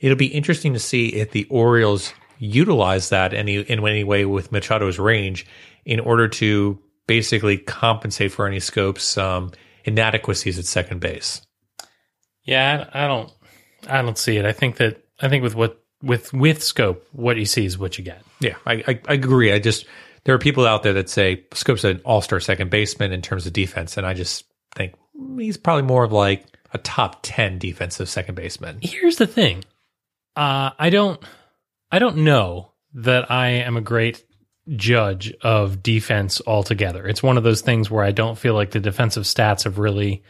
It'll 0.00 0.16
be 0.16 0.26
interesting 0.26 0.72
to 0.72 0.80
see 0.80 1.14
if 1.14 1.30
the 1.30 1.44
Orioles 1.44 2.12
utilize 2.38 3.08
that 3.10 3.34
any 3.34 3.56
in 3.56 3.86
any 3.86 4.04
way 4.04 4.24
with 4.24 4.50
Machado's 4.50 4.98
range 4.98 5.46
in 5.84 6.00
order 6.00 6.28
to 6.28 6.78
basically 7.06 7.58
compensate 7.58 8.32
for 8.32 8.46
any 8.46 8.58
Schoop's 8.58 9.18
um, 9.18 9.52
inadequacies 9.84 10.58
at 10.58 10.64
second 10.64 11.00
base. 11.00 11.42
Yeah, 12.44 12.88
I, 12.92 13.04
I 13.04 13.06
don't, 13.06 13.32
I 13.88 14.02
don't 14.02 14.18
see 14.18 14.36
it. 14.36 14.44
I 14.44 14.52
think 14.52 14.76
that 14.76 15.04
I 15.20 15.28
think 15.28 15.42
with 15.42 15.54
what 15.54 15.82
with 16.02 16.32
with 16.32 16.60
Schoop, 16.60 17.00
what 17.12 17.36
you 17.36 17.46
see 17.46 17.64
is 17.64 17.78
what 17.78 17.98
you 17.98 18.04
get. 18.04 18.22
Yeah, 18.40 18.56
I, 18.66 18.84
I, 18.86 19.00
I 19.08 19.14
agree. 19.14 19.52
I 19.52 19.58
just 19.58 19.86
there 20.24 20.34
are 20.34 20.38
people 20.38 20.66
out 20.66 20.82
there 20.82 20.94
that 20.94 21.08
say 21.08 21.44
Schoop's 21.52 21.84
an 21.84 22.00
all 22.04 22.20
star 22.20 22.40
second 22.40 22.70
baseman 22.70 23.12
in 23.12 23.22
terms 23.22 23.46
of 23.46 23.52
defense, 23.52 23.96
and 23.96 24.06
I 24.06 24.14
just 24.14 24.44
think 24.74 24.94
he's 25.38 25.56
probably 25.56 25.82
more 25.82 26.04
of 26.04 26.12
like 26.12 26.46
a 26.72 26.78
top 26.78 27.20
ten 27.22 27.58
defensive 27.58 28.08
second 28.08 28.34
baseman. 28.34 28.78
Here's 28.82 29.16
the 29.16 29.26
thing, 29.26 29.64
uh, 30.36 30.70
I 30.78 30.90
don't, 30.90 31.22
I 31.94 32.00
don't 32.00 32.16
know 32.24 32.72
that 32.94 33.30
I 33.30 33.50
am 33.50 33.76
a 33.76 33.80
great 33.80 34.24
judge 34.74 35.32
of 35.42 35.80
defense 35.80 36.42
altogether. 36.44 37.06
It's 37.06 37.22
one 37.22 37.38
of 37.38 37.44
those 37.44 37.60
things 37.60 37.88
where 37.88 38.02
I 38.02 38.10
don't 38.10 38.36
feel 38.36 38.54
like 38.54 38.72
the 38.72 38.80
defensive 38.80 39.22
stats 39.22 39.62
have 39.62 39.78
really 39.78 40.24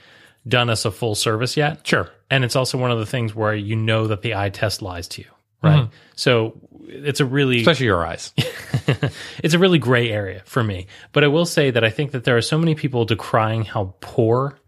done 0.47 0.69
us 0.69 0.85
a 0.85 0.91
full 0.91 1.15
service 1.15 1.57
yet. 1.57 1.87
Sure. 1.87 2.11
And 2.31 2.45
it's 2.45 2.55
also 2.55 2.77
one 2.77 2.91
of 2.91 2.99
the 2.99 3.07
things 3.07 3.35
where 3.35 3.55
you 3.55 3.77
know 3.77 4.09
that 4.09 4.21
the 4.21 4.35
eye 4.35 4.51
test 4.51 4.83
lies 4.83 5.09
to 5.09 5.23
you, 5.23 5.29
right? 5.63 5.89
So 6.17 6.61
it's 6.87 7.21
a 7.21 7.25
really 7.25 7.61
Especially 7.61 7.87
your 7.87 8.05
eyes. 8.05 8.35
it's 9.39 9.55
a 9.55 9.59
really 9.59 9.79
gray 9.79 10.11
area 10.11 10.43
for 10.45 10.63
me. 10.63 10.87
But 11.13 11.25
I 11.25 11.29
will 11.29 11.47
say 11.47 11.71
that 11.71 11.83
I 11.83 11.89
think 11.89 12.11
that 12.11 12.25
there 12.25 12.37
are 12.37 12.43
so 12.43 12.59
many 12.59 12.75
people 12.75 13.07
decrying 13.07 13.65
how 13.65 13.95
poor 14.03 14.59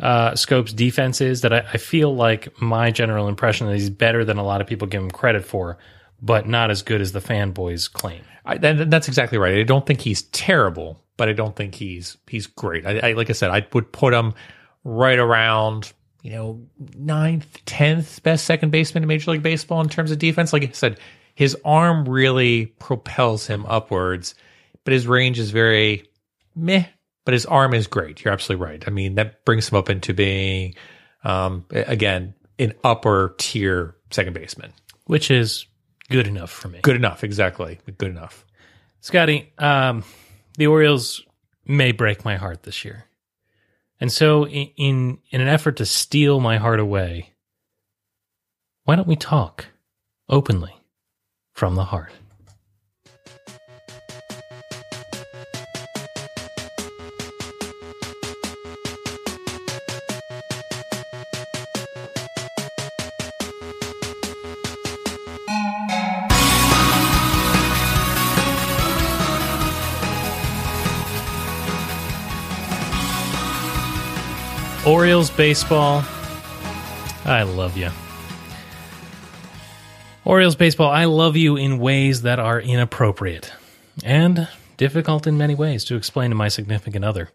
uh, 0.00 0.34
Schoop's 0.34 0.72
defense 0.72 1.20
is 1.20 1.42
that 1.42 1.52
I, 1.52 1.58
I 1.74 1.76
feel 1.76 2.16
like 2.16 2.58
my 2.58 2.90
general 2.90 3.28
impression 3.28 3.66
that 3.66 3.74
he's 3.74 3.90
better 3.90 4.24
than 4.24 4.38
a 4.38 4.44
lot 4.44 4.62
of 4.62 4.66
people 4.66 4.88
give 4.88 5.02
him 5.02 5.10
credit 5.10 5.44
for, 5.44 5.76
but 6.20 6.48
not 6.48 6.70
as 6.70 6.82
good 6.82 7.00
as 7.00 7.12
the 7.12 7.20
fanboys 7.20 7.90
claim. 7.92 8.22
I, 8.44 8.58
that, 8.58 8.90
that's 8.90 9.08
exactly 9.08 9.38
right. 9.38 9.58
I 9.58 9.62
don't 9.62 9.86
think 9.86 10.00
he's 10.00 10.22
terrible, 10.22 11.02
but 11.16 11.28
I 11.28 11.32
don't 11.32 11.54
think 11.54 11.74
he's 11.74 12.16
he's 12.26 12.46
great. 12.46 12.86
I, 12.86 13.10
I 13.10 13.12
like 13.12 13.30
I 13.30 13.34
said, 13.34 13.50
I 13.50 13.66
would 13.72 13.92
put 13.92 14.14
him 14.14 14.34
right 14.84 15.18
around 15.18 15.92
you 16.22 16.32
know 16.32 16.66
ninth, 16.96 17.64
tenth 17.66 18.22
best 18.22 18.44
second 18.44 18.70
baseman 18.70 19.02
in 19.02 19.08
Major 19.08 19.32
League 19.32 19.42
Baseball 19.42 19.80
in 19.80 19.88
terms 19.88 20.10
of 20.10 20.18
defense. 20.18 20.52
Like 20.52 20.64
I 20.64 20.70
said, 20.72 20.98
his 21.34 21.56
arm 21.64 22.08
really 22.08 22.66
propels 22.66 23.46
him 23.46 23.64
upwards, 23.66 24.34
but 24.84 24.92
his 24.92 25.06
range 25.06 25.38
is 25.38 25.50
very 25.50 26.08
meh. 26.56 26.84
But 27.24 27.34
his 27.34 27.44
arm 27.44 27.74
is 27.74 27.86
great. 27.86 28.24
You're 28.24 28.32
absolutely 28.32 28.64
right. 28.64 28.82
I 28.86 28.90
mean, 28.90 29.16
that 29.16 29.44
brings 29.44 29.70
him 29.70 29.76
up 29.76 29.90
into 29.90 30.14
being 30.14 30.74
um, 31.24 31.66
again 31.70 32.34
an 32.58 32.72
upper 32.82 33.34
tier 33.36 33.94
second 34.10 34.32
baseman. 34.32 34.72
Which 35.04 35.30
is 35.30 35.66
good 36.10 36.26
enough 36.26 36.50
for 36.50 36.68
me. 36.68 36.80
Good 36.82 36.96
enough, 36.96 37.24
exactly. 37.24 37.80
Good 37.98 38.10
enough. 38.10 38.44
Scotty, 39.00 39.52
um, 39.58 40.04
the 40.56 40.66
Orioles 40.66 41.24
may 41.66 41.92
break 41.92 42.24
my 42.24 42.36
heart 42.36 42.64
this 42.64 42.84
year. 42.84 43.04
And 44.00 44.12
so 44.12 44.46
in, 44.46 44.70
in 44.76 45.18
in 45.30 45.40
an 45.40 45.48
effort 45.48 45.76
to 45.78 45.86
steal 45.86 46.40
my 46.40 46.56
heart 46.56 46.80
away, 46.80 47.34
why 48.84 48.96
don't 48.96 49.08
we 49.08 49.16
talk 49.16 49.66
openly 50.28 50.74
from 51.52 51.74
the 51.74 51.84
heart? 51.84 52.12
Orioles 74.88 75.28
baseball. 75.28 76.02
I 77.26 77.42
love 77.42 77.76
you. 77.76 77.90
Orioles 80.24 80.56
baseball, 80.56 80.90
I 80.90 81.04
love 81.04 81.36
you 81.36 81.58
in 81.58 81.78
ways 81.78 82.22
that 82.22 82.38
are 82.38 82.58
inappropriate 82.58 83.52
and 84.02 84.48
difficult 84.78 85.26
in 85.26 85.36
many 85.36 85.54
ways 85.54 85.84
to 85.84 85.94
explain 85.94 86.30
to 86.30 86.36
my 86.36 86.48
significant 86.48 87.04
other. 87.04 87.28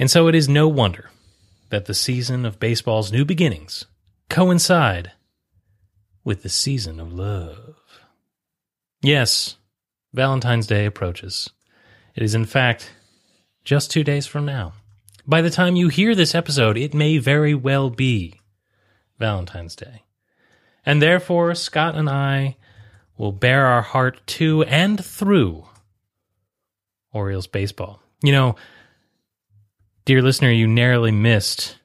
And 0.00 0.10
so 0.10 0.26
it 0.26 0.34
is 0.34 0.48
no 0.48 0.66
wonder 0.66 1.10
that 1.70 1.84
the 1.84 1.94
season 1.94 2.44
of 2.44 2.58
baseball's 2.58 3.12
new 3.12 3.24
beginnings 3.24 3.84
coincide 4.28 5.12
with 6.24 6.42
the 6.42 6.48
season 6.48 6.98
of 6.98 7.12
love. 7.12 7.76
Yes, 9.00 9.58
Valentine's 10.12 10.66
Day 10.66 10.86
approaches. 10.86 11.50
It 12.16 12.24
is, 12.24 12.34
in 12.34 12.46
fact, 12.46 12.90
just 13.62 13.92
two 13.92 14.02
days 14.02 14.26
from 14.26 14.44
now. 14.44 14.72
By 15.26 15.40
the 15.40 15.50
time 15.50 15.74
you 15.74 15.88
hear 15.88 16.14
this 16.14 16.34
episode, 16.34 16.76
it 16.76 16.92
may 16.92 17.16
very 17.16 17.54
well 17.54 17.88
be 17.88 18.40
Valentine's 19.18 19.74
Day. 19.74 20.02
And 20.84 21.00
therefore, 21.00 21.54
Scott 21.54 21.94
and 21.94 22.10
I 22.10 22.58
will 23.16 23.32
bear 23.32 23.64
our 23.64 23.80
heart 23.80 24.20
to 24.26 24.64
and 24.64 25.02
through 25.02 25.66
Orioles 27.12 27.46
baseball. 27.46 28.02
You 28.22 28.32
know, 28.32 28.56
dear 30.04 30.20
listener, 30.20 30.50
you 30.50 30.66
narrowly 30.66 31.12
missed 31.12 31.78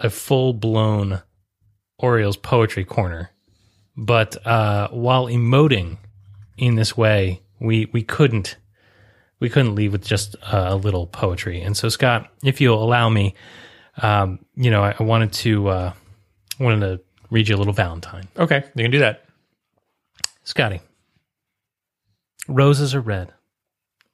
a 0.00 0.10
full 0.10 0.52
blown 0.52 1.22
Orioles 1.96 2.36
poetry 2.36 2.84
corner. 2.84 3.30
But 3.96 4.44
uh, 4.44 4.88
while 4.88 5.26
emoting 5.26 5.98
in 6.56 6.74
this 6.74 6.96
way, 6.96 7.42
we, 7.60 7.88
we 7.92 8.02
couldn't 8.02 8.56
we 9.40 9.48
couldn't 9.48 9.74
leave 9.74 9.92
with 9.92 10.04
just 10.04 10.36
a 10.42 10.76
little 10.76 11.06
poetry. 11.06 11.60
And 11.62 11.76
so, 11.76 11.88
Scott, 11.88 12.30
if 12.44 12.60
you'll 12.60 12.82
allow 12.82 13.08
me, 13.08 13.34
um, 14.00 14.38
you 14.54 14.70
know, 14.70 14.82
I, 14.84 14.94
I 14.98 15.02
wanted 15.02 15.32
to 15.32 15.68
uh, 15.68 15.92
wanted 16.58 16.80
to 16.80 17.00
read 17.30 17.48
you 17.48 17.56
a 17.56 17.58
little 17.58 17.72
Valentine. 17.72 18.28
Okay, 18.38 18.64
you 18.74 18.84
can 18.84 18.90
do 18.90 19.00
that. 19.00 19.24
Scotty, 20.44 20.80
roses 22.48 22.94
are 22.94 23.00
red, 23.00 23.32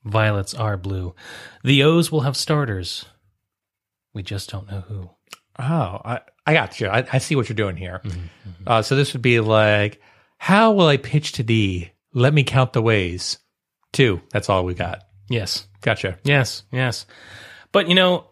violets 0.05 0.55
are 0.55 0.77
blue. 0.77 1.15
The 1.65 1.83
O's 1.83 2.11
will 2.11 2.21
have 2.21 2.37
starters. 2.37 3.05
We 4.15 4.23
just 4.23 4.51
don't 4.51 4.71
know 4.71 4.81
who. 4.81 5.11
Oh, 5.59 6.01
I, 6.05 6.21
I 6.47 6.53
got 6.53 6.81
you. 6.81 6.89
I, 6.89 7.07
I 7.13 7.19
see 7.19 7.37
what 7.37 7.49
you're 7.49 7.57
doing 7.57 7.77
here. 7.77 8.03
Uh, 8.67 8.83
so 8.83 8.95
this 8.95 9.13
would 9.13 9.23
be 9.23 9.41
like, 9.41 10.01
how 10.39 10.73
will 10.73 10.87
I 10.87 10.99
pitch 10.99 11.33
to 11.33 11.43
thee? 11.43 11.91
Let 12.13 12.35
me 12.35 12.45
count 12.45 12.73
the 12.75 12.83
ways. 12.83 13.39
Two. 13.93 14.21
That's 14.31 14.51
all 14.51 14.65
we 14.65 14.75
got. 14.75 15.06
Yes, 15.29 15.67
Gotcha. 15.81 16.19
yes, 16.25 16.63
yes. 16.71 17.07
But 17.73 17.89
you 17.89 17.95
know, 17.95 18.27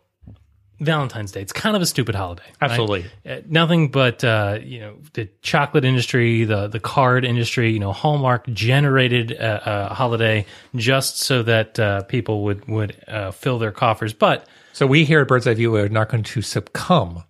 Valentine's 0.80 1.32
Day. 1.32 1.40
It's 1.40 1.52
kind 1.52 1.76
of 1.76 1.82
a 1.82 1.86
stupid 1.86 2.14
holiday. 2.14 2.42
Absolutely. 2.60 3.04
Uh, 3.26 3.40
nothing 3.48 3.90
but 3.90 4.24
uh, 4.24 4.58
you 4.62 4.80
know 4.80 4.96
the 5.14 5.28
chocolate 5.42 5.84
industry, 5.84 6.44
the 6.44 6.66
the 6.68 6.80
card 6.80 7.24
industry. 7.24 7.72
You 7.72 7.78
know, 7.78 7.92
Hallmark 7.92 8.46
generated 8.48 9.32
a, 9.32 9.90
a 9.90 9.94
holiday 9.94 10.46
just 10.76 11.18
so 11.18 11.42
that 11.42 11.78
uh, 11.78 12.02
people 12.04 12.44
would 12.44 12.66
would 12.68 12.96
uh, 13.08 13.30
fill 13.30 13.58
their 13.58 13.72
coffers. 13.72 14.12
But 14.12 14.46
So 14.72 14.86
we 14.86 15.04
here 15.04 15.20
at 15.20 15.28
Bird's 15.28 15.46
Eye 15.46 15.54
View 15.54 15.74
are 15.76 15.88
not 15.88 16.08
going 16.08 16.24
to 16.24 16.42
succumb 16.42 17.24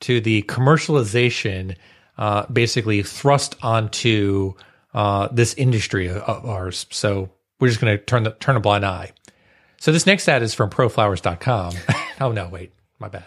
to 0.00 0.20
the 0.20 0.42
commercialization, 0.42 1.76
uh, 2.18 2.46
basically 2.46 3.02
thrust 3.02 3.56
onto 3.62 4.54
uh, 4.94 5.28
this 5.30 5.54
industry 5.54 6.08
of 6.08 6.46
ours. 6.46 6.86
So 6.90 7.30
we're 7.60 7.68
just 7.68 7.80
going 7.80 7.96
to 7.96 8.02
turn 8.04 8.22
the 8.22 8.30
turn 8.32 8.56
a 8.56 8.60
blind 8.60 8.84
eye. 8.84 9.12
So 9.78 9.92
this 9.92 10.06
next 10.06 10.28
ad 10.28 10.42
is 10.42 10.54
from 10.54 10.70
ProFlowers.com. 10.70 11.74
oh 12.20 12.32
no, 12.32 12.48
wait, 12.48 12.72
my 12.98 13.08
bad. 13.08 13.26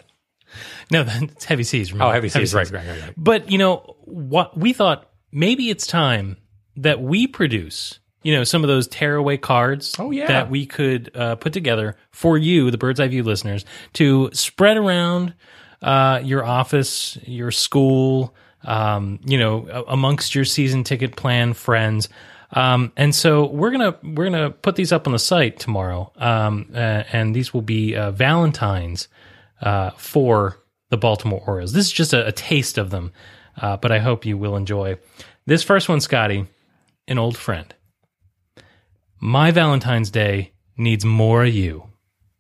no, 0.92 1.06
it's 1.08 1.46
heavy 1.46 1.64
seas. 1.64 1.92
Oh, 1.92 1.94
Remember? 1.96 2.14
heavy 2.14 2.30
seas, 2.30 2.54
right, 2.54 2.70
right, 2.72 2.88
right, 2.88 3.02
right. 3.02 3.14
But 3.18 3.52
you 3.52 3.58
know 3.58 3.96
what? 4.06 4.58
We 4.58 4.74
thought 4.74 5.10
maybe 5.32 5.70
it's 5.70 5.86
time 5.88 6.38
that 6.78 7.02
we 7.02 7.28
produce. 7.28 8.00
You 8.22 8.34
know, 8.36 8.44
some 8.44 8.66
of 8.66 8.68
those 8.68 8.86
tearaway 8.86 9.38
cards 9.38 9.96
Oh, 9.98 10.12
yeah. 10.12 10.28
that 10.28 10.50
we 10.50 10.66
could 10.66 11.10
uh, 11.16 11.36
put 11.36 11.54
together 11.54 11.96
for 12.12 12.38
you, 12.38 12.70
the 12.70 12.78
Bird's 12.78 13.00
Eye 13.00 13.08
View 13.08 13.24
listeners, 13.24 13.64
to 13.94 14.30
spread 14.34 14.76
around 14.76 15.34
uh, 15.82 16.20
your 16.22 16.44
office, 16.44 17.18
your 17.24 17.50
school, 17.50 18.36
um, 18.66 19.20
you 19.26 19.38
know, 19.38 19.86
amongst 19.88 20.36
your 20.36 20.44
season 20.44 20.84
ticket 20.84 21.16
plan 21.16 21.54
friends. 21.54 22.10
Um, 22.52 22.92
and 22.98 23.14
so 23.14 23.46
we're 23.46 23.72
gonna 23.72 23.96
we're 24.02 24.26
gonna 24.26 24.50
put 24.50 24.76
these 24.76 24.92
up 24.92 25.06
on 25.08 25.14
the 25.14 25.20
site 25.20 25.60
tomorrow, 25.60 26.12
um, 26.18 26.72
uh, 26.74 27.04
and 27.12 27.36
these 27.36 27.54
will 27.54 27.62
be 27.62 27.96
uh, 27.96 28.12
Valentines 28.12 29.08
uh, 29.62 29.92
for 29.92 30.60
the 30.90 30.98
Baltimore 30.98 31.44
Orioles. 31.46 31.74
This 31.74 31.86
is 31.86 31.92
just 31.92 32.14
a, 32.14 32.28
a 32.28 32.32
taste 32.32 32.78
of 32.78 32.90
them, 32.90 33.12
uh, 33.62 33.78
but 33.78 33.92
I 33.92 34.00
hope 34.00 34.26
you 34.26 34.38
will 34.38 34.56
enjoy 34.56 34.98
this 35.46 35.64
first 35.64 35.90
one, 35.90 36.02
Scotty, 36.02 36.48
an 37.08 37.20
old 37.20 37.38
friend. 37.38 37.74
My 39.20 39.52
Valentine's 39.52 40.10
Day 40.10 40.54
needs 40.76 41.06
more 41.06 41.44
of 41.44 41.54
you, 41.54 41.84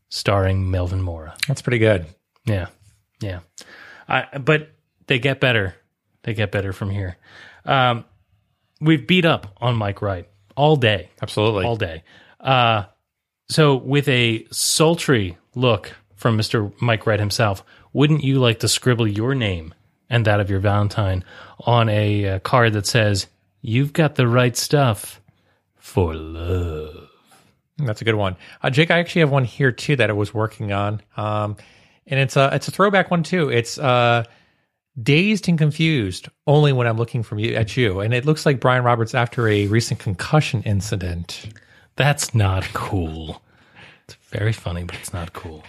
starring 0.09 0.71
Melvin 0.71 1.01
Mora. 1.01 1.35
That's 1.47 1.61
pretty 1.61 1.79
good. 1.79 2.07
Yeah, 2.45 2.67
yeah. 3.19 3.39
I, 4.07 4.39
but 4.39 4.71
they 5.05 5.19
get 5.19 5.39
better. 5.39 5.75
They 6.23 6.33
get 6.33 6.51
better 6.51 6.73
from 6.73 6.89
here. 6.89 7.17
Um, 7.65 8.05
we've 8.81 9.05
beat 9.05 9.25
up 9.25 9.55
on 9.57 9.75
Mike 9.75 10.01
Wright 10.01 10.27
all 10.55 10.75
day, 10.75 11.09
Absolutely. 11.21 11.65
all 11.65 11.75
day. 11.75 12.03
Uh, 12.39 12.83
so 13.49 13.75
with 13.75 14.07
a 14.07 14.45
sultry 14.51 15.37
look 15.55 15.93
from 16.19 16.37
Mr. 16.37 16.71
Mike 16.81 17.07
Wright 17.07 17.19
himself. 17.19 17.63
Wouldn't 17.93 18.23
you 18.23 18.39
like 18.39 18.59
to 18.59 18.67
scribble 18.67 19.07
your 19.07 19.33
name 19.33 19.73
and 20.09 20.25
that 20.25 20.39
of 20.39 20.49
your 20.49 20.59
Valentine 20.59 21.23
on 21.61 21.87
a 21.89 22.27
uh, 22.27 22.39
card 22.39 22.73
that 22.73 22.85
says, 22.85 23.27
You've 23.61 23.93
got 23.93 24.15
the 24.15 24.27
right 24.27 24.55
stuff 24.55 25.21
for 25.75 26.13
love? 26.13 27.09
That's 27.77 28.01
a 28.01 28.05
good 28.05 28.15
one. 28.15 28.35
Uh, 28.61 28.69
Jake, 28.69 28.91
I 28.91 28.99
actually 28.99 29.21
have 29.21 29.31
one 29.31 29.45
here 29.45 29.71
too 29.71 29.95
that 29.95 30.09
I 30.09 30.13
was 30.13 30.33
working 30.33 30.71
on. 30.73 31.01
Um, 31.15 31.55
and 32.05 32.19
it's 32.19 32.35
a, 32.35 32.49
it's 32.53 32.67
a 32.67 32.71
throwback 32.71 33.11
one 33.11 33.23
too. 33.23 33.49
It's, 33.49 33.77
uh, 33.77 34.23
dazed 35.03 35.47
and 35.47 35.57
confused 35.57 36.29
only 36.47 36.73
when 36.73 36.87
I'm 36.87 36.97
looking 36.97 37.23
from 37.23 37.39
you 37.39 37.55
at 37.55 37.77
you. 37.77 37.99
And 37.99 38.13
it 38.13 38.25
looks 38.25 38.45
like 38.45 38.59
Brian 38.59 38.83
Roberts 38.83 39.13
after 39.13 39.47
a 39.47 39.67
recent 39.67 39.99
concussion 39.99 40.63
incident. 40.63 41.47
That's 41.95 42.33
not 42.33 42.63
cool. 42.73 43.41
It's 44.05 44.15
very 44.29 44.53
funny, 44.53 44.83
but 44.83 44.95
it's 44.95 45.13
not 45.13 45.33
cool. 45.33 45.63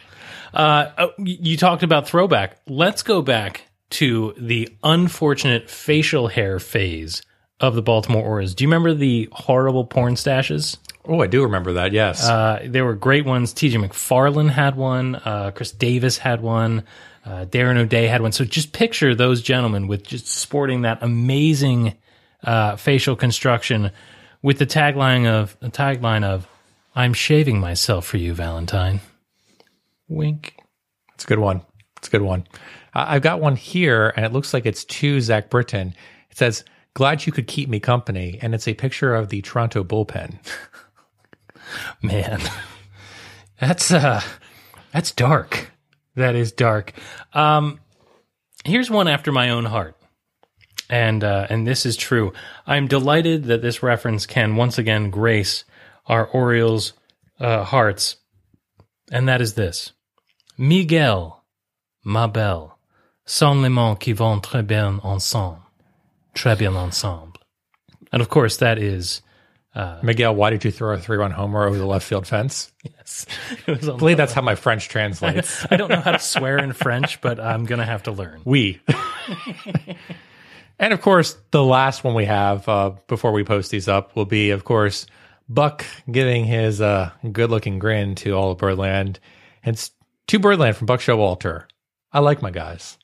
Uh, 0.54 0.90
oh, 0.98 1.10
you 1.18 1.56
talked 1.56 1.82
about 1.82 2.08
throwback. 2.08 2.58
Let's 2.66 3.02
go 3.02 3.22
back 3.22 3.66
to 3.90 4.34
the 4.38 4.68
unfortunate 4.82 5.68
facial 5.68 6.28
hair 6.28 6.58
phase 6.58 7.22
of 7.60 7.74
the 7.74 7.82
Baltimore 7.82 8.24
Orioles. 8.24 8.54
Do 8.54 8.64
you 8.64 8.68
remember 8.68 8.94
the 8.94 9.28
horrible 9.32 9.84
porn 9.84 10.14
stashes? 10.14 10.78
Oh, 11.04 11.20
I 11.20 11.26
do 11.26 11.42
remember 11.42 11.74
that. 11.74 11.92
Yes. 11.92 12.26
Uh, 12.28 12.60
there 12.64 12.84
were 12.84 12.94
great 12.94 13.24
ones. 13.24 13.52
TJ 13.52 13.84
McFarland 13.84 14.50
had 14.50 14.76
one. 14.76 15.16
Uh, 15.16 15.50
Chris 15.54 15.72
Davis 15.72 16.18
had 16.18 16.40
one. 16.40 16.84
Uh, 17.30 17.44
Darren 17.44 17.76
O'Day 17.76 18.08
had 18.08 18.22
one. 18.22 18.32
So 18.32 18.44
just 18.44 18.72
picture 18.72 19.14
those 19.14 19.40
gentlemen 19.40 19.86
with 19.86 20.04
just 20.04 20.26
sporting 20.26 20.82
that 20.82 20.98
amazing 21.00 21.96
uh, 22.42 22.74
facial 22.74 23.14
construction 23.14 23.92
with 24.42 24.58
the 24.58 24.66
tagline 24.66 25.28
of 25.28 25.56
the 25.60 25.68
tagline 25.68 26.24
of 26.24 26.48
"I'm 26.96 27.14
shaving 27.14 27.60
myself 27.60 28.04
for 28.04 28.16
you, 28.16 28.34
Valentine." 28.34 28.98
Wink. 30.08 30.56
It's 31.14 31.22
a 31.22 31.28
good 31.28 31.38
one. 31.38 31.62
It's 31.98 32.08
a 32.08 32.10
good 32.10 32.22
one. 32.22 32.48
Uh, 32.94 33.04
I've 33.06 33.22
got 33.22 33.40
one 33.40 33.54
here, 33.54 34.12
and 34.16 34.26
it 34.26 34.32
looks 34.32 34.52
like 34.52 34.66
it's 34.66 34.84
to 34.86 35.20
Zach 35.20 35.50
Britton. 35.50 35.94
It 36.32 36.36
says, 36.36 36.64
"Glad 36.94 37.26
you 37.26 37.32
could 37.32 37.46
keep 37.46 37.68
me 37.68 37.78
company," 37.78 38.40
and 38.42 38.56
it's 38.56 38.66
a 38.66 38.74
picture 38.74 39.14
of 39.14 39.28
the 39.28 39.40
Toronto 39.42 39.84
bullpen. 39.84 40.38
Man, 42.02 42.40
that's 43.60 43.92
uh, 43.92 44.20
that's 44.92 45.12
dark. 45.12 45.69
That 46.16 46.34
is 46.34 46.52
dark. 46.52 46.92
Um, 47.32 47.80
here's 48.64 48.90
one 48.90 49.08
after 49.08 49.32
my 49.32 49.50
own 49.50 49.64
heart, 49.64 49.96
and 50.88 51.22
uh, 51.22 51.46
and 51.48 51.66
this 51.66 51.86
is 51.86 51.96
true. 51.96 52.32
I'm 52.66 52.88
delighted 52.88 53.44
that 53.44 53.62
this 53.62 53.82
reference 53.82 54.26
can 54.26 54.56
once 54.56 54.78
again 54.78 55.10
grace 55.10 55.64
our 56.06 56.26
Orioles' 56.26 56.94
uh, 57.38 57.64
hearts, 57.64 58.16
and 59.12 59.28
that 59.28 59.40
is 59.40 59.54
this: 59.54 59.92
Miguel, 60.58 61.44
ma 62.04 62.26
belle, 62.26 62.76
sont 63.24 63.62
les 63.62 63.68
mots 63.68 63.98
qui 64.00 64.12
vont 64.12 64.42
très 64.42 64.66
bien 64.66 65.00
ensemble, 65.04 65.62
très 66.34 66.58
bien 66.58 66.74
ensemble, 66.74 67.40
and 68.12 68.20
of 68.20 68.28
course 68.28 68.56
that 68.56 68.78
is. 68.78 69.22
Miguel, 70.02 70.34
why 70.34 70.50
did 70.50 70.64
you 70.64 70.70
throw 70.70 70.94
a 70.94 70.98
three-run 70.98 71.30
homer 71.30 71.64
over 71.64 71.78
the 71.78 71.86
left 71.86 72.06
field 72.06 72.26
fence? 72.26 72.72
Yes, 72.82 73.26
it 73.66 73.78
was 73.78 73.88
on 73.88 73.96
I 73.96 73.98
believe 73.98 74.16
that's 74.16 74.32
how 74.32 74.42
my 74.42 74.54
French 74.54 74.88
translates. 74.88 75.64
I 75.70 75.76
don't 75.76 75.90
know 75.90 76.00
how 76.00 76.12
to 76.12 76.18
swear 76.18 76.58
in 76.58 76.72
French, 76.72 77.20
but 77.20 77.38
I'm 77.38 77.64
gonna 77.64 77.86
have 77.86 78.04
to 78.04 78.12
learn. 78.12 78.40
we. 78.44 78.80
and 80.78 80.92
of 80.92 81.00
course, 81.00 81.36
the 81.52 81.64
last 81.64 82.02
one 82.02 82.14
we 82.14 82.24
have 82.24 82.68
uh, 82.68 82.90
before 83.06 83.32
we 83.32 83.44
post 83.44 83.70
these 83.70 83.86
up 83.88 84.16
will 84.16 84.26
be, 84.26 84.50
of 84.50 84.64
course, 84.64 85.06
Buck 85.48 85.84
giving 86.10 86.44
his 86.44 86.80
uh, 86.80 87.10
good-looking 87.30 87.78
grin 87.78 88.14
to 88.16 88.32
all 88.32 88.52
of 88.52 88.58
Birdland. 88.58 89.20
And 89.62 89.74
it's 89.74 89.90
to 90.28 90.38
Birdland 90.38 90.76
from 90.76 90.86
Buck 90.86 91.00
Showalter. 91.00 91.64
I 92.12 92.20
like 92.20 92.42
my 92.42 92.50
guys. 92.50 92.98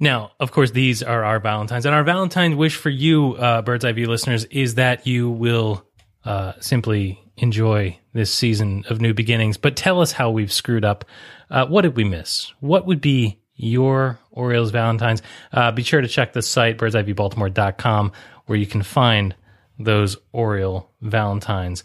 Now, 0.00 0.32
of 0.38 0.52
course, 0.52 0.70
these 0.70 1.02
are 1.02 1.24
our 1.24 1.40
Valentines, 1.40 1.84
and 1.84 1.94
our 1.94 2.04
Valentine 2.04 2.56
wish 2.56 2.76
for 2.76 2.90
you, 2.90 3.34
uh, 3.34 3.62
Bird's 3.62 3.84
Eye 3.84 3.92
View 3.92 4.06
listeners, 4.06 4.44
is 4.44 4.76
that 4.76 5.06
you 5.06 5.28
will 5.30 5.84
uh, 6.24 6.52
simply 6.60 7.20
enjoy 7.36 7.98
this 8.12 8.32
season 8.32 8.84
of 8.88 9.00
new 9.00 9.14
beginnings. 9.14 9.56
But 9.56 9.76
tell 9.76 10.00
us 10.00 10.12
how 10.12 10.30
we've 10.30 10.52
screwed 10.52 10.84
up. 10.84 11.04
Uh, 11.50 11.66
what 11.66 11.82
did 11.82 11.96
we 11.96 12.04
miss? 12.04 12.52
What 12.60 12.86
would 12.86 13.00
be 13.00 13.40
your 13.54 14.18
Orioles 14.30 14.70
Valentines? 14.70 15.22
Uh, 15.52 15.72
be 15.72 15.82
sure 15.82 16.00
to 16.00 16.08
check 16.08 16.32
the 16.32 16.42
site, 16.42 16.78
birdseyeviewbaltimore.com, 16.78 18.12
where 18.46 18.58
you 18.58 18.66
can 18.66 18.82
find 18.82 19.34
those 19.78 20.16
Oriole 20.32 20.90
Valentines. 21.00 21.84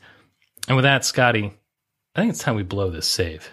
And 0.68 0.76
with 0.76 0.84
that, 0.84 1.06
Scotty, 1.06 1.54
I 2.16 2.20
think 2.20 2.32
it's 2.32 2.40
time 2.40 2.56
we 2.56 2.64
blow 2.64 2.90
this 2.90 3.08
save. 3.08 3.50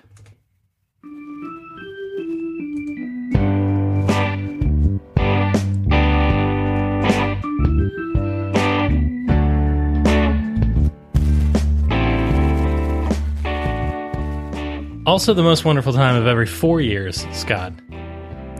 Also, 15.10 15.34
the 15.34 15.42
most 15.42 15.64
wonderful 15.64 15.92
time 15.92 16.14
of 16.14 16.28
every 16.28 16.46
four 16.46 16.80
years, 16.80 17.26
Scott. 17.32 17.72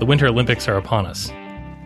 The 0.01 0.05
Winter 0.05 0.27
Olympics 0.27 0.67
are 0.67 0.77
upon 0.77 1.07
us. 1.07 1.31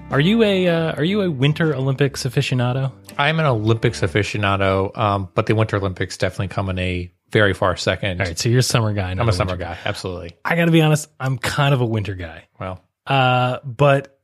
Are 0.08 0.20
you 0.20 0.42
a 0.42 0.68
uh, 0.68 0.94
Are 0.94 1.04
you 1.04 1.20
a 1.20 1.30
Winter 1.30 1.74
Olympics 1.74 2.24
aficionado? 2.24 2.90
I'm 3.18 3.38
an 3.40 3.44
Olympics 3.44 4.00
aficionado, 4.00 4.96
um, 4.96 5.28
but 5.34 5.44
the 5.44 5.54
Winter 5.54 5.76
Olympics 5.76 6.16
definitely 6.16 6.48
come 6.48 6.70
in 6.70 6.78
a 6.78 7.12
very 7.28 7.52
far 7.52 7.76
second. 7.76 8.22
All 8.22 8.26
right, 8.26 8.38
so 8.38 8.48
you're 8.48 8.60
a 8.60 8.62
summer 8.62 8.94
guy. 8.94 9.10
I'm 9.10 9.28
a 9.28 9.34
summer 9.34 9.58
guy, 9.58 9.76
absolutely. 9.84 10.34
I 10.46 10.56
got 10.56 10.64
to 10.64 10.70
be 10.70 10.80
honest. 10.80 11.10
I'm 11.20 11.36
kind 11.36 11.74
of 11.74 11.82
a 11.82 11.86
winter 11.86 12.14
guy. 12.14 12.48
Well, 12.58 12.82
Uh, 13.06 13.58
but 13.66 14.18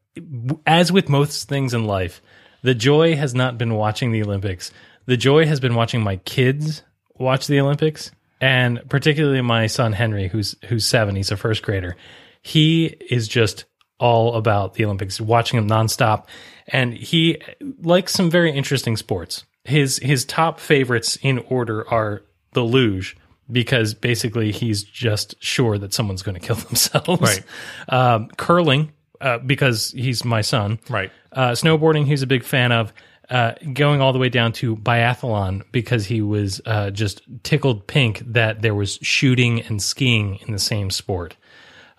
as 0.66 0.91
with 0.91 1.11
most 1.11 1.51
things 1.51 1.74
in 1.74 1.84
life, 1.84 2.22
the 2.62 2.74
joy 2.74 3.14
has 3.14 3.34
not 3.34 3.59
been 3.59 3.74
watching 3.74 4.11
the 4.11 4.22
Olympics. 4.22 4.72
The 5.05 5.18
joy 5.18 5.45
has 5.45 5.61
been 5.61 5.74
watching 5.74 6.01
my 6.03 6.16
kids 6.16 6.82
watch 7.18 7.47
the 7.47 7.61
Olympics, 7.61 8.11
and 8.41 8.80
particularly 8.88 9.41
my 9.43 9.66
son 9.66 9.93
Henry, 9.93 10.28
who's 10.28 10.55
who's 10.66 10.84
seven. 10.84 11.16
He's 11.16 11.30
a 11.30 11.36
first 11.36 11.62
grader. 11.62 11.97
He 12.43 12.86
is 12.86 13.28
just 13.28 13.66
all 13.99 14.34
about 14.34 14.74
the 14.74 14.84
Olympics, 14.84 15.20
watching 15.20 15.59
them 15.59 15.68
nonstop, 15.68 16.26
and 16.68 16.95
he 16.95 17.41
likes 17.82 18.12
some 18.12 18.30
very 18.30 18.53
interesting 18.53 18.97
sports. 18.97 19.45
His 19.64 19.99
his 19.99 20.24
top 20.24 20.59
favorites 20.59 21.18
in 21.22 21.38
order 21.38 21.88
are 21.88 22.22
the 22.53 22.62
luge. 22.62 23.16
Because 23.53 23.95
basically, 23.95 24.53
he's 24.53 24.84
just 24.84 25.34
sure 25.43 25.76
that 25.76 25.93
someone's 25.93 26.22
going 26.22 26.36
to 26.36 26.41
kill 26.41 26.55
themselves. 26.68 27.20
Right. 27.20 27.43
Um, 27.88 28.28
curling, 28.36 28.93
uh, 29.20 29.38
because 29.38 29.91
he's 29.91 30.24
my 30.24 30.41
son. 30.41 30.78
right. 30.88 31.11
Uh, 31.32 31.51
snowboarding, 31.51 32.07
he's 32.07 32.22
a 32.22 32.28
big 32.28 32.45
fan 32.45 32.70
of. 32.70 32.93
Uh, 33.31 33.55
going 33.74 34.01
all 34.01 34.12
the 34.12 34.18
way 34.18 34.28
down 34.28 34.51
to 34.53 34.74
biathlon 34.74 35.62
because 35.70 36.05
he 36.05 36.20
was 36.20 36.61
uh, 36.66 36.91
just 36.91 37.22
tickled 37.45 37.87
pink 37.87 38.20
that 38.26 38.61
there 38.61 38.74
was 38.74 38.99
shooting 39.03 39.61
and 39.62 39.81
skiing 39.81 40.37
in 40.47 40.53
the 40.53 40.59
same 40.59 40.91
sport. 40.91 41.37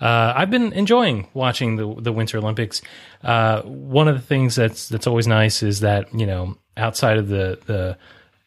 Uh, 0.01 0.33
I've 0.35 0.49
been 0.49 0.73
enjoying 0.73 1.27
watching 1.33 1.75
the 1.75 1.95
the 2.01 2.11
Winter 2.11 2.39
Olympics. 2.39 2.81
Uh, 3.23 3.61
one 3.61 4.07
of 4.07 4.15
the 4.15 4.21
things 4.21 4.55
that's 4.55 4.89
that's 4.89 5.07
always 5.07 5.27
nice 5.27 5.61
is 5.61 5.79
that 5.81 6.13
you 6.13 6.25
know 6.25 6.57
outside 6.75 7.17
of 7.17 7.27
the 7.27 7.59
the 7.65 7.97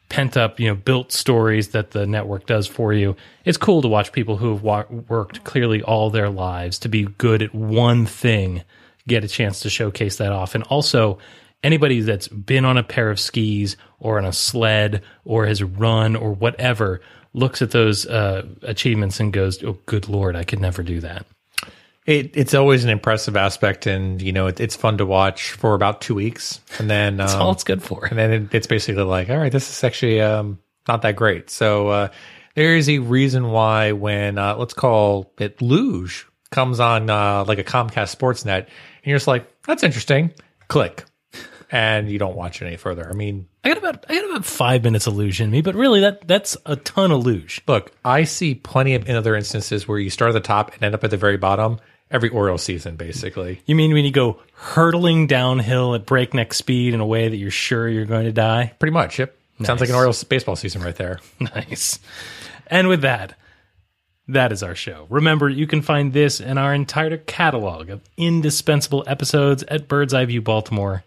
pent 0.08 0.36
up 0.36 0.58
you 0.60 0.68
know 0.68 0.74
built 0.74 1.12
stories 1.12 1.68
that 1.68 1.92
the 1.92 2.06
network 2.06 2.46
does 2.46 2.66
for 2.66 2.92
you, 2.92 3.16
it's 3.44 3.56
cool 3.56 3.82
to 3.82 3.88
watch 3.88 4.12
people 4.12 4.36
who 4.36 4.50
have 4.50 4.62
wa- 4.62 4.84
worked 5.08 5.44
clearly 5.44 5.80
all 5.82 6.10
their 6.10 6.28
lives 6.28 6.78
to 6.80 6.88
be 6.88 7.04
good 7.04 7.40
at 7.40 7.54
one 7.54 8.04
thing 8.04 8.62
get 9.06 9.22
a 9.22 9.28
chance 9.28 9.60
to 9.60 9.70
showcase 9.70 10.16
that 10.16 10.32
off, 10.32 10.54
and 10.56 10.64
also 10.64 11.18
anybody 11.64 12.00
that's 12.00 12.28
been 12.28 12.64
on 12.64 12.76
a 12.76 12.84
pair 12.84 13.10
of 13.10 13.18
skis 13.18 13.76
or 13.98 14.18
on 14.18 14.24
a 14.24 14.32
sled 14.32 15.02
or 15.24 15.46
has 15.46 15.62
run 15.62 16.14
or 16.14 16.32
whatever 16.32 17.00
looks 17.32 17.60
at 17.62 17.72
those 17.72 18.06
uh, 18.06 18.46
achievements 18.62 19.18
and 19.18 19.32
goes, 19.32 19.62
"Oh, 19.64 19.78
good 19.86 20.08
lord, 20.08 20.36
I 20.36 20.44
could 20.44 20.60
never 20.60 20.84
do 20.84 21.00
that." 21.00 21.26
It, 22.06 22.36
it's 22.36 22.52
always 22.52 22.84
an 22.84 22.90
impressive 22.90 23.34
aspect, 23.36 23.86
and 23.86 24.20
you 24.22 24.32
know 24.32 24.46
it, 24.46 24.60
it's 24.60 24.76
fun 24.76 24.98
to 24.98 25.06
watch 25.06 25.52
for 25.52 25.74
about 25.74 26.00
two 26.00 26.14
weeks, 26.14 26.60
and 26.78 26.88
then 26.88 27.16
That's 27.18 27.34
um, 27.34 27.42
all 27.42 27.52
it's 27.52 27.64
good 27.64 27.82
for. 27.82 28.04
and 28.04 28.18
then 28.18 28.32
it, 28.32 28.54
it's 28.54 28.66
basically 28.66 29.02
like, 29.02 29.30
all 29.30 29.38
right, 29.38 29.50
this 29.50 29.68
is 29.68 29.82
actually 29.82 30.20
um, 30.20 30.58
not 30.86 31.02
that 31.02 31.16
great. 31.16 31.50
So 31.50 31.88
uh, 31.88 32.08
there 32.54 32.76
is 32.76 32.88
a 32.88 32.98
reason 32.98 33.50
why 33.50 33.92
when 33.92 34.38
uh, 34.38 34.56
let's 34.56 34.74
call 34.74 35.32
it 35.38 35.60
luge 35.60 36.26
comes 36.50 36.78
on 36.78 37.10
uh, 37.10 37.44
like 37.48 37.58
a 37.58 37.64
Comcast 37.64 38.16
Sportsnet, 38.16 38.58
and 38.58 38.66
you're 39.04 39.16
just 39.16 39.26
like, 39.26 39.50
that's 39.62 39.82
interesting. 39.82 40.32
Click, 40.68 41.04
and 41.74 42.08
you 42.08 42.18
don't 42.20 42.36
watch 42.36 42.62
it 42.62 42.66
any 42.66 42.76
further. 42.76 43.10
I 43.10 43.14
mean, 43.14 43.48
I 43.64 43.68
got 43.70 43.78
about 43.78 44.06
I 44.08 44.14
got 44.14 44.30
about 44.30 44.44
five 44.44 44.84
minutes 44.84 45.06
of 45.08 45.16
luge 45.16 45.40
in 45.40 45.50
me, 45.50 45.60
but 45.60 45.74
really 45.74 46.00
that 46.00 46.26
that's 46.28 46.56
a 46.64 46.76
ton 46.76 47.10
of 47.10 47.24
luge. 47.26 47.60
look, 47.66 47.92
I 48.04 48.24
see 48.24 48.54
plenty 48.54 48.94
of 48.94 49.08
in 49.08 49.16
other 49.16 49.34
instances 49.34 49.88
where 49.88 49.98
you 49.98 50.08
start 50.08 50.28
at 50.30 50.34
the 50.34 50.40
top 50.40 50.72
and 50.74 50.82
end 50.84 50.94
up 50.94 51.02
at 51.02 51.10
the 51.10 51.16
very 51.16 51.36
bottom 51.36 51.80
every 52.10 52.28
Oriole 52.28 52.58
season, 52.58 52.94
basically. 52.94 53.60
You 53.66 53.74
mean 53.74 53.92
when 53.92 54.04
you 54.04 54.12
go 54.12 54.38
hurtling 54.54 55.26
downhill 55.26 55.94
at 55.96 56.06
breakneck 56.06 56.54
speed 56.54 56.94
in 56.94 57.00
a 57.00 57.06
way 57.06 57.28
that 57.28 57.36
you're 57.36 57.50
sure 57.50 57.88
you're 57.88 58.04
going 58.04 58.26
to 58.26 58.32
die? 58.32 58.72
Pretty 58.78 58.92
much. 58.92 59.18
Yep. 59.18 59.36
Sounds 59.62 59.80
like 59.80 59.88
an 59.88 59.94
Nice. 59.94 59.98
Orioles 59.98 60.24
baseball 60.24 60.54
season 60.56 60.80
right 60.82 60.94
there. 60.96 61.18
nice. 61.40 61.98
And 62.68 62.86
with 62.88 63.00
that, 63.02 63.34
That 64.28 64.52
is 64.52 64.62
our 64.62 64.74
show. 64.74 65.06
Remember, 65.10 65.48
you 65.48 65.66
can 65.66 65.82
find 65.82 66.12
this 66.12 66.40
and 66.40 66.58
our 66.58 66.72
entire 66.72 67.16
catalog 67.18 67.90
of 67.90 68.00
indispensable 68.16 69.02
episodes 69.06 69.64
at 69.64 69.88
birdseyeviewbaltimore.com. 69.88 71.02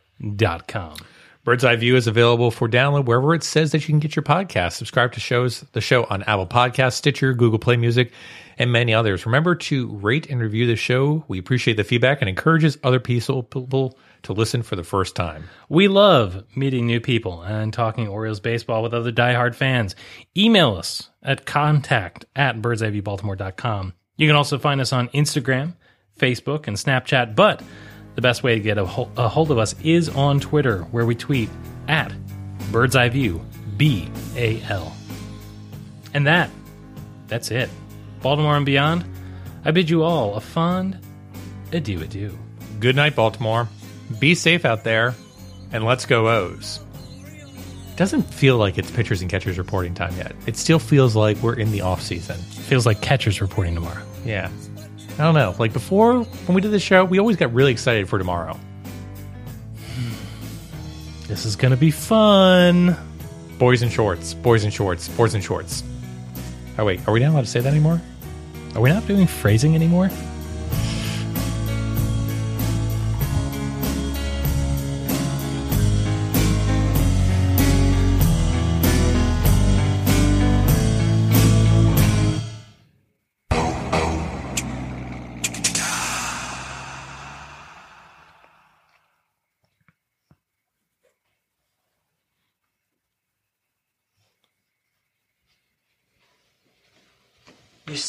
Bird's 1.47 1.63
Eye 1.63 1.77
View 1.77 1.95
is 1.95 2.07
available 2.07 2.51
for 2.51 2.67
download 2.67 3.05
wherever 3.05 3.33
it 3.33 3.41
says 3.41 3.71
that 3.71 3.79
you 3.87 3.93
can 3.93 3.99
get 3.99 4.17
your 4.17 4.23
podcast. 4.23 4.73
Subscribe 4.73 5.13
to 5.13 5.21
shows 5.21 5.61
the 5.71 5.79
show 5.79 6.03
on 6.09 6.23
Apple 6.23 6.45
Podcasts, 6.45 6.95
Stitcher, 6.95 7.33
Google 7.33 7.57
Play 7.57 7.77
Music, 7.77 8.11
and 8.57 8.69
many 8.69 8.93
others. 8.93 9.25
Remember 9.25 9.55
to 9.55 9.87
rate 9.95 10.29
and 10.29 10.41
review 10.41 10.67
the 10.67 10.75
show. 10.75 11.23
We 11.29 11.39
appreciate 11.39 11.77
the 11.77 11.85
feedback 11.85 12.21
and 12.21 12.27
encourages 12.27 12.77
other 12.83 12.99
people 12.99 13.43
people 13.43 13.97
to 14.23 14.33
listen 14.33 14.61
for 14.61 14.75
the 14.75 14.83
first 14.83 15.15
time. 15.15 15.45
We 15.69 15.87
love 15.87 16.43
meeting 16.53 16.85
new 16.85 16.99
people 16.99 17.41
and 17.43 17.71
talking 17.71 18.09
Orioles 18.09 18.41
baseball 18.41 18.83
with 18.83 18.93
other 18.93 19.13
diehard 19.13 19.55
fans. 19.55 19.95
Email 20.35 20.75
us 20.75 21.09
at 21.23 21.45
contact 21.45 22.25
at 22.35 22.57
birdseyeviewbaltimore.com. 22.61 23.93
You 24.17 24.27
can 24.27 24.35
also 24.35 24.59
find 24.59 24.81
us 24.81 24.91
on 24.91 25.07
Instagram, 25.09 25.75
Facebook, 26.19 26.67
and 26.67 26.75
Snapchat, 26.75 27.35
but 27.35 27.61
the 28.17 28.21
best 28.21 28.41
way 28.41 28.55
to 28.55 28.59
get 28.59 28.79
a, 28.79 28.81
a 28.81 29.29
hold 29.29 29.51
of 29.51 29.59
us 29.59 29.75
is 29.83 30.09
on 30.09 30.39
Twitter, 30.39 30.79
where 30.89 31.05
we 31.05 31.13
tweet 31.13 31.49
at 31.87 32.11
Bird's 32.71 32.95
Eye 32.95 33.09
View, 33.09 33.39
B 33.77 34.09
A 34.35 34.59
L. 34.63 34.97
And 36.15 36.25
that, 36.25 36.49
that's 37.27 37.51
it. 37.51 37.69
Baltimore 38.23 38.57
and 38.57 38.65
beyond, 38.65 39.05
I 39.63 39.69
bid 39.69 39.87
you 39.87 40.01
all 40.01 40.33
a 40.33 40.41
fond 40.41 40.97
adieu 41.71 42.01
adieu. 42.01 42.35
Good 42.79 42.95
night, 42.95 43.15
Baltimore. 43.15 43.69
Be 44.17 44.33
safe 44.33 44.65
out 44.65 44.83
there, 44.83 45.13
and 45.71 45.85
let's 45.85 46.07
go 46.07 46.27
O's. 46.27 46.79
Doesn't 47.97 48.23
feel 48.23 48.57
like 48.57 48.79
it's 48.79 48.89
pitchers 48.89 49.21
and 49.21 49.29
catchers 49.29 49.59
reporting 49.59 49.93
time 49.93 50.17
yet. 50.17 50.33
It 50.47 50.57
still 50.57 50.79
feels 50.79 51.15
like 51.15 51.37
we're 51.37 51.53
in 51.53 51.71
the 51.71 51.81
off 51.81 52.01
season. 52.01 52.37
Feels 52.37 52.87
like 52.87 52.99
catchers 52.99 53.41
reporting 53.41 53.75
tomorrow. 53.75 54.01
Yeah. 54.25 54.49
I 55.19 55.23
don't 55.23 55.33
know. 55.33 55.55
Like 55.57 55.73
before, 55.73 56.23
when 56.23 56.55
we 56.55 56.61
did 56.61 56.71
the 56.71 56.79
show, 56.79 57.03
we 57.03 57.19
always 57.19 57.37
got 57.37 57.53
really 57.53 57.71
excited 57.71 58.07
for 58.07 58.19
tomorrow. 58.19 58.59
This 61.27 61.45
is 61.45 61.55
going 61.55 61.71
to 61.71 61.77
be 61.77 61.91
fun. 61.91 62.95
Boys 63.57 63.81
in 63.81 63.89
shorts, 63.89 64.35
boys 64.35 64.63
in 64.63 64.69
shorts, 64.69 65.07
boys 65.09 65.33
in 65.33 65.41
shorts. 65.41 65.83
Oh 66.77 66.85
wait, 66.85 67.05
are 67.07 67.11
we 67.11 67.19
not 67.19 67.31
allowed 67.31 67.41
to 67.41 67.47
say 67.47 67.59
that 67.59 67.69
anymore? 67.69 67.99
Are 68.75 68.81
we 68.81 68.91
not 68.91 69.07
doing 69.07 69.25
phrasing 69.25 69.73
anymore? 69.73 70.09